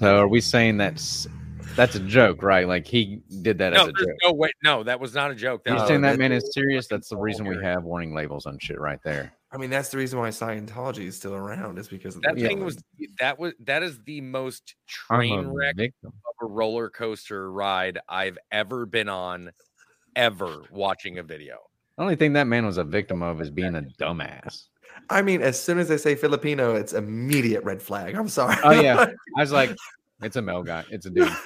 So 0.00 0.16
are 0.18 0.26
we 0.26 0.40
saying 0.40 0.78
that's 0.78 1.28
that's 1.76 1.94
a 1.94 2.00
joke, 2.00 2.42
right? 2.42 2.66
Like 2.66 2.84
he 2.84 3.20
did 3.42 3.58
that 3.58 3.74
no, 3.74 3.82
as 3.82 3.88
a 3.90 3.92
joke. 3.92 4.08
no 4.24 4.32
way. 4.32 4.50
No, 4.64 4.82
that 4.82 4.98
was 4.98 5.14
not 5.14 5.30
a 5.30 5.36
joke. 5.36 5.62
That 5.62 5.70
You're 5.70 5.78
was 5.82 5.86
saying 5.88 6.00
that 6.00 6.18
man 6.18 6.32
is 6.32 6.50
serious? 6.52 6.88
That's 6.88 7.10
the 7.10 7.16
reason 7.16 7.46
we 7.46 7.62
have 7.62 7.84
warning 7.84 8.12
labels 8.12 8.44
on 8.44 8.58
shit 8.58 8.80
right 8.80 8.98
there. 9.04 9.32
I 9.52 9.56
mean, 9.56 9.70
that's 9.70 9.90
the 9.90 9.98
reason 9.98 10.18
why 10.18 10.30
Scientology 10.30 11.06
is 11.06 11.16
still 11.16 11.36
around 11.36 11.78
is 11.78 11.86
because 11.86 12.16
of 12.16 12.22
that 12.22 12.34
the 12.34 12.42
thing 12.42 12.64
was 12.64 12.76
that 13.20 13.38
was 13.38 13.52
that 13.60 13.84
is 13.84 14.00
the 14.04 14.20
most 14.20 14.74
train 14.88 15.46
wreck 15.46 15.76
victim. 15.76 16.12
of 16.26 16.34
a 16.48 16.50
roller 16.50 16.90
coaster 16.90 17.52
ride 17.52 18.00
I've 18.08 18.38
ever 18.50 18.84
been 18.84 19.08
on, 19.08 19.52
ever 20.16 20.62
watching 20.72 21.18
a 21.18 21.22
video. 21.22 21.58
The 21.96 22.02
only 22.02 22.16
thing 22.16 22.32
that 22.34 22.46
man 22.46 22.64
was 22.66 22.78
a 22.78 22.84
victim 22.84 23.22
of 23.22 23.40
is 23.40 23.50
being 23.50 23.74
a 23.76 23.82
dumbass. 23.82 24.64
I 25.10 25.22
mean, 25.22 25.42
as 25.42 25.60
soon 25.60 25.78
as 25.78 25.88
they 25.88 25.96
say 25.96 26.14
Filipino, 26.14 26.74
it's 26.74 26.92
immediate 26.92 27.64
red 27.64 27.82
flag. 27.82 28.14
I'm 28.14 28.28
sorry. 28.28 28.56
Oh 28.62 28.70
yeah, 28.70 29.06
I 29.36 29.40
was 29.40 29.52
like, 29.52 29.76
it's 30.22 30.36
a 30.36 30.42
male 30.42 30.62
guy. 30.62 30.84
It's 30.90 31.06
a 31.06 31.10
dude. 31.10 31.30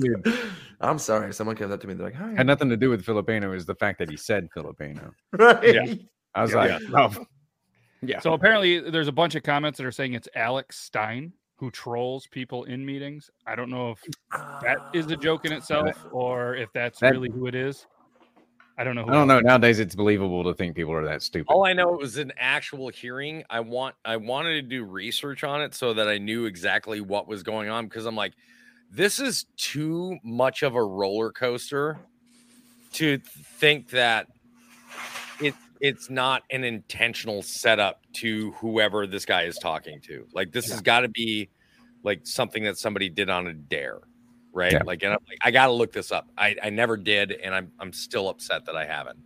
Dude. 0.00 0.34
I'm 0.82 0.98
sorry. 0.98 1.32
Someone 1.32 1.56
comes 1.56 1.72
up 1.72 1.80
to 1.80 1.86
me, 1.86 1.94
they're 1.94 2.04
like, 2.08 2.14
"Hi." 2.14 2.34
Had 2.36 2.46
nothing 2.46 2.68
to 2.68 2.76
do 2.76 2.90
with 2.90 3.04
Filipino. 3.06 3.54
Is 3.54 3.64
the 3.64 3.74
fact 3.74 3.98
that 4.00 4.10
he 4.10 4.18
said 4.18 4.46
Filipino. 4.52 5.12
Right. 5.32 5.74
Yeah. 5.74 5.94
I 6.34 6.42
was 6.42 6.52
Yeah. 6.52 6.58
like, 6.58 6.82
oh, 7.18 7.24
yeah. 8.02 8.20
So 8.20 8.34
apparently, 8.34 8.80
there's 8.90 9.08
a 9.08 9.12
bunch 9.12 9.34
of 9.34 9.42
comments 9.44 9.78
that 9.78 9.86
are 9.86 9.90
saying 9.92 10.12
it's 10.12 10.28
Alex 10.34 10.78
Stein 10.78 11.32
who 11.56 11.70
trolls 11.70 12.26
people 12.26 12.64
in 12.64 12.84
meetings. 12.84 13.30
I 13.46 13.54
don't 13.56 13.70
know 13.70 13.92
if 13.92 14.04
that 14.62 14.76
is 14.92 15.10
a 15.10 15.16
joke 15.16 15.46
in 15.46 15.52
itself 15.52 15.96
or 16.12 16.54
if 16.54 16.68
that's 16.74 17.00
That- 17.00 17.12
really 17.12 17.30
who 17.30 17.46
it 17.46 17.54
is. 17.54 17.86
I 18.78 18.84
don't 18.84 18.94
know. 18.94 19.02
Who 19.02 19.10
I 19.10 19.14
don't 19.14 19.26
know. 19.26 19.40
Nowadays, 19.40 19.80
it's 19.80 19.96
believable 19.96 20.44
to 20.44 20.54
think 20.54 20.76
people 20.76 20.92
are 20.92 21.04
that 21.04 21.20
stupid. 21.20 21.50
All 21.50 21.66
I 21.66 21.72
know 21.72 21.92
it 21.94 22.00
was 22.00 22.16
an 22.16 22.32
actual 22.38 22.88
hearing. 22.88 23.42
I 23.50 23.58
want 23.58 23.96
I 24.04 24.16
wanted 24.16 24.54
to 24.54 24.62
do 24.62 24.84
research 24.84 25.42
on 25.42 25.60
it 25.60 25.74
so 25.74 25.92
that 25.94 26.08
I 26.08 26.18
knew 26.18 26.46
exactly 26.46 27.00
what 27.00 27.26
was 27.26 27.42
going 27.42 27.68
on 27.68 27.86
because 27.86 28.06
I'm 28.06 28.14
like, 28.14 28.34
this 28.88 29.18
is 29.18 29.46
too 29.56 30.16
much 30.22 30.62
of 30.62 30.76
a 30.76 30.82
roller 30.82 31.32
coaster 31.32 31.98
to 32.92 33.18
think 33.18 33.90
that 33.90 34.28
it 35.40 35.54
it's 35.80 36.08
not 36.08 36.44
an 36.50 36.62
intentional 36.62 37.42
setup 37.42 38.00
to 38.12 38.52
whoever 38.52 39.08
this 39.08 39.24
guy 39.24 39.42
is 39.42 39.58
talking 39.58 40.00
to. 40.02 40.24
Like 40.32 40.52
this 40.52 40.70
has 40.70 40.80
got 40.80 41.00
to 41.00 41.08
be 41.08 41.48
like 42.04 42.20
something 42.28 42.62
that 42.62 42.78
somebody 42.78 43.08
did 43.08 43.28
on 43.28 43.48
a 43.48 43.54
dare, 43.54 43.98
right? 44.52 44.72
Yeah. 44.72 44.82
Like, 44.84 45.02
and 45.02 45.12
I'm 45.12 45.18
like, 45.28 45.38
I 45.42 45.50
got 45.50 45.66
to 45.66 45.72
look 45.72 45.92
this 45.92 46.12
up. 46.12 46.28
I 46.36 46.56
I 46.62 46.70
never 46.70 46.96
did, 46.96 47.32
and 47.32 47.54
I'm 47.54 47.70
I'm 47.78 47.92
still 47.92 48.28
upset 48.28 48.64
that 48.66 48.76
I 48.76 48.84
haven't. 48.84 49.18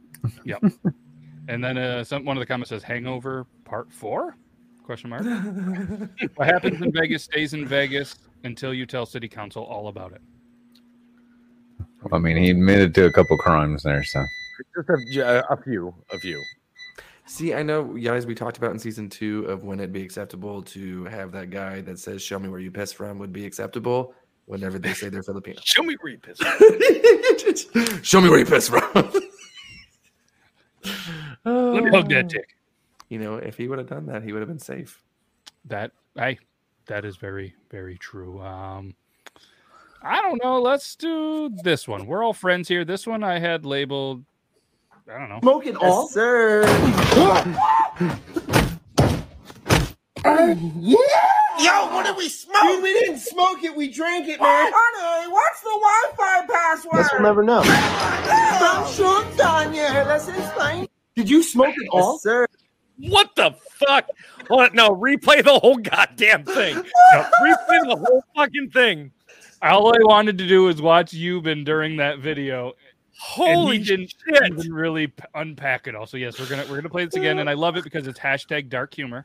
Yep. 0.44 0.62
and 1.48 1.62
then 1.62 1.78
uh, 1.78 2.04
some 2.04 2.24
one 2.24 2.36
of 2.36 2.40
the 2.40 2.46
comments 2.46 2.70
says 2.70 2.82
Hangover 2.82 3.46
Part 3.64 3.92
Four? 3.92 4.36
Question 4.84 5.10
mark. 5.10 5.22
what 6.34 6.48
happens 6.48 6.82
in 6.82 6.92
Vegas 6.92 7.24
stays 7.24 7.54
in 7.54 7.66
Vegas 7.66 8.16
until 8.44 8.74
you 8.74 8.84
tell 8.84 9.06
City 9.06 9.28
Council 9.28 9.64
all 9.64 9.88
about 9.88 10.12
it. 10.12 10.20
I 12.12 12.18
mean, 12.18 12.36
he 12.36 12.50
admitted 12.50 12.94
to 12.96 13.04
a 13.04 13.12
couple 13.12 13.36
crimes 13.38 13.84
there, 13.84 14.02
so 14.02 14.24
Just 14.74 15.16
a, 15.16 15.52
a 15.52 15.56
few, 15.62 15.94
a 16.12 16.18
few. 16.18 16.42
See, 17.26 17.54
I 17.54 17.62
know, 17.62 17.84
guys, 17.84 18.26
we 18.26 18.34
talked 18.34 18.58
about 18.58 18.72
in 18.72 18.78
season 18.78 19.08
two 19.08 19.44
of 19.44 19.62
when 19.62 19.78
it'd 19.78 19.92
be 19.92 20.02
acceptable 20.02 20.62
to 20.62 21.04
have 21.04 21.30
that 21.32 21.50
guy 21.50 21.80
that 21.82 21.98
says, 21.98 22.20
Show 22.20 22.38
me 22.38 22.48
where 22.48 22.58
you 22.58 22.72
piss 22.72 22.92
from 22.92 23.18
would 23.18 23.32
be 23.32 23.46
acceptable 23.46 24.14
whenever 24.46 24.78
they 24.78 24.92
say 24.92 25.08
they're 25.08 25.22
Filipino. 25.22 25.60
Show 25.64 25.82
me 25.82 25.96
where 26.00 26.12
you 26.12 26.18
piss. 26.18 26.38
Show 28.02 28.20
me 28.20 28.28
where 28.28 28.38
you 28.38 28.46
piss 28.46 28.68
from. 28.68 28.90
Let 31.44 31.84
me 31.84 31.90
hug 31.90 32.08
that 32.10 32.28
dick. 32.28 32.56
You 33.08 33.18
know, 33.18 33.36
if 33.36 33.56
he 33.56 33.68
would 33.68 33.78
have 33.78 33.88
done 33.88 34.06
that, 34.06 34.22
he 34.22 34.32
would 34.32 34.40
have 34.40 34.48
been 34.48 34.58
safe. 34.58 35.02
That 35.66 35.92
I 36.16 36.38
that 36.86 37.04
is 37.04 37.16
very 37.16 37.54
very 37.70 37.96
true. 37.98 38.40
Um 38.40 38.94
I 40.02 40.20
don't 40.20 40.42
know. 40.42 40.60
Let's 40.60 40.96
do 40.96 41.50
this 41.62 41.86
one. 41.86 42.06
We're 42.06 42.24
all 42.24 42.32
friends 42.32 42.66
here. 42.66 42.84
This 42.84 43.06
one 43.06 43.22
I 43.22 43.38
had 43.38 43.64
labeled. 43.64 44.24
I 45.08 45.18
don't 45.18 45.28
know. 45.28 45.38
Smoke 45.42 45.66
it 45.66 45.76
all, 45.76 46.08
sir. 46.08 46.64
yeah. 50.24 51.41
Yo, 51.62 51.94
what 51.94 52.04
did 52.06 52.16
we 52.16 52.28
smoke? 52.28 52.62
Dude, 52.62 52.82
we 52.82 52.92
didn't 52.94 53.18
smoke 53.18 53.62
it. 53.62 53.74
We 53.76 53.88
drank 53.88 54.26
it, 54.28 54.40
man. 54.40 54.72
Honey, 54.74 55.30
what's 55.32 55.60
the 55.60 55.68
Wi-Fi 56.16 56.46
password? 56.52 56.92
Guess 56.94 57.12
we'll 57.12 57.22
never 57.22 57.42
know. 57.42 57.62
I'm 57.64 58.92
sure, 58.92 59.24
Tanya. 59.36 60.04
Let's 60.06 60.28
explain. 60.28 60.88
Did 61.14 61.28
you 61.30 61.42
smoke 61.42 61.74
it 61.76 61.88
all, 61.92 62.18
sir? 62.18 62.46
What 62.98 63.34
the 63.36 63.54
fuck? 63.70 64.06
What? 64.48 64.74
No, 64.74 64.90
replay 64.90 65.44
the 65.44 65.58
whole 65.58 65.76
goddamn 65.76 66.44
thing. 66.44 66.76
No, 66.76 67.22
replay 67.42 67.80
the 67.88 67.96
whole 67.96 68.22
fucking 68.34 68.70
thing. 68.70 69.12
All 69.60 69.94
I 69.94 69.98
wanted 70.02 70.38
to 70.38 70.48
do 70.48 70.64
was 70.64 70.82
watch 70.82 71.12
Yuban 71.12 71.64
during 71.64 71.96
that 71.98 72.18
video. 72.18 72.66
and 72.66 72.74
Holy 73.18 73.78
he 73.78 73.84
didn't 73.84 74.12
shit. 74.26 74.52
even 74.52 74.72
really 74.72 75.12
unpack 75.34 75.86
it 75.86 75.94
all. 75.94 76.06
So 76.06 76.16
yes, 76.16 76.40
we're 76.40 76.48
gonna 76.48 76.64
we're 76.68 76.76
gonna 76.76 76.88
play 76.88 77.04
this 77.04 77.14
again, 77.14 77.38
and 77.38 77.48
I 77.48 77.54
love 77.54 77.76
it 77.76 77.84
because 77.84 78.06
it's 78.06 78.18
hashtag 78.18 78.68
dark 78.68 78.92
humor. 78.94 79.24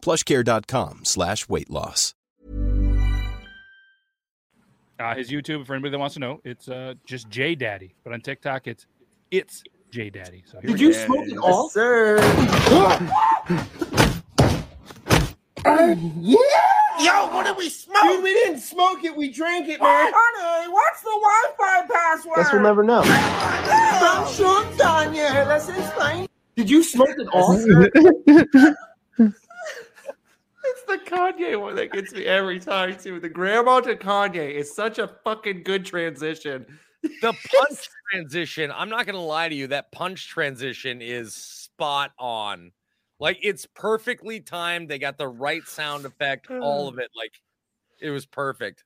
plushcare.com 0.00 1.04
slash 1.04 1.48
weight 1.48 1.70
loss. 1.70 2.14
Uh, 5.00 5.14
his 5.14 5.30
YouTube, 5.30 5.64
for 5.64 5.74
anybody 5.74 5.92
that 5.92 5.98
wants 5.98 6.14
to 6.14 6.20
know, 6.20 6.40
it's 6.44 6.68
uh, 6.68 6.94
just 7.06 7.28
J 7.28 7.54
Daddy, 7.54 7.94
but 8.02 8.12
on 8.12 8.20
TikTok, 8.20 8.66
it's 8.66 8.86
it's 9.30 9.62
J 9.92 10.10
Daddy. 10.10 10.42
So 10.44 10.60
Did 10.60 10.80
you 10.80 10.92
smoke 10.92 11.28
it 11.28 11.38
all, 11.38 11.68
sir? 11.68 12.18
yeah. 15.64 16.68
Yo, 17.00 17.28
what 17.32 17.46
did 17.46 17.56
we 17.56 17.68
smoke? 17.68 18.02
Dude, 18.02 18.24
we 18.24 18.32
didn't 18.32 18.58
smoke 18.58 19.04
it. 19.04 19.16
We 19.16 19.30
drank 19.30 19.68
it, 19.68 19.80
man. 19.80 20.12
Honey, 20.12 20.72
what's 20.72 21.00
the 21.02 21.10
Wi-Fi 21.10 21.86
password? 21.86 22.36
Guess 22.36 22.52
we'll 22.52 22.62
never 22.62 22.82
know. 22.82 23.02
I'm 23.04 24.34
sure, 24.34 24.64
Tanya. 24.76 25.44
Let's 25.46 25.68
explain. 25.68 26.26
Did 26.56 26.68
you 26.68 26.82
smoke 26.82 27.10
it 27.10 27.28
all? 27.32 27.54
It's 30.68 30.82
the 30.84 30.98
Kanye 31.10 31.60
one 31.60 31.76
that 31.76 31.92
gets 31.92 32.12
me 32.12 32.24
every 32.24 32.58
time 32.58 32.96
too. 32.96 33.20
The 33.20 33.28
grandma 33.28 33.80
to 33.80 33.96
Kanye 33.96 34.52
is 34.52 34.74
such 34.74 34.98
a 34.98 35.08
fucking 35.24 35.62
good 35.62 35.84
transition. 35.84 36.66
The 37.22 37.32
punch 37.32 37.88
transition, 38.10 38.72
I'm 38.74 38.88
not 38.88 39.06
gonna 39.06 39.22
lie 39.22 39.48
to 39.48 39.54
you, 39.54 39.68
that 39.68 39.92
punch 39.92 40.28
transition 40.28 41.00
is 41.00 41.32
spot 41.32 42.10
on. 42.18 42.72
Like 43.20 43.38
it's 43.40 43.66
perfectly 43.66 44.40
timed. 44.40 44.88
They 44.88 44.98
got 44.98 45.16
the 45.16 45.28
right 45.28 45.62
sound 45.66 46.04
effect, 46.06 46.50
all 46.50 46.88
of 46.88 46.98
it. 46.98 47.08
Like 47.16 47.32
it 48.00 48.10
was 48.10 48.26
perfect. 48.26 48.82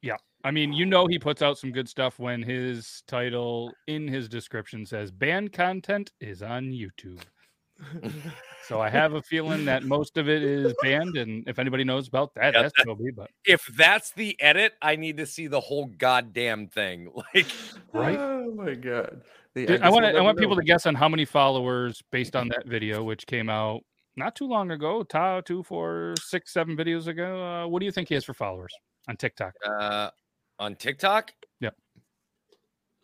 Yeah. 0.00 0.16
I 0.42 0.50
mean, 0.50 0.72
you 0.72 0.86
know, 0.86 1.06
he 1.06 1.18
puts 1.18 1.42
out 1.42 1.58
some 1.58 1.70
good 1.70 1.88
stuff 1.88 2.18
when 2.18 2.42
his 2.42 3.02
title 3.06 3.72
in 3.86 4.08
his 4.08 4.26
description 4.26 4.86
says 4.86 5.10
banned 5.10 5.52
content 5.52 6.12
is 6.18 6.42
on 6.42 6.70
YouTube. 6.70 7.20
So 8.66 8.80
I 8.80 8.88
have 8.88 9.14
a 9.14 9.22
feeling 9.22 9.64
that 9.64 9.82
most 9.84 10.16
of 10.16 10.28
it 10.28 10.42
is 10.42 10.74
banned. 10.82 11.16
And 11.16 11.46
if 11.48 11.58
anybody 11.58 11.84
knows 11.84 12.08
about 12.08 12.34
that, 12.34 12.54
Yeah, 12.54 12.62
that's 12.62 12.74
that- 12.84 12.98
be. 12.98 13.10
But 13.10 13.30
If 13.44 13.66
that's 13.76 14.12
the 14.12 14.40
edit, 14.40 14.74
I 14.82 14.96
need 14.96 15.16
to 15.18 15.26
see 15.26 15.46
the 15.46 15.60
whole 15.60 15.86
goddamn 15.86 16.68
thing. 16.68 17.10
Like 17.34 17.46
Right? 17.92 18.18
Oh 18.18 18.52
my 18.54 18.74
god. 18.74 19.22
The- 19.54 19.66
Did- 19.66 19.80
I 19.82 19.84
guess 19.86 19.92
want 19.92 20.04
I 20.04 20.20
want 20.20 20.36
never 20.36 20.40
people 20.40 20.56
to 20.56 20.62
guess 20.62 20.86
on 20.86 20.94
how 20.94 21.08
many 21.08 21.24
followers 21.24 22.02
based 22.12 22.36
on 22.36 22.48
that 22.48 22.66
video, 22.66 23.02
which 23.02 23.26
came 23.26 23.48
out 23.48 23.82
not 24.16 24.34
too 24.36 24.46
long 24.46 24.70
ago, 24.70 25.02
ta 25.02 25.40
two, 25.40 25.62
four, 25.62 26.14
six, 26.20 26.52
seven 26.52 26.76
videos 26.76 27.06
ago. 27.06 27.42
Uh, 27.44 27.66
what 27.66 27.80
do 27.80 27.86
you 27.86 27.92
think 27.92 28.08
he 28.08 28.14
has 28.14 28.24
for 28.24 28.34
followers 28.34 28.72
on 29.08 29.16
TikTok? 29.16 29.54
Uh, 29.64 30.10
on 30.58 30.74
TikTok, 30.76 31.32
Yep. 31.60 31.74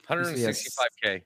165k. 0.09 1.22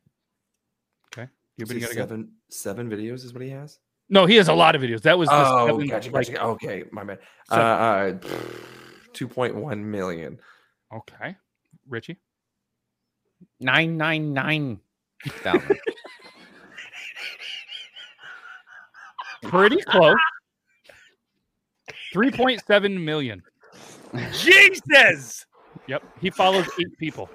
Okay. 1.60 1.60
You 1.60 1.62
You've 1.66 1.68
been 1.68 1.80
gonna 1.80 1.94
go. 1.94 2.00
seven 2.02 2.32
seven 2.48 2.90
videos 2.90 3.24
is 3.24 3.32
what 3.32 3.42
he 3.42 3.50
has. 3.50 3.78
No, 4.08 4.26
he 4.26 4.34
has 4.36 4.48
a 4.48 4.54
lot 4.54 4.74
of 4.74 4.82
videos. 4.82 5.02
That 5.02 5.18
was 5.18 5.28
the 5.28 5.34
Oh, 5.36 5.66
seven, 5.68 5.86
gotcha, 5.86 6.10
like- 6.10 6.26
gotcha. 6.26 6.42
Okay, 6.42 6.84
my 6.90 7.04
man. 7.04 7.18
Uh, 7.50 7.54
uh, 7.54 8.18
two 9.12 9.28
point 9.28 9.54
one 9.54 9.88
million. 9.90 10.40
Okay, 10.92 11.36
Richie. 11.88 12.16
Nine 13.60 13.96
nine 13.96 14.32
nine 14.32 14.80
thousand. 15.26 15.78
Pretty 19.42 19.80
close. 19.82 20.16
Three 22.12 22.30
point 22.30 22.62
seven 22.66 23.02
million. 23.04 23.42
Jesus. 24.32 25.46
Yep, 25.86 26.02
he 26.20 26.30
follows 26.30 26.66
eight 26.80 26.96
people. 26.98 27.28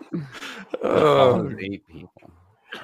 Oh, 0.84 1.50
eight 1.60 1.86
people. 1.88 2.12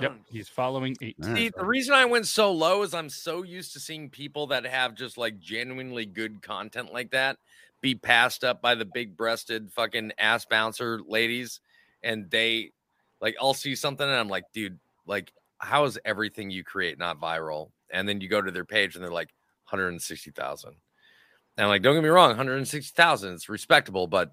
Yep, 0.01 0.15
he's 0.29 0.49
following 0.49 0.95
eight. 1.01 1.15
See, 1.23 1.49
the 1.49 1.65
reason 1.65 1.93
I 1.93 2.05
went 2.05 2.27
so 2.27 2.51
low 2.51 2.81
is 2.83 2.93
I'm 2.93 3.09
so 3.09 3.43
used 3.43 3.73
to 3.73 3.79
seeing 3.79 4.09
people 4.09 4.47
that 4.47 4.65
have 4.65 4.95
just 4.95 5.17
like 5.17 5.39
genuinely 5.39 6.05
good 6.05 6.41
content 6.41 6.93
like 6.93 7.11
that 7.11 7.37
be 7.81 7.95
passed 7.95 8.43
up 8.43 8.61
by 8.61 8.75
the 8.75 8.85
big 8.85 9.17
breasted 9.17 9.71
fucking 9.73 10.11
ass 10.17 10.45
bouncer 10.45 11.01
ladies. 11.05 11.59
And 12.03 12.29
they 12.29 12.71
like, 13.19 13.35
I'll 13.41 13.53
see 13.53 13.75
something 13.75 14.07
and 14.07 14.15
I'm 14.15 14.29
like, 14.29 14.45
dude, 14.53 14.79
like, 15.05 15.33
how 15.57 15.83
is 15.85 15.99
everything 16.05 16.49
you 16.49 16.63
create 16.63 16.97
not 16.97 17.19
viral? 17.19 17.71
And 17.91 18.07
then 18.07 18.21
you 18.21 18.29
go 18.29 18.41
to 18.41 18.51
their 18.51 18.65
page 18.65 18.95
and 18.95 19.03
they're 19.03 19.11
like 19.11 19.33
160,000. 19.65 20.69
And 20.69 21.63
I'm 21.65 21.69
like, 21.69 21.81
don't 21.81 21.95
get 21.95 22.03
me 22.03 22.09
wrong, 22.09 22.29
160,000, 22.29 23.33
it's 23.33 23.49
respectable. 23.49 24.07
But 24.07 24.31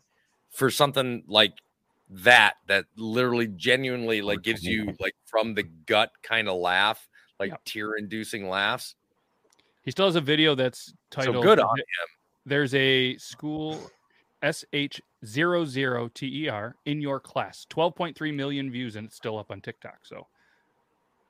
for 0.51 0.71
something 0.71 1.25
like 1.27 1.55
that, 2.11 2.55
that 2.67 2.87
literally 2.97 3.49
genuinely 3.49 4.23
like 4.23 4.43
gives 4.43 4.65
you 4.65 4.95
like 4.99 5.15
from 5.27 5.55
the 5.55 5.63
gut 5.63 6.11
kind 6.23 6.49
of 6.49 6.59
laugh, 6.59 7.09
like 7.39 7.53
tear 7.65 7.95
inducing 7.95 8.49
laughs. 8.49 8.95
He 9.83 9.91
still 9.91 10.07
has 10.07 10.17
a 10.17 10.21
video 10.21 10.55
that's 10.55 10.93
titled 11.11 11.43
good 11.43 11.61
on 11.61 11.77
th- 11.77 11.87
There's 12.45 12.75
a 12.75 13.17
school 13.17 13.81
SH00TER 14.43 16.11
E 16.23 16.51
in 16.91 17.01
your 17.01 17.21
class. 17.21 17.67
12.3 17.71 18.35
million 18.35 18.71
views 18.71 18.97
and 18.97 19.07
it's 19.07 19.17
still 19.17 19.39
up 19.39 19.51
on 19.51 19.61
TikTok. 19.61 20.01
So 20.05 20.27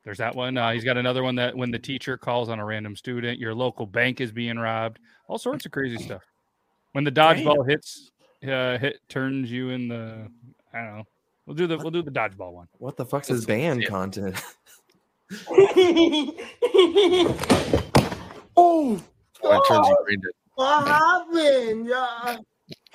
there's 0.05 0.19
that 0.19 0.35
one. 0.35 0.57
Uh, 0.57 0.73
he's 0.73 0.85
got 0.85 0.97
another 0.97 1.23
one 1.23 1.35
that 1.37 1.57
when 1.57 1.71
the 1.71 1.79
teacher 1.79 2.17
calls 2.17 2.49
on 2.49 2.59
a 2.59 2.65
random 2.65 2.97
student, 2.97 3.39
your 3.39 3.55
local 3.55 3.87
bank 3.87 4.21
is 4.21 4.33
being 4.33 4.59
robbed, 4.59 4.99
all 5.27 5.39
sorts 5.39 5.67
of 5.67 5.73
crazy 5.73 6.03
stuff. 6.03 6.23
When 6.93 7.05
the 7.05 7.13
dodgeball 7.13 7.69
hits, 7.69 8.11
uh, 8.43 8.79
hit 8.79 9.01
turns 9.09 9.53
you 9.53 9.71
in 9.71 9.89
the, 9.89 10.31
I 10.73 10.79
don't 10.79 10.97
know. 10.99 11.05
We'll 11.47 11.57
do 11.57 11.67
the 11.67 11.79
we'll 11.79 11.91
do 11.91 12.03
the 12.03 12.11
dodgeball 12.11 12.53
one. 12.53 12.69
What 12.79 12.97
the 12.97 13.07
fuck's 13.07 13.29
his 13.29 13.47
band 13.47 13.87
content? 13.87 14.37
oh, 18.57 19.01
When 19.41 19.55
it 19.55 19.63
turns 19.67 19.89
you 19.89 19.97
green 20.05 20.23
what 20.55 20.87
happened? 20.89 21.87
Yeah. 21.87 22.37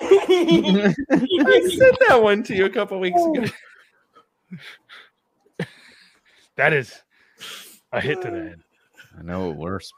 I 0.00 0.94
sent 1.76 1.98
that 2.08 2.20
one 2.22 2.42
to 2.44 2.54
you 2.54 2.66
a 2.66 2.70
couple 2.70 2.98
weeks 3.00 3.20
ago. 3.20 3.44
That 6.56 6.72
is 6.72 6.94
a 7.92 8.00
hit 8.00 8.22
to 8.22 8.30
the 8.30 8.36
head. 8.36 8.60
I 9.18 9.22
know 9.22 9.50
it 9.50 9.56
worse. 9.56 9.92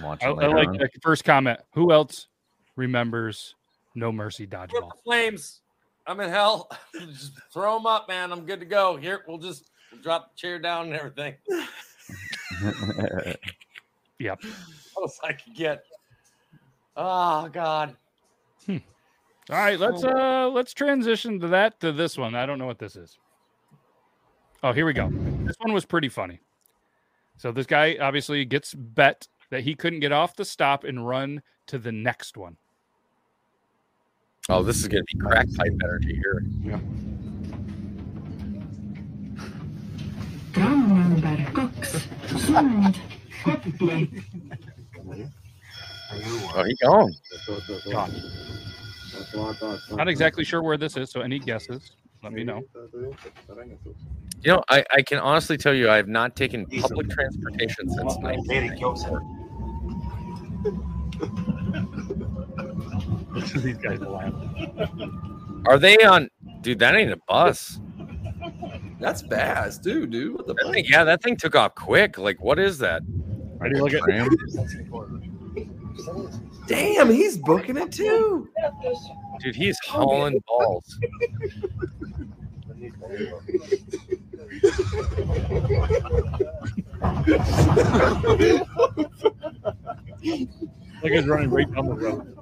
Watch 0.00 0.22
I, 0.22 0.30
it 0.30 0.30
I 0.30 0.32
later 0.32 0.54
like 0.54 0.68
on. 0.68 0.76
the 0.78 0.88
first 1.02 1.24
comment. 1.24 1.60
Who 1.74 1.92
else 1.92 2.28
remembers 2.76 3.54
No 3.94 4.10
Mercy 4.10 4.46
dodgeball? 4.46 4.92
flames. 5.04 5.60
I'm 6.10 6.20
in 6.20 6.28
hell. 6.28 6.68
just 6.92 7.32
throw 7.52 7.76
them 7.76 7.86
up, 7.86 8.08
man. 8.08 8.32
I'm 8.32 8.44
good 8.44 8.60
to 8.60 8.66
go. 8.66 8.96
Here, 8.96 9.24
we'll 9.28 9.38
just 9.38 9.70
we'll 9.92 10.02
drop 10.02 10.32
the 10.32 10.36
chair 10.36 10.58
down 10.58 10.86
and 10.86 10.94
everything. 10.94 11.34
Yep. 14.20 14.42
Close 14.94 15.18
I 15.24 15.32
could 15.32 15.54
get. 15.54 15.84
Oh 16.96 17.48
God. 17.48 17.96
All 18.68 19.56
right, 19.56 19.80
let's 19.80 20.04
uh 20.04 20.48
let's 20.52 20.72
transition 20.74 21.40
to 21.40 21.48
that 21.48 21.80
to 21.80 21.90
this 21.90 22.16
one. 22.16 22.36
I 22.36 22.46
don't 22.46 22.58
know 22.58 22.66
what 22.66 22.78
this 22.78 22.94
is. 22.94 23.18
Oh, 24.62 24.72
here 24.72 24.86
we 24.86 24.92
go. 24.92 25.10
This 25.44 25.56
one 25.58 25.72
was 25.72 25.84
pretty 25.84 26.10
funny. 26.10 26.40
So 27.38 27.50
this 27.50 27.66
guy 27.66 27.96
obviously 28.00 28.44
gets 28.44 28.74
bet 28.74 29.26
that 29.50 29.62
he 29.62 29.74
couldn't 29.74 30.00
get 30.00 30.12
off 30.12 30.36
the 30.36 30.44
stop 30.44 30.84
and 30.84 31.04
run 31.04 31.42
to 31.68 31.78
the 31.78 31.90
next 31.90 32.36
one. 32.36 32.58
Oh, 34.48 34.62
this 34.62 34.76
is 34.78 34.88
gonna 34.88 35.04
be 35.04 35.18
crack 35.18 35.46
pipe 35.54 35.72
energy 35.84 36.14
here. 36.14 36.44
Yeah. 36.64 36.80
Oh, 46.52 46.64
he 46.64 46.74
gone. 46.82 47.14
Not 49.90 50.08
exactly 50.08 50.44
sure 50.44 50.62
where 50.62 50.76
this 50.76 50.96
is, 50.96 51.10
so 51.10 51.20
any 51.20 51.38
guesses, 51.38 51.92
let 52.22 52.32
me 52.32 52.42
know. 52.42 52.62
You 54.42 54.52
know, 54.54 54.62
I, 54.68 54.84
I 54.90 55.02
can 55.02 55.18
honestly 55.18 55.56
tell 55.56 55.74
you 55.74 55.88
I 55.90 55.96
have 55.96 56.08
not 56.08 56.34
taken 56.34 56.66
public 56.66 57.08
transportation 57.10 57.88
since 57.88 58.16
1994. 58.16 59.20
These 63.34 63.78
guys 63.78 64.00
are 64.00 64.08
laughing. 64.08 65.62
Are 65.66 65.78
they 65.78 65.96
on? 65.98 66.28
Dude, 66.62 66.78
that 66.80 66.94
ain't 66.94 67.12
a 67.12 67.18
bus. 67.28 67.80
That's 68.98 69.22
fast, 69.22 69.82
dude. 69.82 70.10
Dude, 70.10 70.34
what 70.34 70.46
the 70.46 70.54
That 70.54 70.72
thing, 70.72 70.84
yeah, 70.88 71.04
that 71.04 71.22
thing 71.22 71.36
took 71.36 71.54
off 71.54 71.74
quick. 71.74 72.18
Like, 72.18 72.42
what 72.42 72.58
is 72.58 72.78
that? 72.78 73.02
Ready 73.58 73.76
to 73.76 73.84
look 73.84 73.94
at 73.94 74.02
Damn, 76.66 77.10
he's 77.10 77.36
booking 77.36 77.76
it 77.76 77.92
too. 77.92 78.48
Dude, 79.40 79.56
he's 79.56 79.78
hauling 79.86 80.42
balls. 80.46 80.98
Like 91.02 91.12
he's 91.12 91.26
running 91.26 91.50
right 91.50 91.72
down 91.72 91.86
the 91.86 91.94
road. 91.94 92.39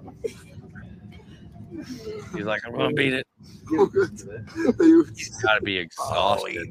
He's 2.34 2.44
like, 2.44 2.62
I'm 2.66 2.72
gonna 2.72 2.92
beat 2.94 3.14
it. 3.14 3.26
He's 3.68 5.38
gotta 5.42 5.62
be 5.62 5.76
exhausted. 5.76 6.66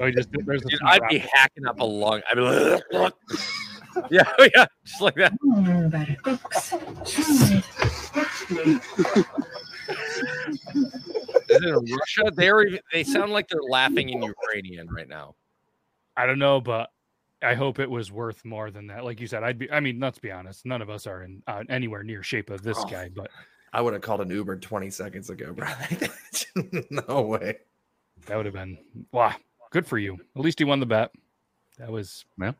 Oh, 0.00 0.06
he 0.06 0.12
just 0.12 0.28
there's 0.32 0.62
Dude, 0.62 0.80
I'd 0.84 1.00
be 1.08 1.18
hacking 1.18 1.66
up 1.66 1.80
a 1.80 1.84
lung. 1.84 2.22
I'd 2.30 2.36
be 2.36 2.40
like, 2.42 3.12
yeah, 4.10 4.22
yeah, 4.54 4.66
just 4.84 5.00
like 5.00 5.14
that. 5.16 5.32
Is 11.48 11.56
it 11.56 11.64
in 11.64 11.74
Russia? 11.74 12.32
They're 12.34 12.66
they 12.92 13.04
sound 13.04 13.32
like 13.32 13.48
they're 13.48 13.60
laughing 13.62 14.10
in 14.10 14.22
Ukrainian 14.22 14.88
right 14.88 15.08
now. 15.08 15.34
I 16.16 16.26
don't 16.26 16.38
know, 16.38 16.60
but 16.60 16.90
I 17.42 17.54
hope 17.54 17.78
it 17.78 17.88
was 17.90 18.10
worth 18.10 18.44
more 18.44 18.70
than 18.70 18.88
that. 18.88 19.04
Like 19.04 19.20
you 19.20 19.26
said, 19.26 19.44
I'd 19.44 19.58
be. 19.58 19.70
I 19.70 19.80
mean, 19.80 20.00
let's 20.00 20.18
be 20.18 20.30
honest. 20.32 20.66
None 20.66 20.82
of 20.82 20.90
us 20.90 21.06
are 21.06 21.22
in 21.22 21.42
uh, 21.46 21.62
anywhere 21.68 22.02
near 22.02 22.22
shape 22.22 22.50
of 22.50 22.62
this 22.62 22.78
Oh. 22.80 22.86
guy, 22.86 23.08
but 23.14 23.30
I 23.72 23.80
would 23.80 23.92
have 23.92 24.02
called 24.02 24.20
an 24.22 24.30
Uber 24.30 24.56
20 24.56 24.90
seconds 24.90 25.30
ago, 25.30 25.52
bro. 25.52 25.68
no 26.90 27.20
way. 27.22 27.58
that 28.26 28.36
would 28.36 28.46
have 28.46 28.54
been 28.54 28.78
wow. 29.12 29.34
Good 29.70 29.86
for 29.86 29.98
you. 29.98 30.18
At 30.34 30.42
least 30.42 30.58
he 30.58 30.64
won 30.64 30.80
the 30.80 30.86
bet. 30.86 31.12
That 31.78 31.92
was 31.92 32.24
Yeah. 32.40 32.52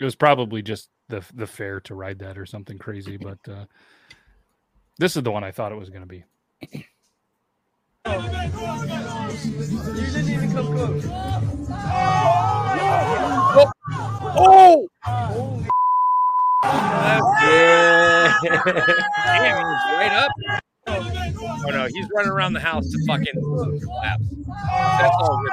It 0.00 0.04
was 0.04 0.14
probably 0.16 0.60
just 0.62 0.90
the 1.08 1.24
the 1.34 1.46
fare 1.46 1.80
to 1.82 1.94
ride 1.94 2.18
that 2.18 2.36
or 2.36 2.44
something 2.46 2.78
crazy, 2.78 3.16
but 3.16 3.38
uh, 3.48 3.64
this 4.98 5.16
is 5.16 5.22
the 5.22 5.30
one 5.30 5.44
I 5.44 5.50
thought 5.50 5.72
it 5.72 5.78
was 5.78 5.88
going 5.90 6.02
to 6.02 6.06
be. 6.06 6.24
You 6.72 6.84
didn't 10.12 10.28
even 10.28 10.52
come 10.52 10.68
Oh! 11.72 12.39
Yeah. 17.42 18.32
Damn, 18.44 19.56
he 19.56 19.64
was 19.64 19.82
right 19.96 20.12
up. 20.12 20.30
Oh 20.86 21.70
no, 21.70 21.86
he's 21.86 22.06
running 22.14 22.30
around 22.30 22.52
the 22.52 22.60
house 22.60 22.88
to 22.90 22.98
fucking 23.06 23.34
collapse. 23.34 24.24
That's 25.00 25.16
all 25.18 25.42
Rip 25.42 25.52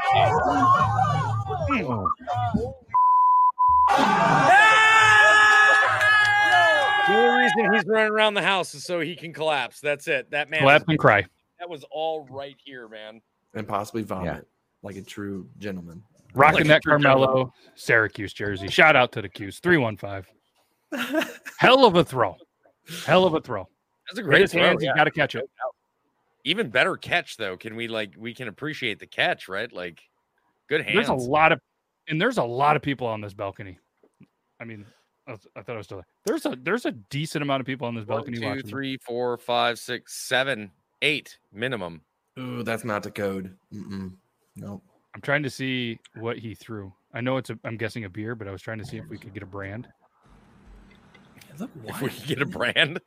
The 7.08 7.14
only 7.16 7.42
reason 7.42 7.74
he's 7.74 7.86
running 7.86 8.12
around 8.12 8.34
the 8.34 8.42
house 8.42 8.76
is 8.76 8.84
so 8.84 9.00
he 9.00 9.16
can 9.16 9.34
collapse. 9.34 9.80
That's 9.80 10.08
it. 10.08 10.30
That 10.32 10.50
man. 10.50 10.62
Clap 10.62 10.88
and 10.90 11.00
cry. 11.00 11.26
That 11.60 11.70
was 11.70 11.86
all 11.92 12.28
right 12.30 12.58
here, 12.64 12.88
man. 12.88 13.22
And 13.54 13.68
possibly 13.68 14.04
vomit 14.04 14.46
like 14.84 14.98
a 14.98 15.02
true 15.02 15.50
gentleman. 15.58 16.04
Rocking 16.34 16.60
Like 16.62 16.68
that 16.68 16.84
Carmelo 16.84 17.54
Syracuse 17.76 18.34
jersey. 18.34 18.68
Shout 18.68 18.96
out 18.96 19.12
to 19.14 19.22
the 19.22 19.30
Qs. 19.30 19.60
315. 19.60 20.34
Hell 21.58 21.86
of 21.86 21.96
a 21.96 22.04
throw. 22.04 22.36
Hell 23.06 23.26
of 23.26 23.34
a 23.34 23.42
throw. 23.42 23.68
That's 24.08 24.20
a 24.20 24.22
With 24.22 24.30
great 24.30 24.42
his 24.42 24.52
throw, 24.54 24.62
hands, 24.64 24.84
yeah. 24.84 24.92
you 24.92 24.96
got 24.96 25.04
to 25.06 25.12
catch 25.12 25.36
it. 25.36 25.50
Even 26.44 26.70
better 26.70 26.96
catch 26.96 27.36
though. 27.38 27.58
Can 27.58 27.76
we 27.76 27.88
like 27.90 28.14
we 28.18 28.34
can 28.34 28.48
appreciate 28.48 29.00
the 29.00 29.08
catch, 29.08 29.50
right? 29.50 29.72
Like 29.72 30.00
good 30.70 30.82
hands. 30.82 30.96
There's 30.96 31.10
a 31.10 31.14
lot 31.14 31.52
of, 31.52 31.60
and 32.08 32.22
there's 32.22 32.38
a 32.38 32.44
lot 32.44 32.76
of 32.78 32.82
people 32.82 33.06
on 33.08 33.20
this 33.20 33.34
balcony. 33.34 33.80
I 34.62 34.64
mean, 34.64 34.86
I, 35.28 35.32
was- 35.32 35.48
I 35.58 35.62
thought 35.62 35.74
I 35.74 35.78
was 35.78 35.88
still 35.88 35.98
there. 35.98 36.06
There's 36.26 36.46
a 36.46 36.58
there's 36.62 36.86
a 36.86 36.92
decent 36.92 37.42
amount 37.42 37.60
of 37.60 37.66
people 37.66 37.86
on 37.88 37.96
this 37.96 38.06
balcony 38.06 38.38
two, 38.40 38.46
watching. 38.46 38.68
three, 38.68 38.98
four, 39.06 39.38
five, 39.38 39.78
six, 39.78 40.14
seven, 40.26 40.72
eight 41.02 41.38
minimum. 41.52 42.02
Ooh, 42.40 42.64
that's 42.64 42.86
not 42.86 43.04
the 43.04 43.12
code. 43.12 43.58
Mm-mm. 43.74 44.14
Nope. 44.56 44.84
I'm 45.18 45.22
trying 45.22 45.42
to 45.42 45.50
see 45.50 46.00
what 46.18 46.38
he 46.38 46.54
threw. 46.54 46.94
I 47.12 47.22
know 47.22 47.38
it's 47.38 47.50
a, 47.50 47.58
I'm 47.64 47.76
guessing 47.76 48.06
a 48.06 48.10
beer, 48.10 48.36
but 48.36 48.48
I 48.48 48.52
was 48.52 48.62
trying 48.62 48.78
to 48.78 48.86
see 48.86 48.98
if 48.98 49.10
we 49.10 49.18
could 49.18 49.34
get 49.34 49.42
a 49.42 49.48
brand. 49.48 49.88
Look, 51.58 51.72
If 51.86 52.02
we 52.04 52.10
can 52.10 52.28
get 52.28 52.42
a 52.44 52.46
brand, 52.46 53.00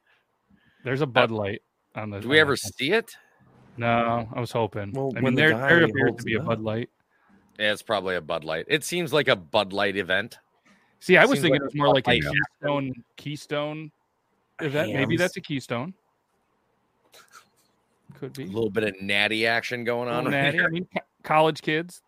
There's 0.83 1.03
a 1.03 1.05
uh, 1.05 1.07
Bud 1.07 1.31
Light 1.31 1.63
on 1.95 2.11
the. 2.11 2.19
do 2.19 2.29
we 2.29 2.41
ever 2.41 2.57
see 2.57 2.91
it? 2.91 3.15
No, 3.77 4.29
I 4.35 4.41
was 4.41 4.51
hoping. 4.51 4.91
Well, 4.93 5.13
I 5.17 5.21
when 5.21 5.23
mean, 5.23 5.35
the 5.37 5.41
there 5.41 5.51
guy 5.53 5.69
there 5.69 5.85
appears 5.85 6.17
to 6.17 6.25
be 6.25 6.35
a. 6.35 6.43
Bud 6.43 6.61
Light. 6.61 6.91
Yeah, 7.61 7.71
it's 7.71 7.83
probably 7.83 8.17
a 8.17 8.21
Bud 8.21 8.43
Light. 8.43 8.65
It 8.67 8.83
seems 8.83 9.13
like 9.13 9.29
a 9.29 9.37
Bud 9.37 9.73
Light 9.73 9.97
event. 9.97 10.37
See, 10.99 11.17
I 11.17 11.27
was 11.27 11.35
Seems 11.39 11.43
thinking 11.43 11.53
like 11.53 11.61
it 11.61 11.65
was 11.67 11.75
more 11.77 11.95
like 11.95 12.09
a 12.09 12.19
Keystone 12.21 12.93
Keystone 13.17 13.93
event. 14.61 14.95
Maybe 14.95 15.17
that's 15.17 15.37
a 15.37 15.41
Keystone. 15.41 15.95
Could 18.19 18.33
be 18.35 18.45
A 18.45 18.47
little 18.47 18.71
bit 18.71 18.85
of 18.85 19.01
natty 19.01 19.47
action 19.47 19.85
going 19.85 20.09
on. 20.09 20.25
Little 20.25 20.39
right 20.39 20.45
natty. 20.47 20.59
here. 20.59 20.67
I 20.67 20.71
mean, 20.71 20.89
college 21.23 21.63
kids. 21.63 22.03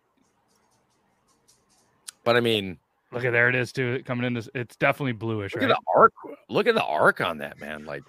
But 2.24 2.36
I 2.36 2.40
mean, 2.40 2.78
Look 3.11 3.24
at 3.24 3.32
there 3.32 3.48
it 3.50 3.55
is 3.55 3.72
too. 3.72 4.03
Coming 4.07 4.24
in, 4.26 4.32
this, 4.34 4.48
it's 4.55 4.74
definitely 4.76 5.12
bluish. 5.12 5.55
look 5.55 5.62
Right? 5.62 5.70
at 5.70 5.76
the 5.76 5.82
arc. 5.94 6.12
Look 6.48 6.66
at 6.66 6.74
the 6.74 6.84
arc 6.84 7.20
on 7.20 7.38
that 7.38 7.61
man. 7.61 7.84
Like 7.84 8.03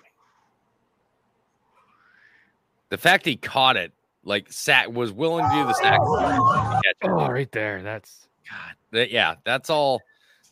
the 2.89 2.97
fact 2.97 3.25
he 3.25 3.35
caught 3.35 3.75
it, 3.75 3.91
like 4.23 4.51
sat 4.51 4.93
was 4.93 5.11
willing 5.11 5.43
to 5.45 5.51
do 5.51 5.63
the 5.65 5.73
sack. 5.73 5.99
Oh, 6.01 7.27
right 7.29 7.51
there. 7.51 7.81
That's 7.83 8.27
God, 8.49 8.75
that- 8.91 9.11
yeah, 9.11 9.35
that's 9.43 9.69
all. 9.69 10.01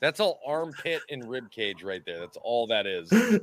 That's 0.01 0.19
all 0.19 0.39
armpit 0.45 1.01
and 1.11 1.29
rib 1.29 1.51
cage 1.51 1.83
right 1.83 2.01
there. 2.05 2.19
That's 2.19 2.35
all 2.41 2.65
that 2.67 2.87
is. 2.87 3.09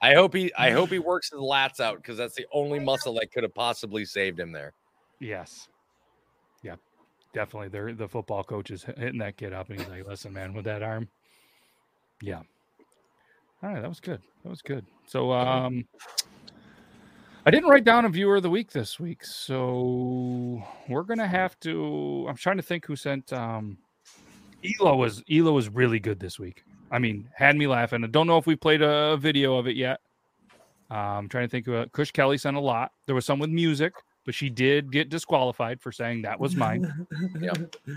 I 0.00 0.14
hope 0.14 0.34
he. 0.34 0.52
I 0.54 0.70
hope 0.70 0.90
he 0.90 0.98
works 1.00 1.30
his 1.30 1.40
lats 1.40 1.80
out 1.80 1.96
because 1.96 2.16
that's 2.16 2.34
the 2.34 2.46
only 2.52 2.78
muscle 2.78 3.14
that 3.14 3.32
could 3.32 3.42
have 3.42 3.54
possibly 3.54 4.04
saved 4.04 4.38
him 4.38 4.52
there. 4.52 4.72
yes. 5.20 5.68
Yeah, 6.62 6.74
definitely. 7.32 7.68
They're 7.68 7.94
the 7.94 8.08
football 8.08 8.42
coach 8.42 8.70
is 8.72 8.82
hitting 8.82 9.18
that 9.18 9.36
kid 9.36 9.52
up, 9.52 9.70
and 9.70 9.78
he's 9.78 9.88
like, 9.88 10.06
"Listen, 10.06 10.32
man, 10.32 10.52
with 10.52 10.64
that 10.64 10.82
arm." 10.82 11.08
Yeah. 12.20 12.42
All 13.62 13.70
right, 13.70 13.80
that 13.80 13.88
was 13.88 14.00
good. 14.00 14.20
That 14.42 14.50
was 14.50 14.62
good. 14.62 14.84
So, 15.06 15.32
um, 15.32 15.84
I 17.46 17.50
didn't 17.50 17.70
write 17.70 17.84
down 17.84 18.04
a 18.04 18.08
viewer 18.08 18.36
of 18.36 18.42
the 18.42 18.50
week 18.50 18.70
this 18.72 18.98
week, 19.00 19.24
so 19.24 20.62
we're 20.88 21.02
gonna 21.04 21.26
have 21.28 21.58
to. 21.60 22.26
I'm 22.28 22.36
trying 22.36 22.56
to 22.56 22.62
think 22.62 22.84
who 22.86 22.96
sent. 22.96 23.32
Um, 23.32 23.78
Elo 24.80 24.96
was 24.96 25.22
Elo 25.30 25.52
was 25.52 25.68
really 25.68 26.00
good 26.00 26.18
this 26.18 26.38
week. 26.38 26.64
I 26.90 26.98
mean, 26.98 27.28
had 27.34 27.56
me 27.56 27.66
laughing. 27.66 28.04
I 28.04 28.06
don't 28.06 28.26
know 28.26 28.38
if 28.38 28.46
we 28.46 28.56
played 28.56 28.82
a 28.82 29.16
video 29.16 29.56
of 29.56 29.66
it 29.66 29.76
yet. 29.76 30.00
I'm 30.90 31.28
trying 31.28 31.46
to 31.46 31.50
think. 31.50 31.68
Of, 31.68 31.92
Kush 31.92 32.10
Kelly 32.10 32.38
sent 32.38 32.56
a 32.56 32.60
lot. 32.60 32.92
There 33.06 33.14
was 33.14 33.26
some 33.26 33.38
with 33.38 33.50
music, 33.50 33.92
but 34.24 34.34
she 34.34 34.48
did 34.48 34.90
get 34.90 35.10
disqualified 35.10 35.80
for 35.80 35.92
saying 35.92 36.22
that 36.22 36.38
was 36.40 36.56
mine. 36.56 37.06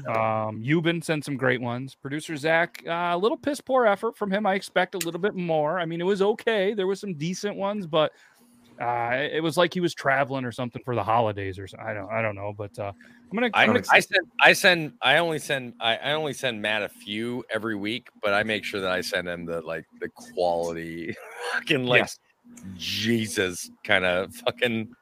Um, 0.07 0.61
Yuban 0.61 1.03
sent 1.03 1.25
some 1.25 1.37
great 1.37 1.61
ones. 1.61 1.95
Producer 1.95 2.35
Zach, 2.35 2.81
uh, 2.87 3.11
a 3.13 3.17
little 3.17 3.37
piss 3.37 3.61
poor 3.61 3.85
effort 3.85 4.17
from 4.17 4.31
him. 4.31 4.45
I 4.45 4.55
expect 4.55 4.95
a 4.95 4.97
little 4.99 5.19
bit 5.19 5.35
more. 5.35 5.79
I 5.79 5.85
mean, 5.85 6.01
it 6.01 6.05
was 6.05 6.21
okay. 6.21 6.73
There 6.73 6.87
was 6.87 6.99
some 6.99 7.13
decent 7.13 7.55
ones, 7.55 7.85
but 7.85 8.11
uh, 8.81 9.27
it 9.31 9.43
was 9.43 9.57
like 9.57 9.73
he 9.73 9.79
was 9.79 9.93
traveling 9.93 10.43
or 10.43 10.51
something 10.51 10.81
for 10.83 10.95
the 10.95 11.03
holidays 11.03 11.59
or 11.59 11.67
something. 11.67 11.87
I 11.87 11.93
don't, 11.93 12.11
I 12.11 12.21
don't 12.21 12.35
know. 12.35 12.53
But 12.57 12.77
uh, 12.79 12.91
I'm 13.31 13.37
gonna, 13.37 13.49
I, 13.53 13.63
I'm 13.63 13.67
gonna 13.67 13.83
I 13.91 13.99
send. 13.99 14.27
I 14.41 14.53
send. 14.53 14.93
I 15.01 15.17
only 15.17 15.39
send. 15.39 15.73
I, 15.79 15.97
I 15.97 16.11
only 16.13 16.33
send 16.33 16.61
Matt 16.61 16.81
a 16.81 16.89
few 16.89 17.43
every 17.53 17.75
week, 17.75 18.09
but 18.21 18.33
I 18.33 18.43
make 18.43 18.63
sure 18.63 18.81
that 18.81 18.91
I 18.91 19.01
send 19.01 19.27
him 19.27 19.45
the 19.45 19.61
like 19.61 19.85
the 19.99 20.09
quality, 20.09 21.15
fucking 21.53 21.85
like. 21.85 22.09
Jesus 22.77 23.71
kind 23.83 24.05
of 24.05 24.33
fucking. 24.35 24.93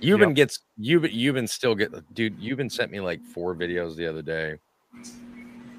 Yuban 0.00 0.34
gets 0.34 0.60
Yuban. 0.80 1.12
Yuban 1.14 1.48
still 1.48 1.74
get 1.74 1.90
dude. 2.14 2.38
Yuban 2.38 2.70
sent 2.70 2.92
me 2.92 3.00
like 3.00 3.20
four 3.34 3.54
videos 3.54 3.96
the 3.96 4.06
other 4.06 4.22
day. 4.22 4.56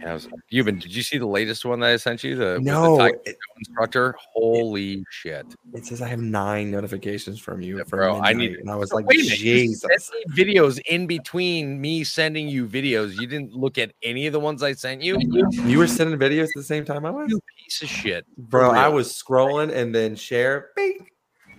I 0.05 0.13
was 0.13 0.27
Yuban. 0.51 0.79
Did 0.79 0.95
you 0.95 1.03
see 1.03 1.17
the 1.17 1.27
latest 1.27 1.65
one 1.65 1.79
that 1.81 1.89
I 1.89 1.97
sent 1.97 2.23
you? 2.23 2.35
The 2.35 2.59
No, 2.61 2.97
the 2.97 3.19
it- 3.25 3.37
instructor. 3.57 4.15
Holy 4.33 5.03
shit, 5.09 5.45
It 5.73 5.85
says 5.85 6.01
I 6.01 6.07
have 6.07 6.19
nine 6.19 6.71
notifications 6.71 7.39
from 7.39 7.61
you, 7.61 7.83
from 7.85 7.99
bro! 7.99 8.21
I 8.21 8.31
need. 8.33 8.53
and 8.57 8.69
I 8.71 8.75
was 8.75 8.93
like, 8.93 9.05
wait 9.05 9.19
a 9.19 9.23
minute, 9.23 9.39
you 9.39 9.55
Jesus. 9.67 10.09
videos 10.31 10.79
in 10.87 11.05
between 11.07 11.81
me 11.81 12.03
sending 12.05 12.47
you 12.47 12.65
videos. 12.67 13.19
You 13.19 13.27
didn't 13.27 13.53
look 13.53 13.77
at 13.77 13.91
any 14.01 14.25
of 14.27 14.33
the 14.33 14.39
ones 14.39 14.63
I 14.63 14.71
sent 14.73 15.01
you. 15.01 15.17
You 15.65 15.77
were 15.77 15.87
sending 15.87 16.17
videos 16.17 16.43
at 16.45 16.49
the 16.55 16.63
same 16.63 16.85
time 16.85 17.05
I 17.05 17.09
was, 17.11 17.29
You 17.29 17.39
piece 17.57 17.81
of 17.81 17.89
shit, 17.89 18.25
bro. 18.37 18.71
I 18.71 18.87
was 18.87 19.11
scrolling 19.11 19.73
and 19.73 19.93
then 19.93 20.15
share, 20.15 20.69
bing, 20.75 21.07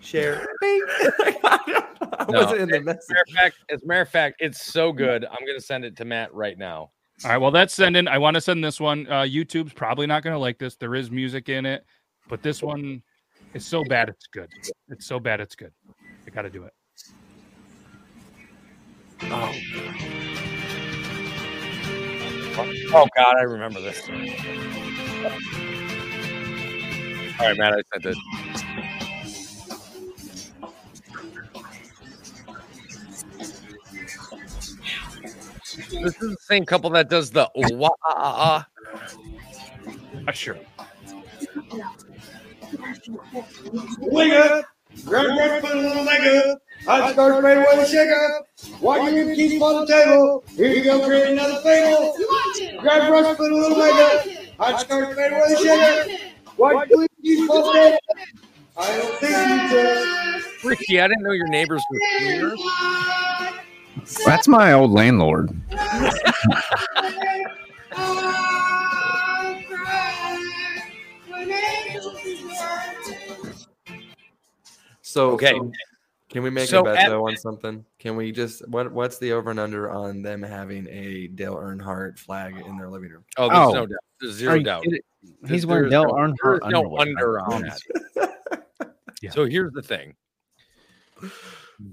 share, 0.00 0.46
bing. 0.60 0.82
I 1.44 2.26
No, 2.30 2.40
wasn't 2.44 2.60
in 2.62 2.68
the 2.70 2.76
As 2.76 2.82
a 2.82 2.84
matter 2.84 3.00
of 3.28 3.34
fact, 3.34 3.56
as 3.70 3.82
a 3.82 3.86
matter 3.86 4.00
of 4.00 4.08
fact, 4.08 4.36
it's 4.40 4.62
so 4.62 4.92
good. 4.92 5.24
I'm 5.24 5.46
gonna 5.46 5.60
send 5.60 5.84
it 5.84 5.96
to 5.98 6.04
Matt 6.04 6.32
right 6.34 6.56
now. 6.58 6.90
All 7.24 7.30
right. 7.30 7.38
Well, 7.38 7.50
that's 7.50 7.74
sending. 7.74 8.08
I 8.08 8.18
want 8.18 8.34
to 8.34 8.40
send 8.40 8.64
this 8.64 8.80
one. 8.80 9.06
Uh, 9.06 9.22
YouTube's 9.22 9.74
probably 9.74 10.06
not 10.06 10.22
going 10.22 10.34
to 10.34 10.38
like 10.38 10.58
this. 10.58 10.76
There 10.76 10.94
is 10.94 11.10
music 11.10 11.48
in 11.48 11.66
it, 11.66 11.84
but 12.28 12.42
this 12.42 12.62
one 12.62 13.02
is 13.54 13.64
so 13.64 13.84
bad 13.84 14.08
it's 14.08 14.26
good. 14.26 14.48
It's 14.88 15.06
so 15.06 15.20
bad 15.20 15.40
it's 15.40 15.54
good. 15.54 15.72
I 16.26 16.30
got 16.30 16.42
to 16.42 16.50
do 16.50 16.64
it. 16.64 16.72
Oh, 19.24 19.54
Oh 22.92 23.06
God, 23.16 23.36
I 23.38 23.42
remember 23.42 23.80
this. 23.80 24.02
All 27.38 27.46
right, 27.46 27.56
Matt, 27.56 27.72
I 27.72 27.82
sent 27.92 28.04
it. 28.04 28.16
This 35.76 35.92
is 35.92 36.18
the 36.18 36.36
same 36.40 36.64
couple 36.64 36.90
that 36.90 37.08
does 37.08 37.30
the 37.30 37.48
wah 37.54 37.90
ah, 38.06 38.66
Uh, 40.26 40.32
sure. 40.32 40.58
Wake 44.00 44.32
up! 44.32 44.64
Grab 45.04 45.26
breakfast, 45.26 45.62
put 45.62 45.76
a 45.76 45.80
little 45.80 46.04
makeup. 46.04 46.62
I 46.88 47.12
start 47.12 47.38
straight 47.38 47.56
away 47.56 47.66
with 47.76 47.88
shake 47.88 48.10
up. 48.10 48.46
While 48.80 49.12
you 49.12 49.34
keep 49.34 49.62
on 49.62 49.86
the 49.86 49.92
table, 49.92 50.44
here 50.56 50.68
you 50.68 50.82
go, 50.82 51.04
create 51.06 51.30
another 51.30 51.60
fable. 51.62 52.16
Grab 52.80 53.08
brush, 53.08 53.36
put 53.36 53.52
a 53.52 53.54
little 53.54 53.78
makeup. 53.78 54.26
I 54.58 54.82
start 54.82 55.12
straight 55.12 55.32
away 55.32 55.42
with 55.48 55.58
shake 55.60 55.80
up. 55.80 56.56
While 56.56 56.86
you 56.88 57.06
keep 57.22 57.50
on 57.50 57.62
the 57.62 57.72
table, 57.72 57.98
I 58.76 58.96
don't 58.96 59.18
think 59.18 59.32
you 59.32 59.68
just. 59.70 60.64
Ricky, 60.64 61.00
I 61.00 61.08
didn't 61.08 61.22
know 61.22 61.32
your 61.32 61.48
neighbors 61.48 61.82
were 61.90 61.98
cleaners. 62.18 62.60
That's 64.24 64.48
my 64.48 64.72
old 64.72 64.90
landlord. 64.92 65.50
So 75.02 75.32
Okay. 75.32 75.52
so 75.52 75.72
can 76.28 76.42
we 76.42 76.50
make 76.50 76.68
So 76.68 76.80
a 76.80 76.84
bet 76.84 76.96
at- 76.98 77.08
though 77.08 77.26
on 77.26 77.36
something? 77.36 77.84
Can 77.98 78.16
we 78.16 78.30
just 78.32 78.66
what 78.68 78.92
what's 78.92 79.18
the 79.18 79.32
over 79.32 79.50
and 79.50 79.58
under 79.58 79.90
on 79.90 80.22
them 80.22 80.42
having 80.42 80.86
a 80.88 81.26
Dale 81.28 81.56
Earnhardt 81.56 82.18
flag 82.18 82.56
in 82.64 82.76
their 82.76 82.88
living 82.88 83.10
room? 83.10 83.24
Oh, 83.36 83.48
there's 83.48 83.58
Oh. 83.60 83.72
no 83.72 83.86
doubt. 83.86 83.98
There's 84.20 84.34
Are 84.34 84.36
zero 84.38 84.58
doubt. 84.60 84.82
kidding? 84.84 85.00
There's- 85.22 85.50
He's 85.50 85.66
wearing 85.66 85.90
Dale 85.90 86.04
no- 86.04 86.12
Earnhardt 86.12 86.70
no 86.70 86.96
underwear, 86.98 87.40
under 87.40 87.40
on 87.40 87.62
that. 87.62 87.80
Yeah. 89.22 89.30
So 89.32 89.44
here's 89.46 89.72
the 89.72 89.82
thing. 89.82 90.14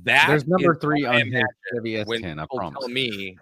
That 0.04 0.28
There's 0.28 0.48
number 0.48 0.76
three 0.76 1.06
on 1.06 1.32
his 1.32 1.44
when 2.06 2.22
S10. 2.22 2.42
I 2.42 2.46
promise. 2.54 2.80
Tell 2.80 2.90
me, 2.90 3.38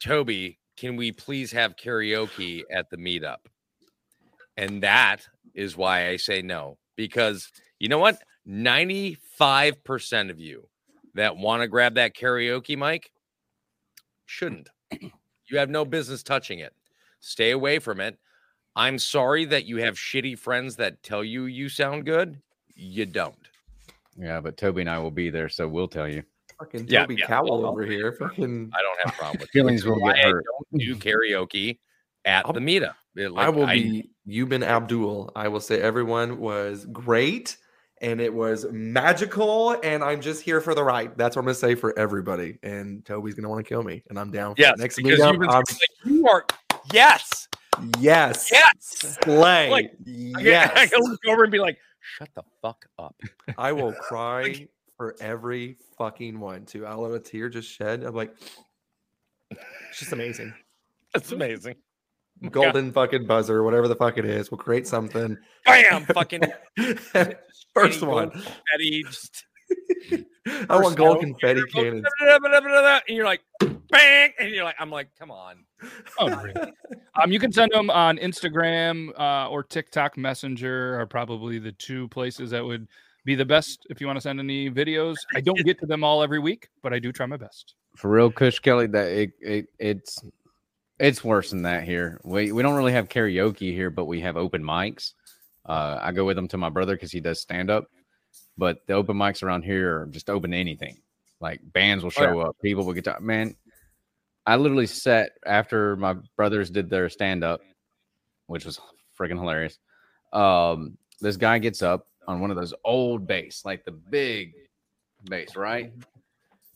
Toby, 0.00 0.58
can 0.76 0.96
we 0.96 1.10
please 1.10 1.50
have 1.52 1.76
karaoke 1.76 2.62
at 2.70 2.90
the 2.90 2.96
meetup? 2.96 3.38
And 4.56 4.82
that 4.82 5.26
is 5.54 5.76
why 5.76 6.08
I 6.08 6.16
say 6.16 6.42
no. 6.42 6.78
Because 6.96 7.50
you 7.80 7.88
know 7.88 7.98
what? 7.98 8.22
95% 8.46 10.30
of 10.30 10.38
you 10.38 10.68
that 11.14 11.36
want 11.36 11.62
to 11.62 11.68
grab 11.68 11.94
that 11.94 12.14
karaoke 12.14 12.78
mic 12.78 13.10
shouldn't. 14.26 14.68
You 14.90 15.58
have 15.58 15.70
no 15.70 15.84
business 15.84 16.22
touching 16.22 16.60
it. 16.60 16.72
Stay 17.20 17.50
away 17.50 17.78
from 17.78 18.00
it. 18.00 18.18
I'm 18.76 18.98
sorry 18.98 19.44
that 19.46 19.66
you 19.66 19.78
have 19.78 19.94
shitty 19.94 20.38
friends 20.38 20.76
that 20.76 21.02
tell 21.02 21.24
you 21.24 21.44
you 21.44 21.68
sound 21.68 22.06
good. 22.06 22.40
You 22.74 23.06
don't. 23.06 23.34
Yeah, 24.18 24.40
but 24.40 24.56
Toby 24.56 24.82
and 24.82 24.90
I 24.90 24.98
will 24.98 25.10
be 25.10 25.30
there, 25.30 25.48
so 25.48 25.66
we'll 25.68 25.88
tell 25.88 26.08
you. 26.08 26.22
Fucking 26.58 26.86
Yeah, 26.88 27.00
Toby 27.02 27.16
yeah. 27.18 27.26
Cowell 27.26 27.64
Oh, 27.64 27.68
over 27.70 27.84
here. 27.84 28.12
Fucking 28.18 28.70
I 28.74 28.82
don't 28.82 28.98
have 29.04 29.14
a 29.14 29.16
problem 29.18 29.40
with 29.40 29.50
Feelings 29.52 29.84
will 29.84 30.00
Why 30.00 30.12
get 30.14 30.24
I 30.26 30.28
hurt. 30.28 30.44
don't 30.70 30.80
do 30.80 30.94
karaoke 30.96 31.78
at 32.24 32.46
the 32.46 32.60
meetup. 32.60 32.94
It, 33.16 33.30
like, 33.32 33.46
I 33.46 33.48
will 33.50 33.66
be 33.66 34.10
Yuban 34.28 34.64
Abdul. 34.64 35.32
I 35.36 35.48
will 35.48 35.60
say 35.60 35.80
everyone 35.80 36.38
was 36.38 36.84
great 36.86 37.56
and 38.00 38.20
it 38.20 38.32
was 38.32 38.66
magical. 38.72 39.76
And 39.82 40.02
I'm 40.04 40.20
just 40.20 40.42
here 40.42 40.60
for 40.60 40.74
the 40.74 40.82
ride. 40.84 41.16
That's 41.16 41.36
what 41.36 41.40
I'm 41.42 41.46
gonna 41.46 41.54
say 41.54 41.74
for 41.74 41.96
everybody. 41.98 42.58
And 42.62 43.04
Toby's 43.04 43.34
gonna 43.34 43.48
want 43.48 43.64
to 43.64 43.68
kill 43.68 43.82
me, 43.82 44.02
and 44.08 44.18
I'm 44.18 44.30
down 44.30 44.54
Yeah, 44.58 44.72
next 44.78 44.96
because 44.96 45.18
meetup. 45.20 45.32
you've 45.34 45.48
I'm- 45.48 45.62
like, 45.68 45.88
you 46.04 46.28
are 46.28 46.44
yes, 46.92 47.48
yes, 47.98 48.48
yes, 48.52 49.18
slay, 49.24 49.70
Like, 49.70 49.92
I 49.92 49.94
yes. 50.06 50.70
can, 50.72 50.78
I 50.78 50.86
can 50.86 51.00
look 51.00 51.20
over 51.28 51.42
and 51.44 51.52
be 51.52 51.58
like, 51.58 51.78
shut 52.04 52.28
the 52.34 52.42
fuck 52.62 52.86
up. 52.98 53.16
I 53.58 53.72
will 53.72 53.92
cry 54.00 54.68
for 54.96 55.16
every 55.20 55.76
fucking 55.98 56.38
one 56.38 56.66
too. 56.66 56.86
I'll 56.86 57.00
let 57.00 57.12
a 57.12 57.20
tear 57.20 57.48
just 57.48 57.68
shed. 57.68 58.04
I'm 58.04 58.14
like, 58.14 58.34
it's 59.50 59.98
just 59.98 60.12
amazing. 60.12 60.52
That's 61.12 61.32
amazing. 61.32 61.76
Golden 62.50 62.92
fucking 62.92 63.26
buzzer, 63.26 63.62
whatever 63.62 63.88
the 63.88 63.96
fuck 63.96 64.18
it 64.18 64.24
is. 64.24 64.50
We'll 64.50 64.58
create 64.58 64.86
something. 64.86 65.38
Bam, 65.64 66.04
fucking 66.06 66.42
First 67.74 68.02
one. 68.02 68.30
confetti, 68.30 69.04
just 69.04 69.44
I 70.68 70.78
want 70.78 70.96
gold 70.96 71.20
confetti 71.20 71.62
cannons. 71.72 72.04
and 72.20 73.02
you're 73.08 73.24
like, 73.24 73.40
bang, 73.90 74.32
and 74.38 74.50
you're 74.50 74.64
like, 74.64 74.76
I'm 74.78 74.90
like, 74.90 75.08
come 75.18 75.30
on. 75.30 75.64
Unreal. 76.18 76.70
um, 77.22 77.32
you 77.32 77.38
can 77.38 77.50
send 77.52 77.72
them 77.72 77.90
on 77.90 78.18
Instagram 78.18 79.18
uh, 79.18 79.48
or 79.48 79.62
TikTok 79.62 80.16
Messenger 80.16 81.00
are 81.00 81.06
probably 81.06 81.58
the 81.58 81.72
two 81.72 82.08
places 82.08 82.50
that 82.50 82.64
would 82.64 82.86
be 83.24 83.34
the 83.34 83.44
best 83.44 83.86
if 83.88 84.00
you 84.00 84.06
want 84.06 84.18
to 84.18 84.20
send 84.20 84.38
any 84.38 84.70
videos. 84.70 85.16
I 85.34 85.40
don't 85.40 85.58
get 85.64 85.78
to 85.80 85.86
them 85.86 86.04
all 86.04 86.22
every 86.22 86.38
week, 86.38 86.68
but 86.82 86.92
I 86.92 86.98
do 86.98 87.10
try 87.10 87.26
my 87.26 87.38
best. 87.38 87.74
For 87.96 88.10
real, 88.10 88.30
Kush 88.30 88.58
Kelly, 88.58 88.86
that 88.88 89.06
it, 89.06 89.30
it 89.40 89.66
it's 89.78 90.22
it's 90.98 91.24
worse 91.24 91.50
than 91.50 91.62
that 91.62 91.84
here. 91.84 92.20
We 92.24 92.52
we 92.52 92.62
don't 92.62 92.74
really 92.74 92.92
have 92.92 93.08
karaoke 93.08 93.72
here, 93.72 93.90
but 93.90 94.04
we 94.04 94.20
have 94.20 94.36
open 94.36 94.62
mics. 94.62 95.12
Uh, 95.64 95.98
I 96.02 96.12
go 96.12 96.24
with 96.26 96.36
them 96.36 96.48
to 96.48 96.58
my 96.58 96.68
brother 96.68 96.94
because 96.94 97.12
he 97.12 97.20
does 97.20 97.40
stand 97.40 97.70
up. 97.70 97.86
But 98.56 98.86
the 98.86 98.94
open 98.94 99.16
mics 99.16 99.42
around 99.42 99.62
here 99.62 100.02
are 100.02 100.06
just 100.06 100.30
open 100.30 100.52
to 100.52 100.56
anything. 100.56 100.98
Like 101.40 101.60
bands 101.72 102.04
will 102.04 102.12
Oh, 102.16 102.20
show 102.20 102.40
up, 102.40 102.56
people 102.62 102.84
will 102.84 102.92
get 102.92 103.04
to 103.04 103.20
man. 103.20 103.56
I 104.46 104.56
literally 104.56 104.86
sat 104.86 105.32
after 105.46 105.96
my 105.96 106.14
brothers 106.36 106.70
did 106.70 106.90
their 106.90 107.08
stand 107.08 107.42
up, 107.42 107.60
which 108.46 108.64
was 108.64 108.78
freaking 109.18 109.38
hilarious. 109.38 109.78
Um, 110.32 110.98
this 111.20 111.36
guy 111.36 111.58
gets 111.58 111.82
up 111.82 112.06
on 112.26 112.40
one 112.40 112.50
of 112.50 112.56
those 112.56 112.74
old 112.84 113.26
bass, 113.26 113.62
like 113.64 113.84
the 113.84 113.90
big 113.90 114.52
bass, 115.24 115.56
right? 115.56 115.92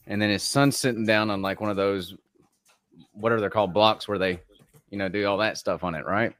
And 0.06 0.20
then 0.20 0.30
his 0.30 0.42
son's 0.42 0.76
sitting 0.76 1.04
down 1.04 1.30
on 1.30 1.42
like 1.42 1.60
one 1.60 1.70
of 1.70 1.76
those, 1.76 2.14
what 3.12 3.32
are 3.32 3.40
they 3.40 3.48
called, 3.48 3.74
blocks 3.74 4.08
where 4.08 4.18
they, 4.18 4.40
you 4.90 4.96
know, 4.96 5.08
do 5.08 5.26
all 5.26 5.38
that 5.38 5.58
stuff 5.58 5.84
on 5.84 5.94
it, 5.94 6.06
right? 6.06 6.34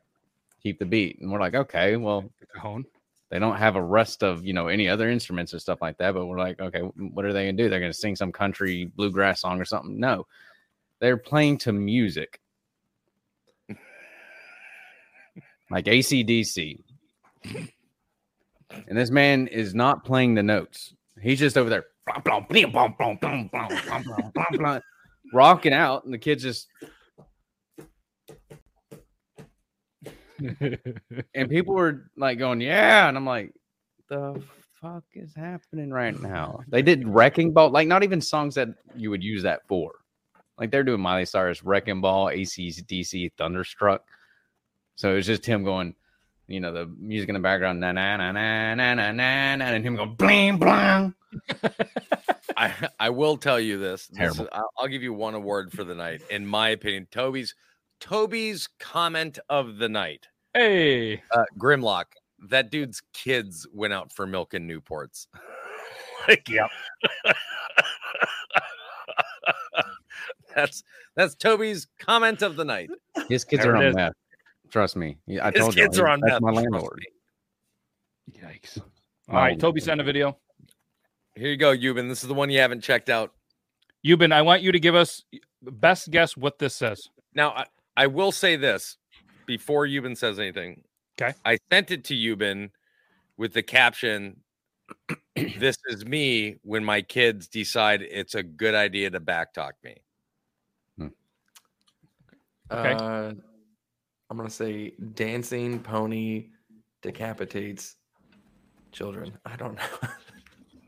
Keep 0.63 0.79
the 0.79 0.87
beat. 0.87 1.21
And 1.21 1.31
we're 1.31 1.41
like, 1.41 1.55
okay, 1.55 1.97
well. 1.97 2.25
They 3.31 3.39
don't 3.39 3.57
have 3.57 3.77
a 3.77 3.83
rest 3.83 4.23
of 4.23 4.45
you 4.45 4.55
know 4.55 4.69
any 4.69 4.89
other 4.89 5.11
instruments 5.11 5.53
or 5.53 5.59
stuff 5.59 5.83
like 5.83 5.99
that. 5.99 6.15
But 6.15 6.27
we're 6.27 6.39
like, 6.39 6.61
okay, 6.61 6.81
what 6.81 7.25
are 7.25 7.33
they 7.33 7.45
gonna 7.45 7.57
do? 7.57 7.69
They're 7.69 7.81
gonna 7.81 7.93
sing 7.93 8.17
some 8.17 8.33
country 8.33 8.87
bluegrass 8.97 9.43
song 9.43 9.61
or 9.61 9.65
something? 9.65 9.99
No, 10.01 10.27
they're 11.01 11.19
playing 11.19 11.59
to 11.59 11.73
music, 11.73 12.41
like 15.71 15.85
ACDC. 15.85 16.81
and 17.45 18.99
this 18.99 19.11
man 19.11 19.47
is 19.49 19.75
not 19.75 20.05
playing 20.05 20.35
the 20.35 20.43
notes. 20.43 20.95
He's 21.21 21.39
just 21.39 21.59
over 21.59 21.69
there, 21.69 21.87
rocking 25.33 25.75
out, 25.75 26.05
and 26.05 26.15
the 26.15 26.19
kid's 26.19 26.43
just 26.43 26.69
and 31.35 31.49
people 31.51 31.75
were 31.75 32.11
like 32.17 32.39
going, 32.39 32.61
"Yeah," 32.61 33.09
and 33.09 33.17
I'm 33.17 33.27
like, 33.27 33.53
"The 34.09 34.41
fuck 34.81 35.05
is 35.15 35.35
happening 35.35 35.91
right 35.91 36.19
now?" 36.21 36.61
They 36.69 36.83
did 36.83 37.07
Wrecking 37.09 37.53
Ball, 37.53 37.71
like 37.71 37.89
not 37.89 38.03
even 38.03 38.21
songs 38.21 38.55
that 38.57 38.69
you 38.97 39.11
would 39.11 39.23
use 39.25 39.43
that 39.43 39.67
for. 39.69 39.93
Like 40.59 40.71
they're 40.71 40.85
doing 40.85 41.01
Miley 41.01 41.25
Cyrus, 41.25 41.63
Wrecking 41.63 42.01
Ball, 42.01 42.27
ACDC, 42.27 43.33
Thunderstruck. 43.39 44.03
So 44.97 45.13
it 45.13 45.15
was 45.15 45.27
just 45.27 45.47
him 45.47 45.63
going, 45.63 45.95
you 46.49 46.59
know, 46.59 46.73
the 46.73 46.87
music 46.99 47.29
in 47.29 47.35
the 47.35 47.41
background, 47.41 47.79
na 47.81 47.93
na 47.93 48.17
na 48.17 48.33
na 48.33 48.75
na 48.75 48.95
na 48.95 49.13
na, 49.13 49.57
na, 49.57 49.65
and 49.67 49.85
him 49.85 49.95
going, 49.97 50.15
bling 50.17 50.59
bling. 50.59 51.15
I 52.57 52.73
I 52.99 53.11
will 53.11 53.37
tell 53.37 53.61
you 53.61 53.79
this. 53.79 54.09
this 54.09 54.39
is- 54.41 54.49
I'll, 54.53 54.71
I'll 54.79 54.89
give 54.89 55.03
you 55.03 55.13
one 55.13 55.35
award 55.35 55.73
for 55.73 55.85
the 55.85 55.95
night, 55.95 56.23
in 56.31 56.45
my 56.47 56.71
opinion. 56.71 57.07
Toby's 57.11 57.55
Toby's 58.01 58.69
comment 58.79 59.39
of 59.49 59.79
the 59.79 59.89
night. 59.89 60.27
Hey, 60.55 61.23
uh, 61.33 61.45
Grimlock. 61.59 62.05
That 62.49 62.71
dude's 62.71 63.03
kids 63.13 63.67
went 63.73 63.93
out 63.93 64.13
for 64.13 64.27
milk 64.27 64.55
in 64.55 64.67
Newports. 64.69 65.27
like, 66.29 66.49
yep. 66.49 66.71
that's 70.55 70.83
that's 71.17 71.35
Toby's 71.35 71.87
comment 71.99 72.43
of 72.43 72.57
the 72.57 72.65
night. 72.65 72.91
His 73.29 73.45
kids 73.45 73.63
There 73.63 73.73
are 73.75 73.77
on 73.77 73.85
is. 73.87 73.95
meth. 73.95 74.13
Trust 74.71 74.97
me. 74.97 75.17
Yeah, 75.27 75.47
I 75.47 75.51
His 75.51 75.61
told 75.61 75.77
you. 75.77 75.83
kids 75.83 75.99
are 75.99 76.09
on 76.09 76.21
That's 76.21 76.35
meth, 76.35 76.43
my 76.43 76.51
landlord. 76.51 77.05
Yikes. 78.33 78.79
All 79.29 79.37
right, 79.37 79.57
Oh. 79.57 79.61
Toby 79.61 79.81
sent 79.81 80.01
a 80.01 80.05
video. 80.05 80.37
Here 81.35 81.49
you 81.49 81.57
go, 81.57 81.75
Yuban. 81.77 82.09
This 82.09 82.23
is 82.23 82.29
the 82.29 82.35
one 82.35 82.51
you 82.51 82.59
haven't 82.59 82.83
checked 82.83 83.09
out. 83.09 83.33
Yuban, 84.05 84.33
I 84.33 84.43
want 84.43 84.63
you 84.63 84.73
to 84.73 84.81
give 84.81 84.95
us 84.95 85.25
best 85.63 86.11
guess 86.11 86.37
what 86.37 86.59
this 86.59 86.75
says. 86.75 87.09
Now, 87.35 87.65
I, 87.99 88.05
I 88.05 88.07
will 88.07 88.33
say 88.33 88.57
this 88.57 88.97
before 89.47 89.87
Yuban 89.87 90.17
says 90.17 90.39
anything. 90.39 90.83
Okay. 91.21 91.35
I 91.45 91.59
sent 91.71 91.91
it 91.91 92.05
to 92.05 92.15
Yuban 92.15 92.71
with 93.37 93.53
the 93.53 93.63
caption, 93.63 94.41
This 95.35 95.77
is 95.89 96.05
me 96.07 96.57
when 96.63 96.85
my 96.85 97.03
kids 97.03 97.49
decide 97.49 98.03
it's 98.03 98.35
a 98.35 98.43
good 98.43 98.75
idea 98.75 99.11
to 99.11 99.21
backtalk 99.21 99.73
me. 99.85 99.97
Okay. 102.71 102.93
Uh, 102.93 103.33
I'm 104.31 104.37
gonna 104.37 104.51
say 104.51 104.93
dancing 105.15 105.81
pony 105.81 106.49
decapitates 107.01 107.97
children. 108.93 109.33
I 109.47 109.57
don't 109.57 109.75
know. 109.75 110.09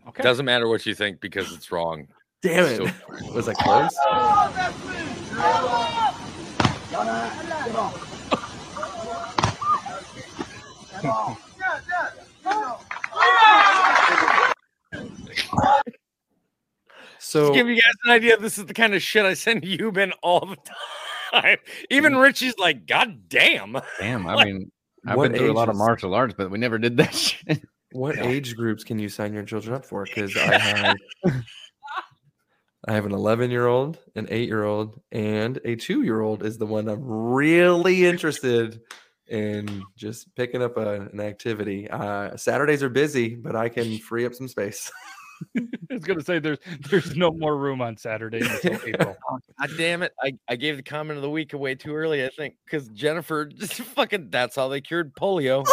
Okay. 0.09 0.23
Doesn't 0.23 0.45
matter 0.45 0.67
what 0.69 0.85
you 0.87 0.95
think 0.95 1.21
because 1.21 1.53
it's 1.53 1.71
wrong. 1.71 2.09
Damn 2.43 2.65
it! 2.67 2.77
So- 2.77 3.33
Was 3.35 3.49
I 3.49 3.55
close? 3.55 3.97
So 17.31 17.49
to 17.49 17.55
give 17.55 17.69
you 17.69 17.77
guys 17.77 17.95
an 18.05 18.11
idea, 18.11 18.37
this 18.39 18.59
is 18.59 18.67
the 18.67 18.75
kind 18.75 18.93
of 18.93 19.01
shit 19.01 19.25
I 19.25 19.35
send 19.35 19.63
Yuban 19.63 20.11
all 20.21 20.41
the 20.47 20.57
time. 21.33 21.59
Even 21.89 22.15
mm. 22.15 22.23
Richie's 22.23 22.59
like, 22.59 22.87
God 22.87 23.29
damn. 23.29 23.77
Damn, 24.01 24.27
I 24.27 24.35
Like, 24.41 24.47
mean, 24.49 24.73
I've 25.07 25.17
been 25.17 25.35
through 25.35 25.53
a 25.53 25.55
lot 25.55 25.69
of 25.69 25.77
martial 25.77 26.13
arts, 26.13 26.35
but 26.37 26.51
we 26.51 26.59
never 26.59 26.77
did 26.77 26.97
that 26.97 27.15
shit. 27.15 27.63
What 27.93 28.19
age 28.19 28.57
groups 28.57 28.83
can 28.83 28.99
you 28.99 29.09
sign 29.09 29.33
your 29.33 29.45
children 29.45 29.75
up 29.75 29.85
for? 29.85 30.05
Because 30.05 30.37
I 30.37 30.59
have, 30.59 30.97
I 32.87 32.93
have 32.95 33.05
an 33.05 33.13
11 33.13 33.51
year 33.51 33.67
old, 33.67 33.99
an 34.15 34.27
eight 34.31 34.49
year 34.49 34.65
old, 34.65 35.01
and 35.13 35.59
a 35.65 35.77
two 35.77 36.03
year 36.03 36.21
old 36.21 36.45
is 36.45 36.57
the 36.59 36.67
one 36.67 36.89
I'm 36.89 37.03
really 37.05 38.07
interested 38.07 38.81
in 39.29 39.83
just 39.97 40.35
picking 40.35 40.63
up 40.63 40.77
a, 40.77 41.03
an 41.03 41.21
activity. 41.21 41.89
Uh, 41.91 42.37
Saturdays 42.37 42.83
are 42.83 42.89
busy, 42.89 43.37
but 43.37 43.55
I 43.55 43.69
can 43.69 43.99
free 43.99 44.25
up 44.25 44.35
some 44.35 44.49
space. 44.49 44.91
I 45.57 45.63
was 45.95 46.05
gonna 46.05 46.23
say 46.23 46.39
there's 46.39 46.59
there's 46.91 47.17
no 47.17 47.31
more 47.31 47.57
room 47.57 47.81
on 47.81 47.97
Saturday 47.97 48.41
until 48.41 48.79
April. 48.87 49.17
God 49.59 49.71
damn 49.79 50.03
it. 50.03 50.13
I, 50.23 50.33
I 50.49 50.57
gave 50.57 50.77
the 50.77 50.83
comment 50.83 51.17
of 51.17 51.23
the 51.23 51.31
week 51.31 51.55
away 51.55 51.75
too 51.75 51.95
early, 51.95 52.25
I 52.25 52.29
think, 52.29 52.57
because 52.65 52.89
Jennifer 52.89 53.45
just 53.47 53.75
fucking 53.75 54.29
that's 54.31 54.57
how 54.57 54.69
they 54.69 54.81
cured 54.81 55.15
polio. 55.15 55.65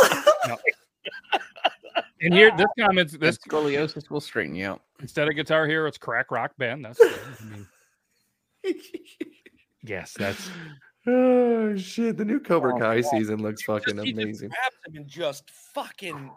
And 2.21 2.33
here, 2.33 2.51
this 2.57 2.67
comments 2.79 3.13
This 3.13 3.37
this 3.37 3.39
scoliosis 3.39 4.09
will 4.09 4.21
straighten 4.21 4.55
you 4.55 4.67
out. 4.67 4.81
Instead 5.01 5.27
of 5.27 5.35
Guitar 5.35 5.67
Hero, 5.67 5.87
it's 5.87 5.97
crack 5.97 6.31
rock 6.31 6.51
band. 6.57 6.85
That's 6.85 6.99
good. 6.99 7.19
I 7.41 7.45
mean, 7.45 7.67
yes, 9.83 10.13
that's 10.17 10.49
oh 11.07 11.75
shit! 11.77 12.17
The 12.17 12.25
new 12.25 12.39
Cobra 12.39 12.75
Oh, 12.75 12.79
Kai 12.79 13.01
season 13.01 13.41
looks 13.41 13.63
fucking 13.63 13.95
Just- 13.95 14.05
he 14.05 14.13
just 14.13 14.23
amazing. 14.23 14.49
grabs 14.49 14.75
him 14.87 14.95
and 14.95 15.07
just 15.07 15.49
fucking 15.73 16.31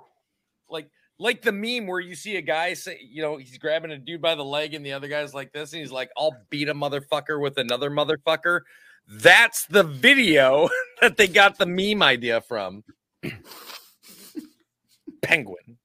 like 0.69 0.89
like 1.19 1.43
the 1.43 1.53
meme 1.53 1.87
where 1.87 2.01
you 2.01 2.15
see 2.15 2.37
a 2.37 2.43
guy 2.43 2.73
say, 2.75 2.99
you 3.03 3.21
know, 3.23 3.37
he's 3.37 3.59
grabbing 3.59 3.91
a 3.91 3.99
dude 3.99 4.23
by 4.23 4.35
the 4.35 4.45
leg 4.45 4.73
and 4.75 4.87
the 4.87 4.93
other 4.93 5.09
guy's 5.09 5.35
like 5.35 5.53
this, 5.53 5.73
and 5.73 5.81
he's 5.81 5.93
like, 5.93 6.11
I'll 6.17 6.37
beat 6.49 6.69
a 6.69 6.75
motherfucker 6.75 7.41
with 7.43 7.59
another 7.59 7.91
motherfucker. 7.91 8.61
That's 9.09 9.67
the 9.67 9.83
video 9.83 10.69
that 11.01 11.17
they 11.17 11.27
got 11.27 11.59
the 11.59 11.67
meme 11.67 12.03
idea 12.03 12.41
from. 12.41 12.85
Penguin. 15.23 15.77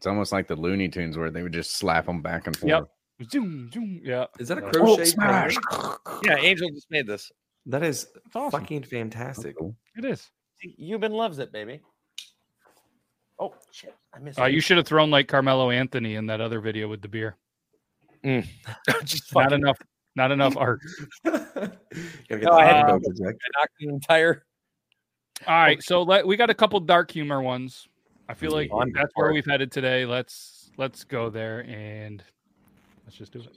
It's 0.00 0.06
almost 0.06 0.32
like 0.32 0.48
the 0.48 0.56
Looney 0.56 0.88
Tunes 0.88 1.18
where 1.18 1.30
they 1.30 1.42
would 1.42 1.52
just 1.52 1.72
slap 1.76 2.06
them 2.06 2.22
back 2.22 2.46
and 2.46 2.56
forth. 2.56 2.70
Yep. 2.70 3.30
Zoom, 3.30 3.70
zoom. 3.70 4.00
Yeah. 4.02 4.24
Is 4.38 4.48
that 4.48 4.56
a 4.56 4.64
Uh, 4.66 4.70
crochet 4.70 5.04
smash. 5.04 5.54
Yeah, 6.24 6.36
Angel 6.38 6.70
just 6.70 6.90
made 6.90 7.06
this. 7.06 7.30
That 7.66 7.82
is 7.82 8.06
awesome. 8.34 8.58
fucking 8.62 8.84
fantastic. 8.84 9.56
It 9.98 10.06
is. 10.06 10.30
Yuban 10.80 11.10
loves 11.10 11.38
it, 11.38 11.52
baby. 11.52 11.80
Oh 13.38 13.52
shit! 13.72 13.94
I 14.14 14.20
missed. 14.20 14.38
Uh, 14.40 14.46
you 14.46 14.62
should 14.62 14.78
have 14.78 14.86
thrown 14.86 15.10
like 15.10 15.28
Carmelo 15.28 15.70
Anthony 15.70 16.14
in 16.14 16.24
that 16.28 16.40
other 16.40 16.60
video 16.60 16.88
with 16.88 17.02
the 17.02 17.08
beer. 17.08 17.36
Just 19.04 19.34
not 19.34 19.52
enough. 19.52 19.76
Not 20.16 20.32
enough 20.32 20.56
art. 20.56 20.80
Gotta 21.24 21.70
get 22.30 22.42
No, 22.42 22.52
I 22.52 22.64
had 22.64 22.86
auto 22.86 22.98
to- 23.00 23.22
knocked 23.22 23.72
the 23.78 23.88
entire. 23.88 24.44
All 25.46 25.54
right, 25.54 25.82
so 25.82 26.02
let, 26.02 26.26
we 26.26 26.36
got 26.38 26.48
a 26.48 26.54
couple 26.54 26.80
dark 26.80 27.10
humor 27.10 27.42
ones. 27.42 27.86
I 28.30 28.34
feel 28.34 28.52
like 28.52 28.70
On 28.70 28.92
that's 28.94 29.10
where 29.16 29.32
we've 29.32 29.44
headed 29.44 29.72
today. 29.72 30.06
Let's 30.06 30.70
let's 30.76 31.02
go 31.02 31.30
there 31.30 31.64
and 31.68 32.22
let's 33.04 33.16
just 33.16 33.32
do 33.32 33.40
it. 33.40 33.48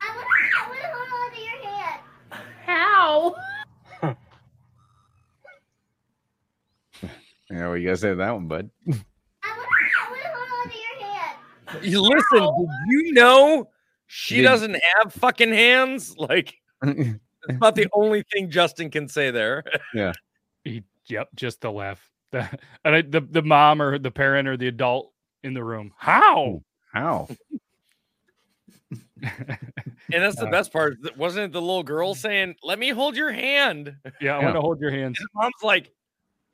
I 0.00 0.16
want 0.16 0.80
to 0.80 0.88
hold 0.88 1.08
onto 1.22 1.40
your 1.42 1.58
hand. 1.70 2.00
How? 2.64 3.34
Yeah, 7.52 7.66
well, 7.66 7.76
you 7.76 7.88
guys 7.88 8.00
said 8.00 8.16
that 8.18 8.30
one, 8.30 8.46
bud. 8.46 8.70
You 11.82 12.00
listen. 12.00 12.22
Did 12.32 12.68
you 12.90 13.12
know 13.12 13.68
she 14.06 14.36
Did- 14.36 14.42
doesn't 14.44 14.76
have 15.02 15.12
fucking 15.12 15.52
hands? 15.52 16.14
Like 16.18 16.54
it's 16.84 17.18
about 17.48 17.74
the 17.74 17.88
only 17.92 18.22
thing 18.32 18.50
Justin 18.50 18.88
can 18.90 19.08
say 19.08 19.30
there. 19.32 19.64
yeah. 19.94 20.12
He, 20.64 20.84
yep, 21.06 21.28
just 21.34 21.60
the 21.60 21.70
laugh. 21.72 22.09
The, 22.30 22.48
and 22.84 22.94
I, 22.94 23.02
the 23.02 23.20
the 23.20 23.42
mom 23.42 23.82
or 23.82 23.98
the 23.98 24.10
parent 24.10 24.48
or 24.48 24.56
the 24.56 24.68
adult 24.68 25.12
in 25.42 25.54
the 25.54 25.64
room. 25.64 25.92
How? 25.96 26.62
How? 26.92 27.28
And 30.12 30.24
that's 30.24 30.36
the 30.36 30.46
uh, 30.46 30.50
best 30.50 30.72
part. 30.72 30.96
Wasn't 31.16 31.44
it 31.44 31.52
the 31.52 31.60
little 31.60 31.84
girl 31.84 32.14
saying, 32.14 32.56
"Let 32.64 32.78
me 32.78 32.88
hold 32.88 33.16
your 33.16 33.30
hand"? 33.30 33.94
Yeah, 34.20 34.36
I 34.36 34.40
Yeah. 34.40 34.44
want 34.44 34.56
to 34.56 34.60
hold 34.60 34.80
your 34.80 34.90
hands. 34.90 35.18
Mom's 35.34 35.54
like, 35.62 35.92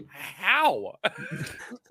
"How?" 0.08 0.96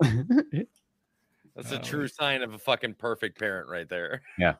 That's 1.56 1.72
a 1.72 1.80
oh. 1.80 1.82
true 1.82 2.06
sign 2.06 2.42
of 2.42 2.54
a 2.54 2.58
fucking 2.58 2.94
perfect 2.94 3.38
parent 3.38 3.68
right 3.68 3.88
there. 3.88 4.22
Yeah. 4.38 4.54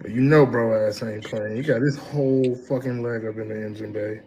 But 0.00 0.10
you 0.10 0.20
know, 0.20 0.44
bro, 0.44 0.86
ass 0.86 1.02
ain't 1.02 1.24
playing. 1.24 1.56
He 1.56 1.62
got 1.62 1.80
his 1.80 1.96
whole 1.96 2.54
fucking 2.54 3.02
leg 3.02 3.24
up 3.24 3.38
in 3.38 3.48
the 3.48 3.64
engine 3.64 3.92
bay. 3.92 4.20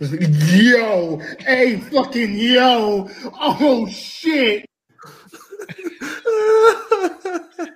Just 0.00 0.12
like, 0.12 0.28
Yo, 0.52 1.18
hey, 1.40 1.78
fucking 1.80 2.34
yo, 2.36 3.08
oh 3.40 3.86
shit. 3.88 4.66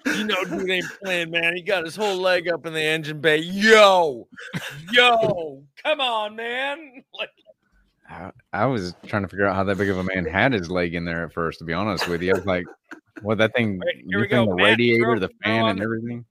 You 0.07 0.25
know, 0.25 0.45
dude 0.45 0.71
ain't 0.71 0.85
playing, 1.03 1.31
man. 1.31 1.55
He 1.55 1.62
got 1.62 1.85
his 1.85 1.95
whole 1.97 2.17
leg 2.17 2.49
up 2.49 2.67
in 2.67 2.73
the 2.73 2.81
engine 2.83 3.21
bay. 3.21 3.39
Yo, 3.39 4.27
yo, 4.93 5.62
come 5.83 6.01
on, 6.01 6.35
man. 6.37 7.03
Like, 7.19 7.29
I, 8.09 8.31
I 8.53 8.67
was 8.67 8.95
trying 9.07 9.23
to 9.23 9.29
figure 9.29 9.47
out 9.47 9.55
how 9.57 9.64
that 9.64 9.79
big 9.79 9.89
of 9.91 9.99
a 9.99 10.03
man 10.05 10.25
had 10.25 10.53
his 10.53 10.71
leg 10.71 10.95
in 10.95 11.05
there 11.05 11.25
at 11.25 11.33
first. 11.33 11.59
To 11.59 11.64
be 11.64 11.73
honest 11.73 12.09
with 12.09 12.23
you, 12.23 12.33
I 12.33 12.37
was 12.39 12.47
like, 12.47 12.64
"What 13.23 13.39
that 13.39 13.55
thing? 13.55 13.79
Right, 13.79 13.95
here 13.97 14.05
you 14.07 14.17
we 14.19 14.23
think 14.29 14.31
go, 14.31 14.47
The 14.47 14.57
Matt, 14.57 14.64
radiator, 14.67 15.05
throw- 15.05 15.19
the 15.21 15.31
fan, 15.45 15.64
and 15.67 15.79
the- 15.79 15.83
everything." 15.85 16.25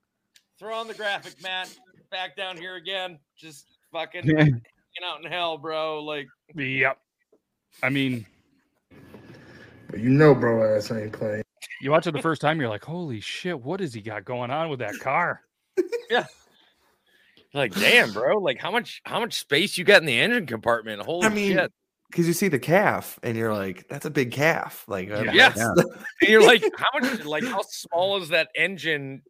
throw 0.60 0.74
on 0.76 0.88
the 0.88 0.94
graphic, 0.94 1.42
Matt. 1.44 1.70
Back 2.12 2.36
down 2.38 2.58
here 2.58 2.76
again. 2.76 3.20
Just 3.38 3.66
fucking 3.92 4.26
hanging 4.98 5.12
out 5.14 5.24
in 5.26 5.32
hell, 5.32 5.58
bro. 5.58 6.04
Like, 6.04 6.28
Yep. 6.56 6.98
I 7.84 7.90
mean, 7.90 8.26
But 9.90 10.00
you 10.00 10.10
know, 10.10 10.34
bro, 10.36 10.76
ass 10.76 10.92
ain't 10.92 11.14
playing. 11.14 11.44
you 11.82 11.92
watch 11.92 12.08
it 12.08 12.12
the 12.14 12.22
first 12.22 12.42
time, 12.42 12.60
you're 12.60 12.70
like, 12.70 12.84
"Holy 12.84 13.20
shit! 13.20 13.60
What 13.60 13.80
has 13.82 13.94
he 13.94 14.02
got 14.02 14.26
going 14.26 14.52
on 14.52 14.70
with 14.70 14.80
that 14.80 14.98
car?" 15.00 15.42
yeah. 16.10 16.26
Like, 17.54 17.74
damn, 17.74 18.12
bro. 18.14 18.38
Like, 18.40 18.60
how 18.60 18.72
much 18.72 19.02
how 19.06 19.20
much 19.20 19.34
space 19.40 19.78
you 19.78 19.84
got 19.84 20.02
in 20.02 20.06
the 20.06 20.20
engine 20.20 20.46
compartment? 20.46 21.02
Holy 21.02 21.26
I 21.26 21.30
mean, 21.30 21.54
shit. 21.58 21.72
because 22.10 22.28
you 22.28 22.34
see 22.34 22.48
the 22.48 22.60
calf 22.60 23.20
and 23.24 23.38
you're 23.38 23.54
like, 23.54 23.88
that's 23.90 24.06
a 24.06 24.10
big 24.10 24.32
calf. 24.32 24.84
Like, 24.88 25.10
uh, 25.10 25.24
Yes. 25.34 25.56
that's- 25.58 25.86
And 26.22 26.30
you're 26.30 26.46
like, 26.46 26.64
how 26.78 27.00
much 27.00 27.24
like 27.26 27.44
how 27.46 27.62
small 27.70 28.22
is 28.22 28.30
that 28.30 28.50
engine 28.56 29.22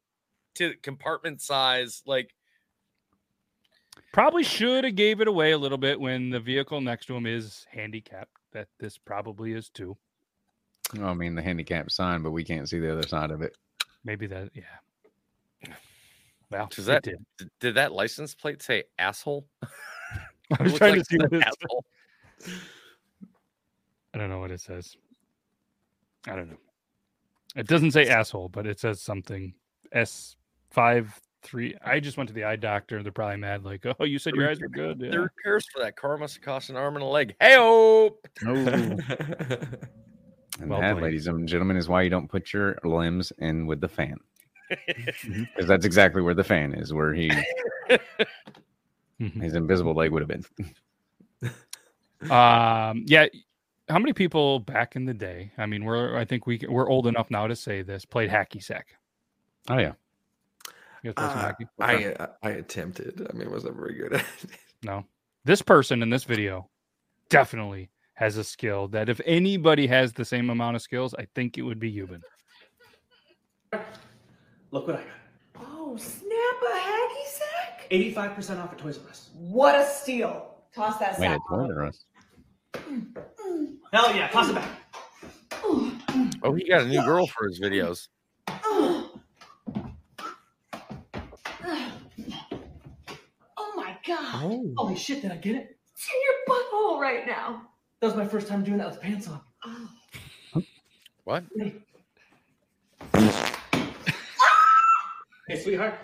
to 0.56 0.74
compartment 0.82 1.42
size? 1.42 2.02
Like, 2.06 2.34
Probably 4.16 4.44
should 4.44 4.86
have 4.86 4.96
gave 4.96 5.20
it 5.20 5.28
away 5.28 5.52
a 5.52 5.58
little 5.58 5.78
bit 5.78 6.00
when 6.00 6.30
the 6.30 6.40
vehicle 6.40 6.80
next 6.80 7.08
to 7.08 7.18
him 7.18 7.26
is 7.26 7.68
handicapped. 7.70 8.32
That 8.54 8.70
this 8.80 8.98
probably 8.98 9.52
is 9.52 9.68
too. 9.68 9.98
Well, 10.96 11.10
I 11.10 11.14
mean, 11.14 11.36
the 11.36 11.42
handicap 11.42 11.92
sign, 11.92 12.24
but 12.24 12.32
we 12.32 12.46
can't 12.46 12.70
see 12.70 12.80
the 12.80 12.94
other 12.94 13.06
side 13.06 13.30
of 13.30 13.42
it. 13.42 13.58
Maybe 14.06 14.26
that. 14.28 14.52
Yeah. 14.54 15.68
Well, 16.50 16.68
does 16.68 16.86
that 16.86 17.04
did. 17.04 17.18
did. 17.40 17.50
did 17.60 17.76
that 17.76 17.92
license 17.92 18.36
plate 18.36 18.62
say 18.62 18.84
asshole? 19.00 19.48
I 20.60 20.64
was 20.64 20.76
trying 20.76 20.92
like 20.92 21.00
to 21.00 21.06
see 21.06 21.18
it 21.18 21.32
what 21.32 21.42
asshole. 21.42 21.86
I 24.14 24.18
don't 24.18 24.30
know 24.30 24.40
what 24.40 24.52
it 24.52 24.62
says. 24.62 24.96
I 26.28 26.36
don't 26.38 26.52
know. 26.52 26.58
It 27.58 27.68
doesn't 27.68 27.92
say 27.92 28.08
asshole, 28.08 28.48
but 28.50 28.66
it 28.66 28.80
says 28.80 29.02
something. 29.02 29.56
S 29.92 30.38
five 30.70 31.20
three. 31.46 31.76
I 31.84 32.00
just 32.00 32.18
went 32.18 32.28
to 32.30 32.34
the 32.34 32.44
eye 32.44 32.56
doctor. 32.56 33.02
They're 33.04 33.12
probably 33.12 33.38
mad. 33.38 33.64
Like, 33.64 33.86
oh, 34.00 34.04
you 34.04 34.20
said 34.20 34.36
your 34.36 34.50
eyes 34.50 34.60
were 34.60 34.68
good. 34.68 35.00
The 35.00 35.08
Yeah. 35.08 35.16
repairs 35.16 35.66
for 35.72 35.82
that 35.84 35.96
car 35.96 36.18
must 36.18 36.36
have 36.36 36.44
cost 36.44 36.70
an 36.70 36.76
arm 36.76 36.96
and 36.96 37.04
a 37.04 37.08
leg. 37.08 37.36
Hey 37.40 37.56
oh 37.58 38.18
And 40.60 40.70
Well 40.70 40.80
that, 40.82 40.94
played. 40.94 41.04
ladies 41.04 41.28
and 41.28 41.48
gentlemen, 41.48 41.76
is 41.78 41.90
why 41.90 42.02
you 42.04 42.10
don't 42.10 42.30
put 42.30 42.54
your 42.54 42.78
limbs 42.84 43.32
in 43.40 43.66
with 43.68 43.82
the 43.82 43.88
fan. 43.90 44.18
Because 45.24 45.68
that's 45.68 45.86
exactly 45.86 46.22
where 46.24 46.34
the 46.34 46.44
fan 46.44 46.74
is, 46.74 46.92
where 46.92 47.14
he 47.14 47.30
his 49.20 49.54
invisible 49.54 49.94
leg 49.94 50.12
would 50.12 50.22
have 50.22 50.30
been. 50.30 50.46
Um. 52.32 53.04
Yeah. 53.06 53.28
How 53.88 54.00
many 54.00 54.14
people 54.14 54.60
back 54.60 54.96
in 54.96 55.06
the 55.06 55.14
day? 55.14 55.52
I 55.60 55.68
mean, 55.68 55.86
we're 55.86 56.18
I 56.18 56.26
think 56.26 56.48
we 56.48 56.60
we're 56.68 56.90
old 56.90 57.06
enough 57.06 57.30
now 57.30 57.46
to 57.46 57.56
say 57.56 57.84
this. 57.84 58.04
Played 58.06 58.32
hacky 58.32 58.64
sack. 58.64 58.88
Oh 59.70 59.78
yeah. 59.78 59.92
You 59.92 59.94
guys 59.94 60.00
play 60.64 60.74
some 60.88 60.95
Uh, 61.18 61.52
hacky? 61.52 61.68
I 61.80 62.14
uh, 62.14 62.28
I 62.44 62.52
attempted. 62.52 63.28
I 63.30 63.34
mean, 63.38 63.52
wasn't 63.52 63.76
very 63.76 63.94
good 63.94 64.14
at 64.14 64.22
it. 64.22 64.50
No. 64.84 65.06
This 65.44 65.62
person 65.62 66.02
in 66.02 66.10
this 66.10 66.24
video 66.24 66.70
definitely 67.30 67.90
has 68.16 68.38
a 68.38 68.44
skill 68.44 68.88
that 68.90 69.10
if 69.10 69.22
anybody 69.26 69.88
has 69.88 70.14
the 70.14 70.26
same 70.26 70.50
amount 70.50 70.76
of 70.76 70.82
skills, 70.82 71.14
I 71.18 71.28
think 71.36 71.58
it 71.58 71.62
would 71.62 71.80
be 71.80 71.92
Yuban. 71.94 72.22
Look 74.72 74.88
what 74.88 74.96
I 74.98 75.04
got. 75.04 75.68
Oh, 75.68 75.98
snap 75.98 76.32
a 76.32 76.76
hacky 76.78 77.26
sack? 77.28 77.88
85% 77.92 78.64
off 78.64 78.72
at 78.74 78.78
Toys 78.78 79.00
R 79.04 79.10
Us. 79.10 79.30
What 79.34 79.76
a 79.80 79.86
steal. 79.86 80.56
Toss 80.74 80.98
that 81.00 81.20
Wait, 81.20 81.28
sack. 81.28 81.42
Toys 81.50 81.70
R 81.76 81.86
Us. 81.86 82.06
Hell 83.94 84.16
yeah, 84.16 84.28
toss 84.30 84.50
it 84.50 84.56
back. 84.56 84.70
Oh, 86.44 86.54
he 86.54 86.68
got 86.68 86.82
a 86.82 86.86
new 86.86 87.02
girl 87.04 87.28
for 87.28 87.48
his 87.48 87.60
videos. 87.60 88.08
Oh 93.58 93.74
my 93.76 93.96
god. 94.06 94.25
Oh. 94.44 94.74
Holy 94.78 94.96
shit, 94.96 95.22
did 95.22 95.32
I 95.32 95.38
get 95.38 95.56
it? 95.56 95.78
It's 95.94 96.08
in 96.08 96.22
your 96.22 96.58
butthole 96.58 97.00
right 97.00 97.26
now. 97.26 97.70
That 98.02 98.08
was 98.08 98.16
my 98.16 98.28
first 98.28 98.48
time 98.48 98.64
doing 98.64 98.78
that 98.78 98.90
with 98.90 99.02
pants 99.02 99.28
on. 99.28 99.42
Oh. 99.66 99.90
What? 101.24 101.44
Hey, 105.48 105.62
sweetheart. 105.62 105.96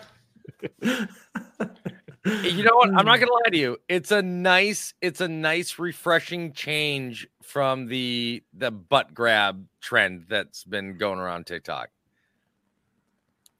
You 2.24 2.64
know 2.64 2.76
what? 2.76 2.90
I'm 2.90 3.06
not 3.06 3.18
hmm. 3.18 3.26
gonna 3.26 3.32
lie 3.32 3.50
to 3.52 3.58
you. 3.58 3.78
It's 3.90 4.12
a 4.12 4.22
nice, 4.22 4.94
it's 5.02 5.22
a 5.22 5.28
nice, 5.28 5.80
refreshing 5.80 6.54
change 6.54 7.28
from 7.42 7.88
the 7.88 8.44
the 8.54 8.70
butt 8.72 9.14
grab 9.14 9.66
trend 9.82 10.26
that's 10.30 10.64
been 10.64 10.98
going 10.98 11.20
around 11.20 11.48
TikTok. 11.48 11.90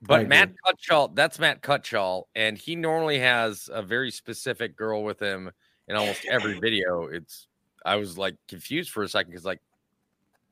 But. 0.02 0.28
Matt 0.28 0.54
Cutshall, 0.66 1.16
that's 1.16 1.38
Matt 1.38 1.62
Cutshall, 1.62 2.24
and 2.36 2.58
he 2.58 2.76
normally 2.76 3.20
has 3.20 3.70
a 3.72 3.84
very 3.84 4.10
specific 4.12 4.76
girl 4.76 5.04
with 5.04 5.20
him 5.20 5.52
in 5.88 5.96
almost 5.96 6.26
every 6.26 6.60
video. 6.62 7.06
It's 7.06 7.48
I 7.86 7.96
was 7.96 8.18
like 8.18 8.36
confused 8.48 8.90
for 8.92 9.04
a 9.04 9.10
second 9.10 9.32
because 9.32 9.46
like, 9.46 9.62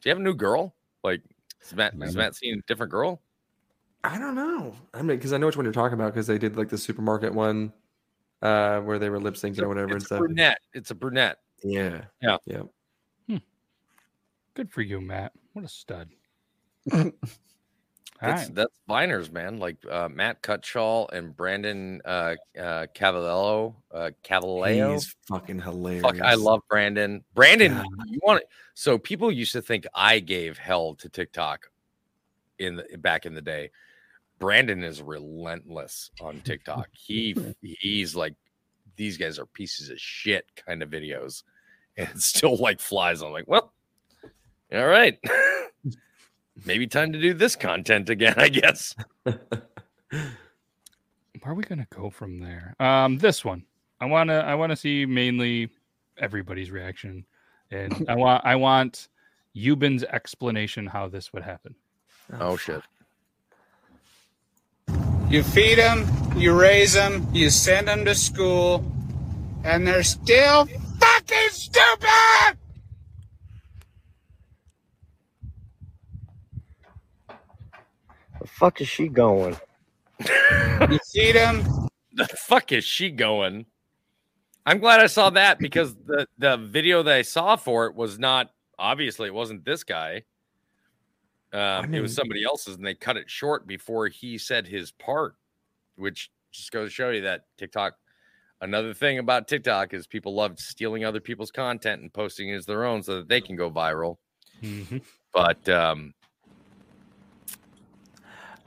do 0.02 0.10
you 0.10 0.12
have 0.12 0.20
a 0.20 0.24
new 0.24 0.36
girl? 0.36 0.76
Like, 1.04 1.22
is 1.62 1.74
Matt 1.74 1.93
is 2.02 2.16
Matt 2.16 2.36
seeing 2.36 2.60
a 2.60 2.62
different 2.68 2.91
girl? 2.91 3.22
I 4.04 4.18
don't 4.18 4.36
know. 4.36 4.76
I 4.93 5.00
mean, 5.00 5.18
because 5.18 5.34
I 5.34 5.38
know 5.38 5.47
which 5.47 5.58
one 5.58 5.66
you're 5.66 5.74
talking 5.74 5.95
about 5.95 6.14
because 6.14 6.28
they 6.28 6.38
did 6.38 6.56
like 6.56 6.70
the 6.70 6.78
supermarket 6.78 7.34
one 7.34 7.74
uh 8.41 8.80
where 8.80 8.97
they 8.97 9.10
were 9.10 9.20
lip 9.20 9.34
syncing 9.34 9.62
or 9.62 9.68
whatever 9.68 9.97
It's 9.97 10.12
a 10.12 10.18
brunette. 10.18 10.60
It's 10.74 10.91
a 10.91 10.95
brunette. 10.95 11.39
Yeah. 11.64 12.06
Yeah. 12.22 12.38
Yeah. 12.45 12.62
Good 14.60 14.72
for 14.74 14.82
you, 14.82 15.00
Matt. 15.00 15.32
What 15.54 15.64
a 15.64 15.70
stud. 15.70 16.10
That's 18.22 18.47
right. 18.47 18.55
that's 18.55 18.74
Viners, 18.89 19.32
man. 19.32 19.59
Like 19.59 19.78
uh, 19.89 20.09
Matt 20.09 20.41
Cutshall 20.43 21.09
and 21.13 21.36
Brandon 21.36 22.01
uh, 22.03 22.36
uh, 22.57 22.88
Calvillo. 22.93 23.76
Uh, 23.93 24.11
Calvillo. 24.24 24.93
He's 24.93 25.15
fucking 25.28 25.61
hilarious. 25.61 26.01
Fuck, 26.03 26.22
I 26.22 26.34
love 26.34 26.61
Brandon. 26.70 27.24
Brandon, 27.34 27.72
Yeah. 27.74 27.84
you 28.07 28.20
want 28.24 28.41
it? 28.41 28.49
So 28.74 28.97
people 28.97 29.32
used 29.32 29.53
to 29.53 29.61
think 29.61 29.88
I 29.93 30.20
gave 30.20 30.57
hell 30.57 30.95
to 30.95 31.07
TikTok 31.09 31.70
in 32.57 32.76
the 32.76 32.97
back 32.97 33.26
in 33.26 33.34
the 33.36 33.41
day. 33.41 33.72
Brandon 34.38 34.84
is 34.84 35.01
relentless 35.01 36.11
on 36.22 36.41
TikTok. 36.41 36.89
He 36.91 37.36
he's 37.61 38.15
like 38.15 38.36
these 38.97 39.17
guys 39.17 39.39
are 39.39 39.45
pieces 39.45 39.89
of 39.89 39.97
shit 39.99 40.45
kind 40.65 40.84
of 40.84 40.89
videos, 40.89 41.43
and 41.95 42.22
still 42.22 42.57
like 42.57 42.82
flies. 42.82 43.22
I'm 43.22 43.32
like, 43.32 43.47
well, 43.47 43.72
all 44.74 44.88
right, 44.88 45.17
maybe 46.66 46.88
time 46.88 47.14
to 47.14 47.20
do 47.20 47.34
this 47.34 47.56
content 47.56 48.10
again. 48.10 48.36
I 48.38 48.50
guess. 48.50 48.95
Where 51.41 51.54
are 51.54 51.54
we 51.54 51.64
gonna 51.64 51.88
go 51.89 52.10
from 52.10 52.39
there? 52.39 52.76
Um, 52.80 53.18
this 53.18 53.45
one. 53.45 53.64
I 54.02 54.06
wanna 54.06 54.39
I 54.39 54.56
wanna 54.56 54.76
see 54.76 55.06
mainly 55.06 55.70
everybody's 56.18 56.72
reaction, 56.72 57.26
and 57.72 58.06
I 58.10 58.16
want 58.24 58.45
I 58.45 58.56
want 58.56 59.08
Yuban's 59.56 60.04
explanation 60.04 60.86
how 60.86 61.08
this 61.08 61.34
would 61.34 61.43
happen. 61.43 61.76
Oh 62.39 62.58
shit. 62.58 62.82
You 65.30 65.43
feed 65.43 65.78
them, 65.78 66.08
you 66.36 66.60
raise 66.60 66.93
them, 66.93 67.28
you 67.32 67.50
send 67.52 67.88
them 67.88 68.04
to 68.06 68.16
school, 68.16 68.84
and 69.64 69.86
they're 69.86 70.04
still 70.04 70.66
fucking 70.66 71.50
stupid! 71.52 72.59
Fuck 78.50 78.82
is 78.82 78.88
she 78.88 79.08
going? 79.08 79.56
you 80.89 81.00
see 81.04 81.32
them. 81.32 81.64
The 82.14 82.28
fuck 82.28 82.72
is 82.72 82.84
she 82.84 83.10
going? 83.10 83.66
I'm 84.66 84.80
glad 84.80 85.00
I 85.00 85.08
saw 85.08 85.30
that 85.32 85.60
because 85.60 85.95
the 85.95 86.28
the 86.38 86.58
video 86.58 87.02
that 87.04 87.16
I 87.16 87.22
saw 87.22 87.56
for 87.56 87.88
it 87.88 87.95
was 87.95 88.20
not 88.20 88.52
obviously 88.78 89.28
it 89.28 89.34
wasn't 89.34 89.66
this 89.66 89.84
guy. 89.84 90.24
Um, 91.52 91.93
it 91.93 92.02
was 92.02 92.14
somebody 92.14 92.43
else's, 92.43 92.76
and 92.76 92.86
they 92.86 92.93
cut 92.93 93.18
it 93.18 93.30
short 93.30 93.66
before 93.66 94.08
he 94.08 94.38
said 94.38 94.68
his 94.68 94.91
part, 94.91 95.36
which 95.95 96.30
just 96.52 96.72
goes 96.72 96.89
to 96.89 96.93
show 96.93 97.10
you 97.10 97.22
that 97.22 97.45
TikTok. 97.58 97.95
Another 98.62 98.93
thing 98.93 99.20
about 99.20 99.47
TikTok 99.47 99.93
is 99.93 100.06
people 100.06 100.36
love 100.36 100.60
stealing 100.60 101.06
other 101.06 101.22
people's 101.22 101.50
content 101.50 102.02
and 102.02 102.14
posting 102.14 102.50
it 102.50 102.56
as 102.56 102.66
their 102.66 102.86
own 102.86 103.02
so 103.02 103.18
that 103.18 103.30
they 103.30 103.41
can 103.41 103.56
go 103.56 103.72
viral. 103.72 104.18
But 105.32 105.70
um, 105.70 106.14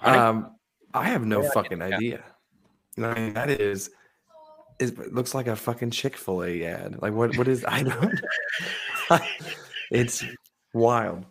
Um, 0.03 0.57
I 0.95 1.05
have 1.05 1.25
no 1.25 1.43
fucking 1.51 1.81
idea. 1.83 2.23
You 2.97 3.03
know, 3.03 3.11
I 3.11 3.15
mean, 3.15 3.35
that 3.35 3.49
is, 3.51 3.91
is 4.79 4.91
it 4.91 5.15
looks 5.15 5.35
like 5.35 5.47
a 5.47 5.57
fucking 5.57 5.91
Chick 5.91 6.17
Fil 6.17 6.45
A 6.45 6.65
ad. 6.65 7.01
Like 7.01 7.13
what? 7.15 7.37
What 7.39 7.49
is? 7.49 7.65
I 7.67 7.83
don't. 7.83 8.21
it's 9.91 10.25
wild. 10.75 11.25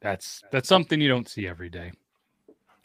That's 0.00 0.42
that's 0.50 0.68
something 0.68 1.00
you 1.00 1.08
don't 1.08 1.28
see 1.28 1.46
every 1.46 1.68
day. 1.68 1.92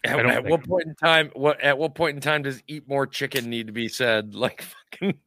at, 0.04 0.20
at 0.26 0.46
what 0.46 0.64
point 0.68 0.88
in 0.88 0.96
time? 0.96 1.32
What 1.34 1.62
at 1.62 1.78
what 1.78 1.96
point 1.96 2.16
in 2.16 2.22
time 2.22 2.44
does 2.44 2.62
"eat 2.68 2.88
more 2.88 3.08
chicken" 3.08 3.50
need 3.50 3.68
to 3.68 3.74
be 3.74 3.88
said? 3.88 4.36
Like 4.46 4.62
fucking 4.64 5.18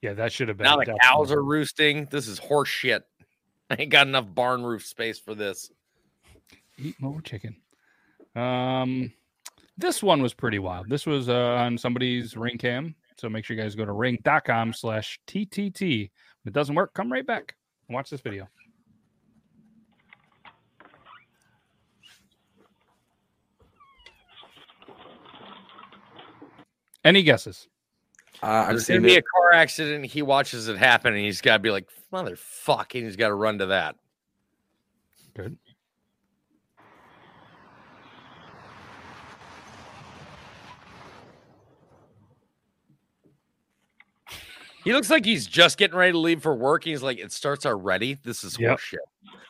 Yeah, 0.00 0.14
that 0.14 0.32
should 0.32 0.48
have 0.48 0.56
been 0.56 0.64
now 0.64 0.76
the 0.76 0.84
definitely- 0.86 1.00
cows 1.02 1.32
are 1.32 1.42
roosting. 1.42 2.08
This 2.10 2.28
is 2.28 2.38
horse 2.38 2.68
shit. 2.70 3.02
I 3.70 3.76
ain't 3.78 3.90
got 3.90 4.06
enough 4.06 4.26
barn 4.34 4.62
roof 4.62 4.86
space 4.86 5.18
for 5.18 5.34
this. 5.34 5.70
Eat 6.78 6.96
more 7.00 7.20
chicken. 7.20 7.56
Um, 8.34 9.12
this 9.76 10.02
one 10.02 10.22
was 10.22 10.34
pretty 10.34 10.58
wild. 10.58 10.88
This 10.88 11.06
was 11.06 11.28
uh, 11.28 11.54
on 11.56 11.76
somebody's 11.78 12.36
ring 12.36 12.58
cam. 12.58 12.94
So 13.16 13.28
make 13.28 13.44
sure 13.44 13.56
you 13.56 13.62
guys 13.62 13.74
go 13.74 13.84
to 13.84 13.92
ring.com 13.92 14.72
slash 14.72 15.20
TTT. 15.26 16.04
If 16.04 16.46
it 16.46 16.52
doesn't 16.52 16.74
work, 16.74 16.94
come 16.94 17.12
right 17.12 17.26
back 17.26 17.54
and 17.88 17.94
watch 17.94 18.10
this 18.10 18.20
video. 18.20 18.48
Any 27.04 27.22
guesses? 27.22 27.68
Uh, 28.42 28.66
There's 28.68 28.86
gonna 28.86 29.00
be 29.00 29.16
a 29.16 29.22
car 29.22 29.52
accident. 29.54 30.06
He 30.06 30.22
watches 30.22 30.68
it 30.68 30.76
happen, 30.76 31.14
and 31.14 31.24
he's 31.24 31.40
got 31.40 31.54
to 31.54 31.58
be 31.60 31.70
like, 31.70 31.88
motherfucking, 32.12 33.02
he's 33.02 33.16
got 33.16 33.28
to 33.28 33.34
run 33.34 33.58
to 33.58 33.66
that. 33.66 33.96
Good. 35.34 35.56
He 44.84 44.92
looks 44.92 45.10
like 45.10 45.24
he's 45.24 45.46
just 45.46 45.78
getting 45.78 45.96
ready 45.96 46.12
to 46.12 46.18
leave 46.18 46.42
for 46.42 46.54
work. 46.54 46.84
He's 46.84 47.02
like, 47.02 47.18
"It 47.18 47.32
starts 47.32 47.64
already. 47.66 48.14
This 48.22 48.42
is 48.44 48.58
Yep. 48.58 48.68
horse 48.70 48.80
shit." 48.82 49.00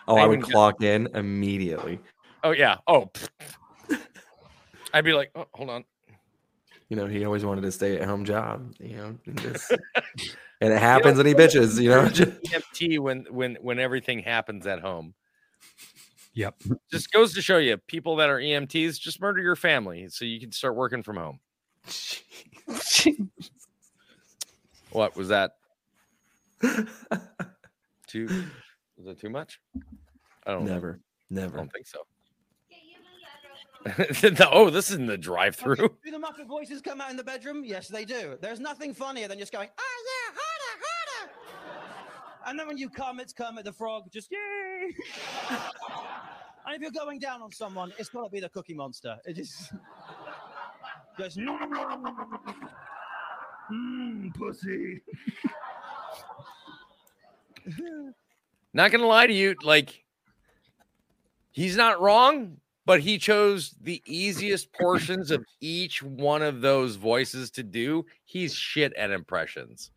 Oh, 0.08 0.16
I 0.16 0.26
would 0.26 0.38
even 0.38 0.40
got- 0.40 0.50
clock 0.50 0.82
in 0.82 1.08
immediately. 1.14 2.00
Oh 2.44 2.50
yeah. 2.50 2.78
Oh. 2.86 3.10
I'd 4.92 5.04
be 5.04 5.12
like, 5.14 5.30
oh, 5.34 5.46
"Hold 5.54 5.70
on." 5.70 5.84
You 6.88 6.96
know, 6.96 7.06
he 7.06 7.24
always 7.24 7.44
wanted 7.44 7.64
a 7.64 7.72
stay 7.72 7.98
at 7.98 8.06
home 8.06 8.24
job. 8.24 8.74
You 8.78 8.96
know, 8.96 9.18
and, 9.24 9.38
this, 9.38 9.70
and 10.60 10.72
it 10.72 10.78
happens, 10.78 11.18
and 11.18 11.26
he 11.26 11.32
bitches. 11.34 11.80
You 11.80 11.88
know, 11.88 12.02
EMT 12.08 12.98
when 12.98 13.24
when 13.30 13.54
when 13.62 13.78
everything 13.78 14.18
happens 14.18 14.66
at 14.66 14.80
home. 14.80 15.14
Yep. 16.34 16.62
Just 16.90 17.12
goes 17.12 17.34
to 17.34 17.42
show 17.42 17.58
you, 17.58 17.76
people 17.76 18.16
that 18.16 18.28
are 18.30 18.38
EMTs, 18.38 18.98
just 18.98 19.20
murder 19.20 19.40
your 19.42 19.56
family 19.56 20.08
so 20.08 20.24
you 20.24 20.40
can 20.40 20.50
start 20.52 20.74
working 20.74 21.02
from 21.02 21.16
home. 21.16 21.40
what 24.92 25.16
was 25.16 25.28
that? 25.28 25.52
too 28.06 28.28
was 28.96 29.06
it 29.06 29.20
too 29.20 29.30
much? 29.30 29.60
I 30.46 30.52
don't 30.52 30.64
know. 30.64 30.72
never, 30.72 31.00
never. 31.30 31.56
I 31.56 31.60
don't 31.60 31.72
think 31.72 31.86
so. 31.86 31.98
The- 33.84 34.48
oh, 34.52 34.70
this 34.70 34.90
is 34.90 34.96
in 34.96 35.06
the 35.06 35.18
drive-through. 35.18 35.76
Do 36.04 36.10
the 36.10 36.18
Muppet 36.18 36.46
voices 36.46 36.80
come 36.80 37.00
out 37.00 37.10
in 37.10 37.16
the 37.16 37.24
bedroom? 37.24 37.64
Yes, 37.64 37.88
they 37.88 38.04
do. 38.04 38.38
There's 38.40 38.60
nothing 38.60 38.94
funnier 38.94 39.26
than 39.26 39.38
just 39.38 39.52
going, 39.52 39.68
oh 39.76 40.04
yeah, 40.06 40.38
harder, 40.38 40.84
harder. 40.84 41.32
And 42.46 42.58
then 42.58 42.68
when 42.68 42.78
you 42.78 42.88
come, 42.88 43.18
it's 43.18 43.32
Kermit 43.32 43.64
the 43.64 43.72
Frog, 43.72 44.04
just 44.12 44.30
yay. 44.30 44.94
and 46.66 46.76
if 46.76 46.80
you're 46.80 46.92
going 46.92 47.18
down 47.18 47.42
on 47.42 47.50
someone, 47.50 47.92
it's 47.98 48.08
got 48.08 48.24
to 48.24 48.30
be 48.30 48.40
the 48.40 48.48
Cookie 48.48 48.74
Monster. 48.74 49.16
It 49.24 49.34
just 49.34 49.72
goes, 51.18 51.36
Mm, 53.72 54.34
pussy. 54.34 55.00
Not 58.74 58.90
gonna 58.90 59.06
lie 59.06 59.26
to 59.26 59.32
you, 59.32 59.54
like 59.62 60.04
he's 61.52 61.76
not 61.76 62.00
wrong, 62.00 62.58
but 62.84 63.00
he 63.00 63.18
chose 63.18 63.74
the 63.80 64.02
easiest 64.06 64.72
portions 64.72 65.30
of 65.30 65.44
each 65.60 66.02
one 66.02 66.42
of 66.42 66.60
those 66.60 66.96
voices 66.96 67.50
to 67.52 67.62
do. 67.62 68.04
He's 68.24 68.54
shit 68.54 68.92
at 68.94 69.10
impressions. 69.10 69.90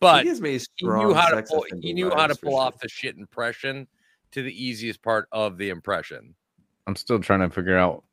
But 0.00 0.24
gives 0.24 0.40
me 0.40 0.58
he 0.76 0.86
knew 0.86 1.14
how 1.14 1.28
to 1.28 1.42
pull 1.42 1.64
he 1.80 1.92
knew 1.94 2.10
how 2.10 2.26
to 2.26 2.34
vibes 2.34 2.38
for 2.40 2.46
pull 2.46 2.52
sure. 2.52 2.60
off 2.60 2.78
the 2.78 2.88
shit 2.88 3.16
impression 3.16 3.86
to 4.32 4.42
the 4.42 4.64
easiest 4.64 5.00
part 5.02 5.28
of 5.32 5.56
the 5.56 5.70
impression. 5.70 6.34
I'm 6.86 6.96
still 6.96 7.20
trying 7.20 7.40
to 7.40 7.50
figure 7.50 7.78
out. 7.78 8.04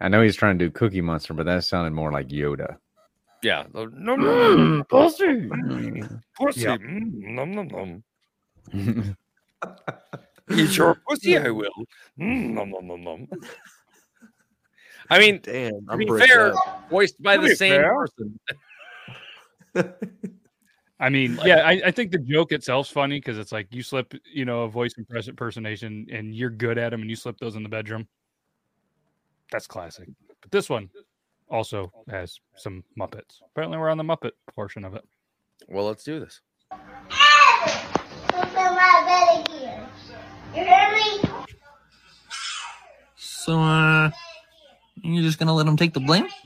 I 0.00 0.08
know 0.08 0.20
he's 0.20 0.36
trying 0.36 0.58
to 0.58 0.64
do 0.66 0.70
Cookie 0.70 1.00
Monster, 1.00 1.32
but 1.32 1.46
that 1.46 1.64
sounded 1.64 1.92
more 1.92 2.12
like 2.12 2.28
Yoda. 2.28 2.76
Yeah. 3.42 3.64
No, 3.74 3.86
no, 3.86 4.16
no, 4.16 4.56
no. 4.56 4.84
pussy. 4.84 5.48
Pussy. 6.38 6.60
Yep. 6.60 6.80
Mm, 6.80 7.12
nom, 7.34 7.52
nom, 7.54 7.68
nom. 7.68 8.02
Eat 10.50 10.76
your 10.76 10.96
pussy, 11.08 11.38
I 11.38 11.50
will. 11.50 11.70
Mm, 12.18 12.50
nom, 12.54 12.70
nom, 12.70 12.86
nom, 12.86 13.02
nom. 13.04 13.28
I 15.10 15.18
mean, 15.18 15.40
damn, 15.42 15.70
to 15.72 15.80
I'm 15.88 15.98
be 15.98 16.06
fair, 16.06 16.54
up. 16.54 16.88
voiced 16.90 17.22
by 17.22 17.36
To 17.36 17.42
the 17.42 17.54
same 17.56 17.82
fair. 17.82 17.94
person. 17.94 18.40
I 20.98 21.10
mean, 21.10 21.38
yeah, 21.44 21.56
I, 21.58 21.82
I 21.86 21.90
think 21.90 22.10
the 22.10 22.18
joke 22.18 22.52
itself's 22.52 22.90
funny 22.90 23.18
because 23.18 23.38
it's 23.38 23.52
like 23.52 23.68
you 23.70 23.82
slip, 23.82 24.14
you 24.32 24.46
know, 24.46 24.62
a 24.62 24.68
voice 24.68 24.94
impersonation 24.96 26.06
and 26.10 26.34
you're 26.34 26.48
good 26.50 26.78
at 26.78 26.90
them 26.90 27.02
and 27.02 27.10
you 27.10 27.16
slip 27.16 27.38
those 27.38 27.54
in 27.54 27.62
the 27.62 27.68
bedroom. 27.68 28.08
That's 29.52 29.66
classic. 29.66 30.08
But 30.40 30.50
this 30.50 30.70
one 30.70 30.88
also 31.48 31.92
has 32.10 32.38
some 32.56 32.84
Muppets. 32.98 33.40
Apparently, 33.52 33.78
we're 33.78 33.88
on 33.90 33.98
the 33.98 34.04
Muppet 34.04 34.32
portion 34.54 34.84
of 34.84 34.94
it. 34.94 35.04
Well, 35.68 35.86
let's 35.86 36.04
do 36.04 36.20
this. 36.20 36.40
You 40.54 40.62
hear 40.64 40.90
me? 40.92 41.28
So, 43.16 43.58
uh, 43.60 44.10
you're 45.02 45.22
just 45.22 45.38
gonna 45.38 45.54
let 45.54 45.66
him 45.66 45.76
take 45.76 45.92
the 45.94 46.00
blame? 46.00 46.26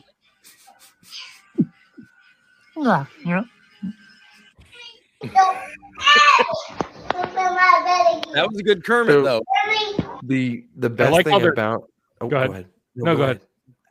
Yeah, 2.76 3.04
yeah. 3.26 3.42
That 8.32 8.46
was 8.50 8.58
a 8.58 8.62
good 8.62 8.82
Kermit, 8.84 9.12
So- 9.16 9.22
though. 9.22 9.42
The 10.22 10.64
the 10.76 10.88
best 10.88 11.12
like 11.12 11.26
thing 11.26 11.38
they're- 11.40 11.52
about 11.52 11.90
oh, 12.22 12.28
Go 12.28 12.36
ahead. 12.42 12.66
No, 12.94 13.04
No, 13.12 13.16
go 13.16 13.22
ahead. 13.24 13.40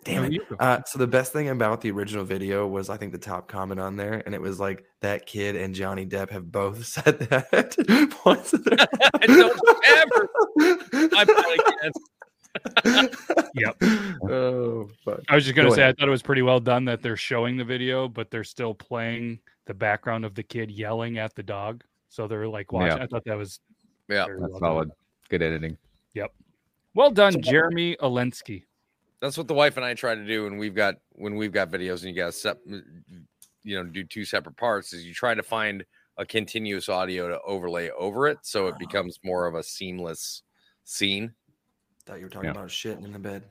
Damn 0.06 0.32
it. 0.32 0.42
Uh, 0.60 0.82
so 0.86 0.98
the 0.98 1.08
best 1.08 1.34
thing 1.34 1.50
about 1.50 1.82
the 1.82 1.92
original 1.92 2.24
video 2.24 2.66
was 2.66 2.90
I 2.90 2.96
think 2.98 3.12
the 3.12 3.18
top 3.18 3.48
comment 3.50 3.80
on 3.82 3.98
there, 3.98 4.24
and 4.26 4.34
it 4.34 4.42
was 4.42 4.60
like 4.60 4.86
that 5.02 5.26
kid 5.26 5.56
and 5.58 5.76
Johnny 5.76 6.06
Depp 6.06 6.30
have 6.30 6.52
both 6.52 6.86
said 6.88 7.20
that 7.20 7.76
once. 8.26 8.54
in 8.54 8.62
Don't 9.28 9.88
ever. 9.88 10.30
I'm 11.16 11.28
not. 11.28 13.10
Yep. 13.56 13.76
Oh, 14.30 14.90
fuck. 15.06 15.20
I 15.30 15.36
was 15.36 15.44
just 15.44 15.56
gonna 15.56 15.70
Go 15.70 15.76
say 15.76 15.88
I 15.88 15.94
thought 15.94 16.08
it 16.08 16.12
was 16.12 16.22
pretty 16.24 16.42
well 16.42 16.60
done 16.60 16.86
that 16.86 17.02
they're 17.02 17.18
showing 17.18 17.58
the 17.58 17.66
video, 17.66 18.08
but 18.08 18.32
they're 18.32 18.44
still 18.44 18.74
playing 18.74 19.40
the 19.66 19.74
background 19.74 20.26
of 20.26 20.34
the 20.34 20.44
kid 20.44 20.72
yelling 20.72 21.18
at 21.18 21.36
the 21.36 21.44
dog. 21.44 21.84
So 22.10 22.28
they're 22.28 22.48
like 22.48 22.72
watching. 22.72 22.98
Yeah. 22.98 23.04
I 23.04 23.08
thought 23.08 23.24
that 23.26 23.38
was 23.38 23.60
Yeah. 24.08 24.26
That's 24.28 24.40
well 24.40 24.50
done. 24.50 24.60
solid. 24.60 24.92
Good 25.30 25.42
editing. 25.44 25.78
Yep. 26.16 26.34
Well 26.96 27.12
done, 27.12 27.40
Jeremy 27.42 27.96
Olensky. 28.02 28.64
That's 29.22 29.38
what 29.38 29.48
the 29.48 29.54
wife 29.54 29.76
and 29.78 29.86
I 29.86 29.94
try 29.94 30.16
to 30.16 30.26
do 30.26 30.46
when 30.46 30.58
we've 30.58 30.76
got 30.76 30.96
when 31.14 31.36
we've 31.36 31.52
got 31.52 31.70
videos 31.70 32.04
and 32.06 32.16
you 32.16 32.16
got 32.16 32.34
sep- 32.34 32.62
you 33.64 33.76
know 33.76 33.84
do 33.84 34.04
two 34.04 34.26
separate 34.26 34.56
parts 34.56 34.94
is 34.94 35.06
you 35.06 35.14
try 35.14 35.34
to 35.34 35.44
find 35.44 35.84
a 36.18 36.26
continuous 36.26 36.90
audio 36.90 37.28
to 37.30 37.40
overlay 37.42 37.90
over 37.98 38.28
it 38.28 38.38
so 38.42 38.68
it 38.68 38.70
uh-huh. 38.72 38.78
becomes 38.80 39.20
more 39.24 39.46
of 39.46 39.56
a 39.56 39.64
seamless 39.64 40.44
scene. 40.84 41.34
Thought 42.06 42.20
you 42.20 42.26
were 42.26 42.30
talking 42.30 42.46
Yeah. 42.48 42.52
about 42.52 42.70
shitting 42.70 43.06
in 43.06 43.14
the 43.14 43.20
bed. 43.20 43.44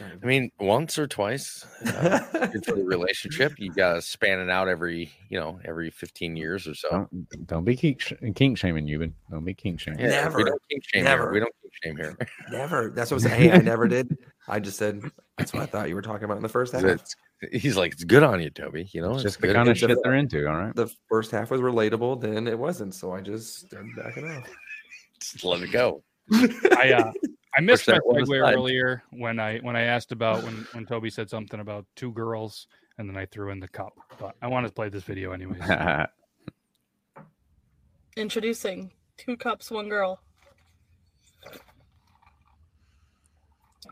I 0.00 0.24
mean, 0.26 0.50
once 0.58 0.98
or 0.98 1.06
twice 1.06 1.66
uh, 1.86 2.18
good 2.52 2.64
for 2.64 2.74
the 2.74 2.84
relationship. 2.84 3.52
You 3.58 3.72
got 3.72 3.94
to 3.94 4.02
span 4.02 4.40
it 4.40 4.50
out 4.50 4.68
every 4.68 5.12
you 5.28 5.38
know 5.38 5.60
every 5.64 5.90
fifteen 5.90 6.36
years 6.36 6.66
or 6.66 6.74
so. 6.74 6.88
Don't, 6.90 7.46
don't 7.46 7.64
be 7.64 7.76
kink, 7.76 8.00
sh- 8.00 8.12
kink 8.34 8.58
shaming, 8.58 8.86
Yuban. 8.86 9.12
Don't 9.30 9.44
be 9.44 9.54
kink 9.54 9.80
shaming. 9.80 10.00
Yeah, 10.00 10.06
we 10.06 10.10
Never. 10.12 10.44
don't 10.44 10.62
kink 10.70 10.82
shame 10.86 11.04
Never. 11.04 11.22
here. 11.24 11.32
We 11.32 11.40
don't 11.40 11.52
kink 11.62 11.72
shame 11.82 11.96
here. 11.96 12.16
Never. 12.50 12.90
That's 12.90 13.10
what 13.10 13.14
I 13.14 13.16
was 13.16 13.22
saying. 13.24 13.50
Hey, 13.50 13.52
I 13.52 13.58
never 13.58 13.86
did. 13.88 14.16
I 14.48 14.58
just 14.60 14.78
said 14.78 15.02
that's 15.38 15.52
what 15.52 15.62
I 15.62 15.66
thought 15.66 15.88
you 15.88 15.94
were 15.94 16.02
talking 16.02 16.24
about 16.24 16.36
in 16.36 16.42
the 16.42 16.48
first 16.48 16.72
half. 16.72 16.82
It's- 16.84 17.14
he's 17.52 17.76
like, 17.76 17.92
it's 17.92 18.04
good 18.04 18.22
on 18.22 18.40
you, 18.40 18.50
Toby. 18.50 18.88
You 18.92 19.02
know, 19.02 19.10
It's 19.14 19.24
it's 19.24 19.34
just 19.34 19.40
the 19.40 19.52
kind 19.52 19.68
of 19.68 19.72
It's 19.72 19.80
the- 19.80 19.88
shit 19.88 19.98
they're 20.04 20.14
into. 20.14 20.46
All 20.48 20.56
right. 20.56 20.74
The 20.76 20.88
first 21.08 21.30
half 21.32 21.50
was 21.50 21.60
relatable, 21.60 22.20
then 22.20 22.46
it 22.46 22.56
wasn't. 22.58 22.94
So 22.94 23.12
I 23.12 23.20
just 23.20 23.66
started 23.66 23.90
backing 23.96 24.30
off. 24.30 24.48
Just 25.20 25.44
let 25.44 25.60
it 25.62 25.70
go. 25.70 26.02
I 26.32 26.94
uh, 26.98 27.12
I 27.56 27.60
missed 27.60 27.86
my 27.86 27.94
that 27.94 28.02
segue 28.02 28.54
earlier 28.54 29.02
when 29.10 29.38
I 29.38 29.58
when 29.58 29.76
I 29.76 29.82
asked 29.82 30.12
about 30.12 30.42
when 30.42 30.66
when 30.72 30.86
Toby 30.86 31.10
said 31.10 31.28
something 31.28 31.60
about 31.60 31.84
two 31.96 32.12
girls 32.12 32.66
and 32.98 33.08
then 33.08 33.16
I 33.16 33.26
threw 33.26 33.50
in 33.50 33.60
the 33.60 33.68
cup. 33.68 33.92
But 34.18 34.36
I 34.40 34.48
wanted 34.48 34.68
to 34.68 34.74
play 34.74 34.88
this 34.88 35.04
video 35.04 35.32
anyways. 35.32 35.60
Introducing 38.16 38.92
two 39.16 39.36
cups, 39.36 39.70
one 39.70 39.88
girl. 39.88 40.20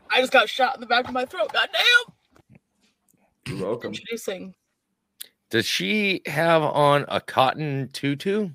I 0.09 0.19
just 0.21 0.33
got 0.33 0.49
shot 0.49 0.75
in 0.75 0.81
the 0.81 0.87
back 0.87 1.07
of 1.07 1.13
my 1.13 1.25
throat. 1.25 1.53
God 1.53 1.69
damn! 1.71 2.15
You're 3.47 3.67
welcome. 3.67 3.89
Introducing. 3.89 4.55
Does 5.49 5.65
she 5.65 6.21
have 6.25 6.61
on 6.63 7.05
a 7.07 7.21
cotton 7.21 7.89
tutu? 7.93 8.49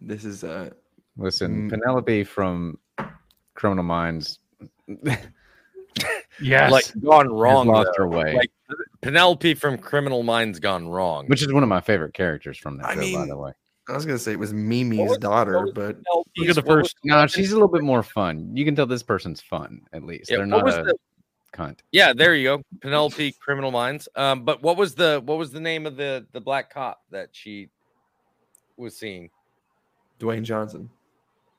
This 0.00 0.24
is 0.24 0.44
uh 0.44 0.70
Listen, 1.16 1.68
Mm. 1.68 1.70
Penelope 1.70 2.24
from 2.24 2.78
Criminal 3.54 3.84
Minds. 3.84 4.38
Yes. 6.42 6.72
Like 6.72 6.84
gone 7.00 7.28
wrong. 7.32 7.68
lost 7.68 7.90
though. 7.96 8.02
her 8.04 8.08
way. 8.08 8.34
Like 8.34 8.50
Penelope 9.02 9.54
from 9.54 9.78
Criminal 9.78 10.24
Minds 10.24 10.58
gone 10.58 10.88
wrong. 10.88 11.26
which 11.28 11.42
is 11.42 11.52
one 11.52 11.62
of 11.62 11.68
my 11.68 11.80
favorite 11.80 12.12
characters 12.12 12.58
from 12.58 12.78
that 12.78 12.86
I 12.86 12.94
show, 12.96 13.18
by 13.20 13.26
the 13.26 13.36
way. 13.36 13.52
I 13.88 13.92
was 13.92 14.04
gonna 14.04 14.18
say 14.18 14.32
it 14.32 14.38
was 14.40 14.52
Mimi's 14.52 15.10
was- 15.10 15.18
daughter, 15.18 15.60
was 15.62 15.70
but 15.72 15.96
Penelope's- 16.02 16.30
Look 16.36 16.48
at 16.48 16.54
the 16.56 16.62
first- 16.62 16.96
No, 17.04 17.24
she's 17.28 17.52
a 17.52 17.54
little 17.54 17.68
bit 17.68 17.82
more 17.82 18.02
fun. 18.02 18.50
You 18.56 18.64
can 18.64 18.74
tell 18.74 18.86
this 18.86 19.04
person's 19.04 19.40
fun, 19.40 19.82
at 19.92 20.02
least. 20.02 20.28
Yeah, 20.30 20.38
They're 20.38 20.46
not 20.46 20.68
a 20.68 20.82
the- 20.82 20.98
cunt. 21.54 21.78
Yeah, 21.92 22.12
there 22.12 22.34
you 22.34 22.56
go. 22.56 22.62
Penelope 22.80 23.30
Criminal 23.40 23.70
Minds. 23.70 24.08
Um, 24.16 24.44
but 24.44 24.60
what 24.60 24.76
was 24.76 24.96
the 24.96 25.22
what 25.24 25.38
was 25.38 25.52
the 25.52 25.60
name 25.60 25.86
of 25.86 25.96
the 25.96 26.26
the 26.32 26.40
black 26.40 26.68
cop 26.68 27.02
that 27.12 27.28
she 27.30 27.68
was 28.76 28.96
seeing? 28.96 29.30
Dwayne 30.18 30.42
Johnson. 30.42 30.90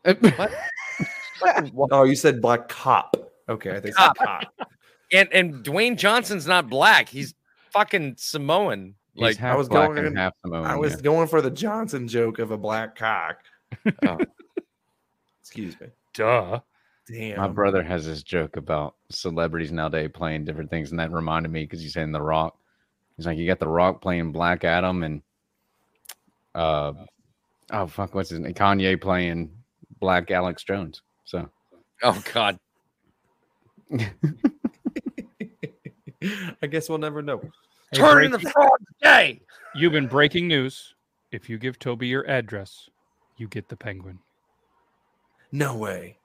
What? 0.06 1.89
Oh, 1.91 2.03
you 2.03 2.16
said 2.16 2.41
black 2.41 2.68
cop. 2.70 3.16
Okay, 3.49 3.76
I 3.76 3.80
think 3.80 3.95
Cop. 3.95 4.18
cop. 4.18 4.43
And 5.12 5.32
and 5.32 5.64
Dwayne 5.64 5.97
Johnson's 5.97 6.47
not 6.47 6.68
black. 6.68 7.08
He's 7.08 7.36
fucking 7.72 8.16
Samoan. 8.18 8.95
He's 9.14 9.22
Like 9.22 9.38
half 9.38 9.53
I 9.53 9.58
was 9.58 9.70
black 9.70 9.89
going- 9.93 10.06
and 10.08 10.18
half 10.18 10.34
Samoan. 10.41 10.66
I 10.66 10.76
was 10.76 10.93
yeah. 10.95 11.01
going 11.01 11.28
for 11.28 11.41
the 11.41 11.51
Johnson 11.51 12.08
joke 12.08 12.39
of 12.39 12.49
a 12.51 12.58
black 12.58 12.95
cock. 12.95 13.38
Oh. 14.08 14.18
Excuse 15.41 15.80
me. 15.80 15.88
Duh. 16.16 16.60
Damn. 17.08 17.38
My 17.38 17.47
brother 17.47 17.84
has 17.84 18.08
this 18.08 18.24
joke 18.24 18.58
about 18.58 18.95
celebrities 19.10 19.72
nowadays 19.72 20.10
playing 20.12 20.43
different 20.45 20.72
things, 20.72 20.89
and 20.89 20.99
that 20.99 21.12
reminded 21.12 21.51
me 21.51 21.64
because 21.64 21.82
he's 21.82 21.93
saying 21.93 22.12
The 22.12 22.22
Rock. 22.22 22.58
He's 23.16 23.28
like, 23.28 23.38
you 23.38 23.45
got 23.45 23.60
The 23.60 23.68
Rock 23.68 24.01
playing 24.01 24.32
Black 24.32 24.64
Adam, 24.64 25.03
and 25.03 25.22
uh, 26.56 26.93
oh 27.72 27.86
fuck, 27.88 28.16
what's 28.16 28.32
his 28.32 28.39
name? 28.39 28.56
Kanye 28.56 28.99
playing 28.99 29.51
Black 30.00 30.32
Alex 30.32 30.64
Jones. 30.64 31.02
So 31.26 31.50
oh 32.04 32.24
god. 32.34 32.60
I 36.62 36.68
guess 36.68 36.89
we'll 36.89 36.98
never 36.98 37.22
know. 37.22 37.39
Hey, 37.91 37.98
Turn 38.00 38.26
in 38.26 38.32
the 38.32 38.38
breaking- 38.38 38.52
frog 38.52 38.80
day. 39.02 39.41
You've 39.76 39.91
been 39.93 40.08
breaking 40.08 40.48
news. 40.48 40.96
If 41.32 41.50
you 41.50 41.58
give 41.58 41.78
Toby 41.80 42.08
your 42.08 42.28
address, 42.30 42.89
you 43.38 43.48
get 43.48 43.68
the 43.70 43.76
penguin. 43.76 44.20
No 45.52 45.76
way. 45.76 46.18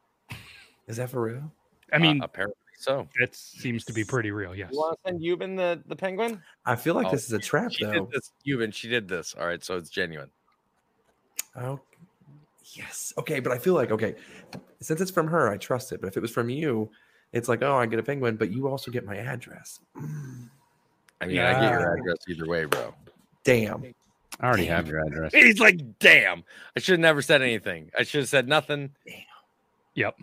Is 0.86 0.96
that 0.96 1.10
for 1.10 1.20
real? 1.22 1.52
I 1.92 1.98
mean, 1.98 2.20
Uh, 2.22 2.24
apparently 2.24 2.56
so. 2.78 3.08
it 3.16 3.34
seems 3.34 3.84
to 3.86 3.92
be 3.92 4.04
pretty 4.04 4.30
real. 4.30 4.54
Yes. 4.54 4.70
You 4.72 4.78
want 4.78 4.98
to 5.04 5.08
send 5.10 5.20
Yuban 5.20 5.56
the 5.56 5.82
the 5.86 5.96
penguin? 5.96 6.42
I 6.64 6.76
feel 6.76 6.94
like 6.94 7.08
Oh, 7.08 7.10
this 7.10 7.24
is 7.26 7.32
a 7.32 7.38
trap 7.38 7.72
She 7.72 7.84
though. 7.84 7.92
did 7.92 8.10
this. 8.10 8.32
Yuban, 8.46 8.72
she 8.72 8.88
did 8.88 9.08
this. 9.08 9.34
All 9.38 9.46
right, 9.46 9.62
so 9.62 9.76
it's 9.76 9.90
genuine. 9.90 10.30
Oh, 11.56 11.80
yes. 12.74 13.12
Okay, 13.18 13.40
but 13.40 13.52
I 13.52 13.58
feel 13.58 13.74
like 13.74 13.90
okay, 13.90 14.16
since 14.80 15.00
it's 15.00 15.10
from 15.10 15.28
her, 15.28 15.48
I 15.48 15.56
trust 15.56 15.92
it. 15.92 16.00
But 16.00 16.08
if 16.08 16.16
it 16.16 16.20
was 16.20 16.30
from 16.30 16.50
you, 16.50 16.90
it's 17.32 17.48
like, 17.48 17.62
oh, 17.62 17.76
I 17.76 17.86
get 17.86 17.98
a 17.98 18.02
penguin, 18.02 18.36
but 18.36 18.50
you 18.50 18.68
also 18.68 18.90
get 18.90 19.04
my 19.04 19.16
address. 19.16 19.80
I 21.20 21.26
mean, 21.26 21.38
I 21.38 21.60
get 21.60 21.72
your 21.72 21.96
address 21.96 22.18
either 22.28 22.46
way, 22.46 22.64
bro. 22.64 22.94
Damn. 23.44 23.94
I 24.40 24.46
already 24.46 24.66
have 24.66 24.88
your 24.88 25.04
address. 25.04 25.34
He's 25.34 25.60
like, 25.60 25.80
damn. 25.98 26.44
I 26.74 26.80
should 26.80 26.92
have 26.92 27.00
never 27.00 27.20
said 27.20 27.42
anything. 27.42 27.90
I 27.98 28.04
should 28.04 28.20
have 28.20 28.28
said 28.28 28.48
nothing. 28.48 28.90
Damn. 29.06 29.16
Yep. 29.94 30.18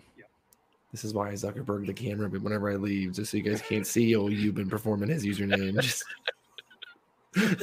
This 0.92 1.04
is 1.04 1.12
why 1.12 1.28
I 1.28 1.34
Zuckerberg 1.34 1.86
the 1.86 1.92
camera, 1.92 2.30
but 2.30 2.40
whenever 2.40 2.70
I 2.70 2.76
leave, 2.76 3.12
just 3.12 3.30
so 3.30 3.36
you 3.36 3.42
guys 3.42 3.60
can't 3.60 3.86
see, 3.86 4.16
oh, 4.16 4.28
you've 4.28 4.54
been 4.54 4.70
performing 4.70 5.10
his 5.10 5.24
username. 5.24 5.74
Just 5.80 6.02
I'm 7.36 7.56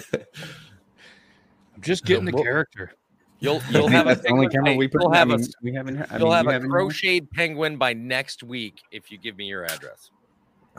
just 1.82 2.06
getting 2.06 2.24
the 2.24 2.32
Well, 2.32 2.44
character. 2.44 2.94
You'll 3.40 3.62
you'll 3.70 3.88
have 3.90 4.08
a 4.08 4.20
only 4.32 4.48
camera 4.48 4.72
hey, 4.72 4.78
we 4.78 4.88
put. 4.88 5.02
You'll 5.02 5.14
I 5.14 5.18
have 5.18 5.32
a 5.32 5.40
we 5.62 5.74
haven't. 5.74 6.02
I 6.12 6.18
you'll 6.18 6.28
mean, 6.28 6.34
have 6.36 6.44
you 6.46 6.50
a 6.50 6.54
haven't- 6.54 6.70
crocheted 6.70 7.32
penguin 7.32 7.78
by 7.78 7.94
next 7.94 8.44
week 8.44 8.82
if 8.92 9.12
you 9.12 9.18
give 9.18 9.38
me 9.38 9.46
your 9.46 9.66
address. 9.66 10.10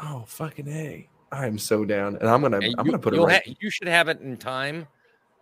oh 0.03 0.25
fucking 0.27 0.69
a. 0.69 1.09
I'm 1.33 1.59
so 1.59 1.85
down, 1.85 2.17
and 2.17 2.29
I'm 2.29 2.41
gonna 2.41 2.57
And 2.59 2.75
I'm 2.79 2.87
you, 2.87 2.93
gonna 2.93 3.03
put 3.03 3.13
it 3.13 3.17
you'll 3.17 3.27
right. 3.27 3.43
ha- 3.47 3.55
you 3.61 3.71
should 3.71 3.89
have 3.89 4.09
it 4.09 4.21
in 4.21 4.37
time 4.37 4.87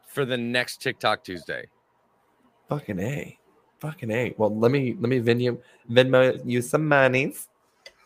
for 0.09 0.25
the 0.25 0.37
next 0.37 0.83
TikTok 0.83 1.23
Tuesday. 1.25 1.67
Fucking 2.69 2.99
a, 2.99 3.39
fucking 3.79 4.11
a. 4.11 4.35
Well, 4.37 4.57
let 4.59 4.73
me 4.73 4.97
let 4.99 5.09
me 5.09 5.21
Venmo 5.21 5.59
Venmo 5.91 6.41
you 6.45 6.63
some 6.63 6.89
monies. 6.89 7.49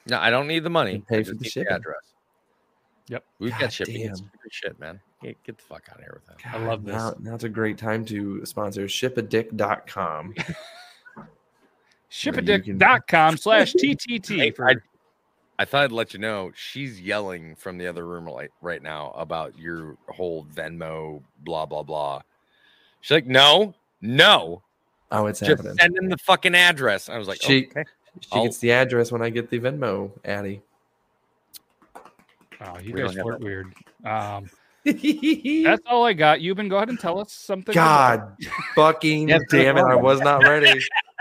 No, 0.07 0.19
I 0.19 0.29
don't 0.31 0.49
need 0.49 0.65
the 0.65 0.71
money. 0.71 0.95
And 0.97 1.07
pay 1.07 1.23
for 1.23 1.31
just 1.31 1.39
the 1.39 1.45
need 1.45 1.51
shipping. 1.51 1.73
address. 1.73 2.15
Yep. 3.09 3.25
We've 3.39 3.51
God 3.53 3.61
got 3.61 3.73
shipping. 3.73 4.01
It's 4.03 4.23
shit, 4.51 4.79
man. 4.81 5.01
Get, 5.23 5.43
get 5.43 5.57
the 5.59 5.65
fuck 5.65 5.83
out 5.91 5.97
of 5.97 6.03
here 6.03 6.21
with 6.27 6.27
that. 6.43 6.55
I 6.55 6.65
love 6.65 6.85
this. 6.85 6.95
Now, 6.95 7.15
now 7.19 7.35
it's 7.35 7.45
a 7.45 7.49
great 7.49 7.77
time 7.77 8.05
to 8.07 8.45
sponsor 8.47 8.85
shipadick.com. 8.87 10.35
Shipadick.com 12.11 13.37
slash 13.39 13.75
Hey, 13.79 13.95
TTT. 13.95 14.57
For, 14.57 14.71
I, 14.71 14.75
I 15.59 15.65
thought 15.65 15.85
I'd 15.85 15.93
let 15.93 16.15
you 16.15 16.21
know 16.21 16.53
she's 16.55 17.01
yelling 17.01 17.55
from 17.57 17.79
the 17.79 17.87
other 17.87 18.07
room 18.07 18.27
right, 18.29 18.51
right 18.63 18.83
now 18.83 19.11
about 19.17 19.59
your 19.59 19.97
whole 20.09 20.45
Venmo, 20.55 21.23
blah, 21.41 21.67
blah, 21.67 21.83
blah. 21.83 22.23
She's 23.01 23.11
like, 23.11 23.27
no, 23.27 23.75
no, 24.01 24.63
Oh, 25.11 25.27
it's 25.27 25.41
just 25.41 25.51
happening. 25.51 25.77
send 25.81 25.97
in 25.97 26.09
the 26.09 26.19
fucking 26.19 26.55
address. 26.55 27.09
I 27.09 27.19
was 27.19 27.29
like, 27.29 27.41
She- 27.43 27.67
okay. 27.67 27.85
She 28.21 28.29
I'll- 28.33 28.45
gets 28.45 28.59
the 28.59 28.73
address 28.73 29.13
when 29.13 29.23
I 29.23 29.31
get 29.31 29.49
the 29.51 29.59
Venmo, 29.61 30.11
Addie. 30.25 30.61
oh, 31.97 32.79
you 32.81 32.93
We 32.95 33.01
guys 33.03 33.15
don't 33.15 33.23
flirt 33.23 33.41
weird. 33.41 33.75
Um, 34.05 34.49
that's 34.85 35.83
all 35.87 36.05
I 36.05 36.13
got. 36.13 36.41
You've 36.41 36.57
been 36.57 36.69
go 36.69 36.77
ahead 36.77 36.89
and 36.89 36.99
tell 36.99 37.19
us 37.21 37.33
something. 37.33 37.75
God 37.75 38.37
fucking 38.75 39.29
Yes, 39.29 39.43
damn 39.51 39.77
it. 39.77 39.83
I 39.83 39.97
was 39.97 40.21
not 40.21 40.43
ready. 40.43 40.81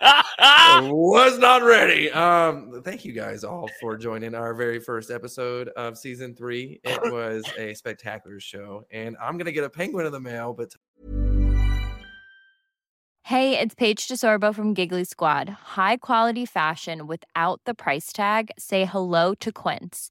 I 0.00 0.88
was 0.92 1.38
not 1.38 1.62
ready. 1.62 2.10
Um, 2.10 2.82
thank 2.84 3.04
you 3.04 3.12
guys 3.12 3.42
all 3.42 3.68
for 3.80 3.96
joining 3.96 4.34
our 4.34 4.54
very 4.54 4.80
first 4.80 5.10
episode 5.10 5.68
of 5.70 5.96
season 5.96 6.34
three. 6.34 6.80
It 6.84 7.00
was 7.12 7.44
a 7.58 7.74
spectacular 7.74 8.40
show, 8.40 8.84
and 8.90 9.16
I'm 9.20 9.38
gonna 9.38 9.52
get 9.52 9.64
a 9.64 9.70
penguin 9.70 10.06
in 10.06 10.12
the 10.12 10.20
mail, 10.20 10.52
but 10.52 10.74
Hey, 13.28 13.58
it's 13.58 13.74
Paige 13.74 14.08
DeSorbo 14.08 14.54
from 14.54 14.72
Giggly 14.72 15.04
Squad. 15.04 15.50
High 15.50 15.98
quality 15.98 16.46
fashion 16.46 17.06
without 17.06 17.60
the 17.66 17.74
price 17.74 18.10
tag. 18.10 18.50
Say 18.58 18.86
hello 18.86 19.34
to 19.34 19.52
Quince. 19.52 20.10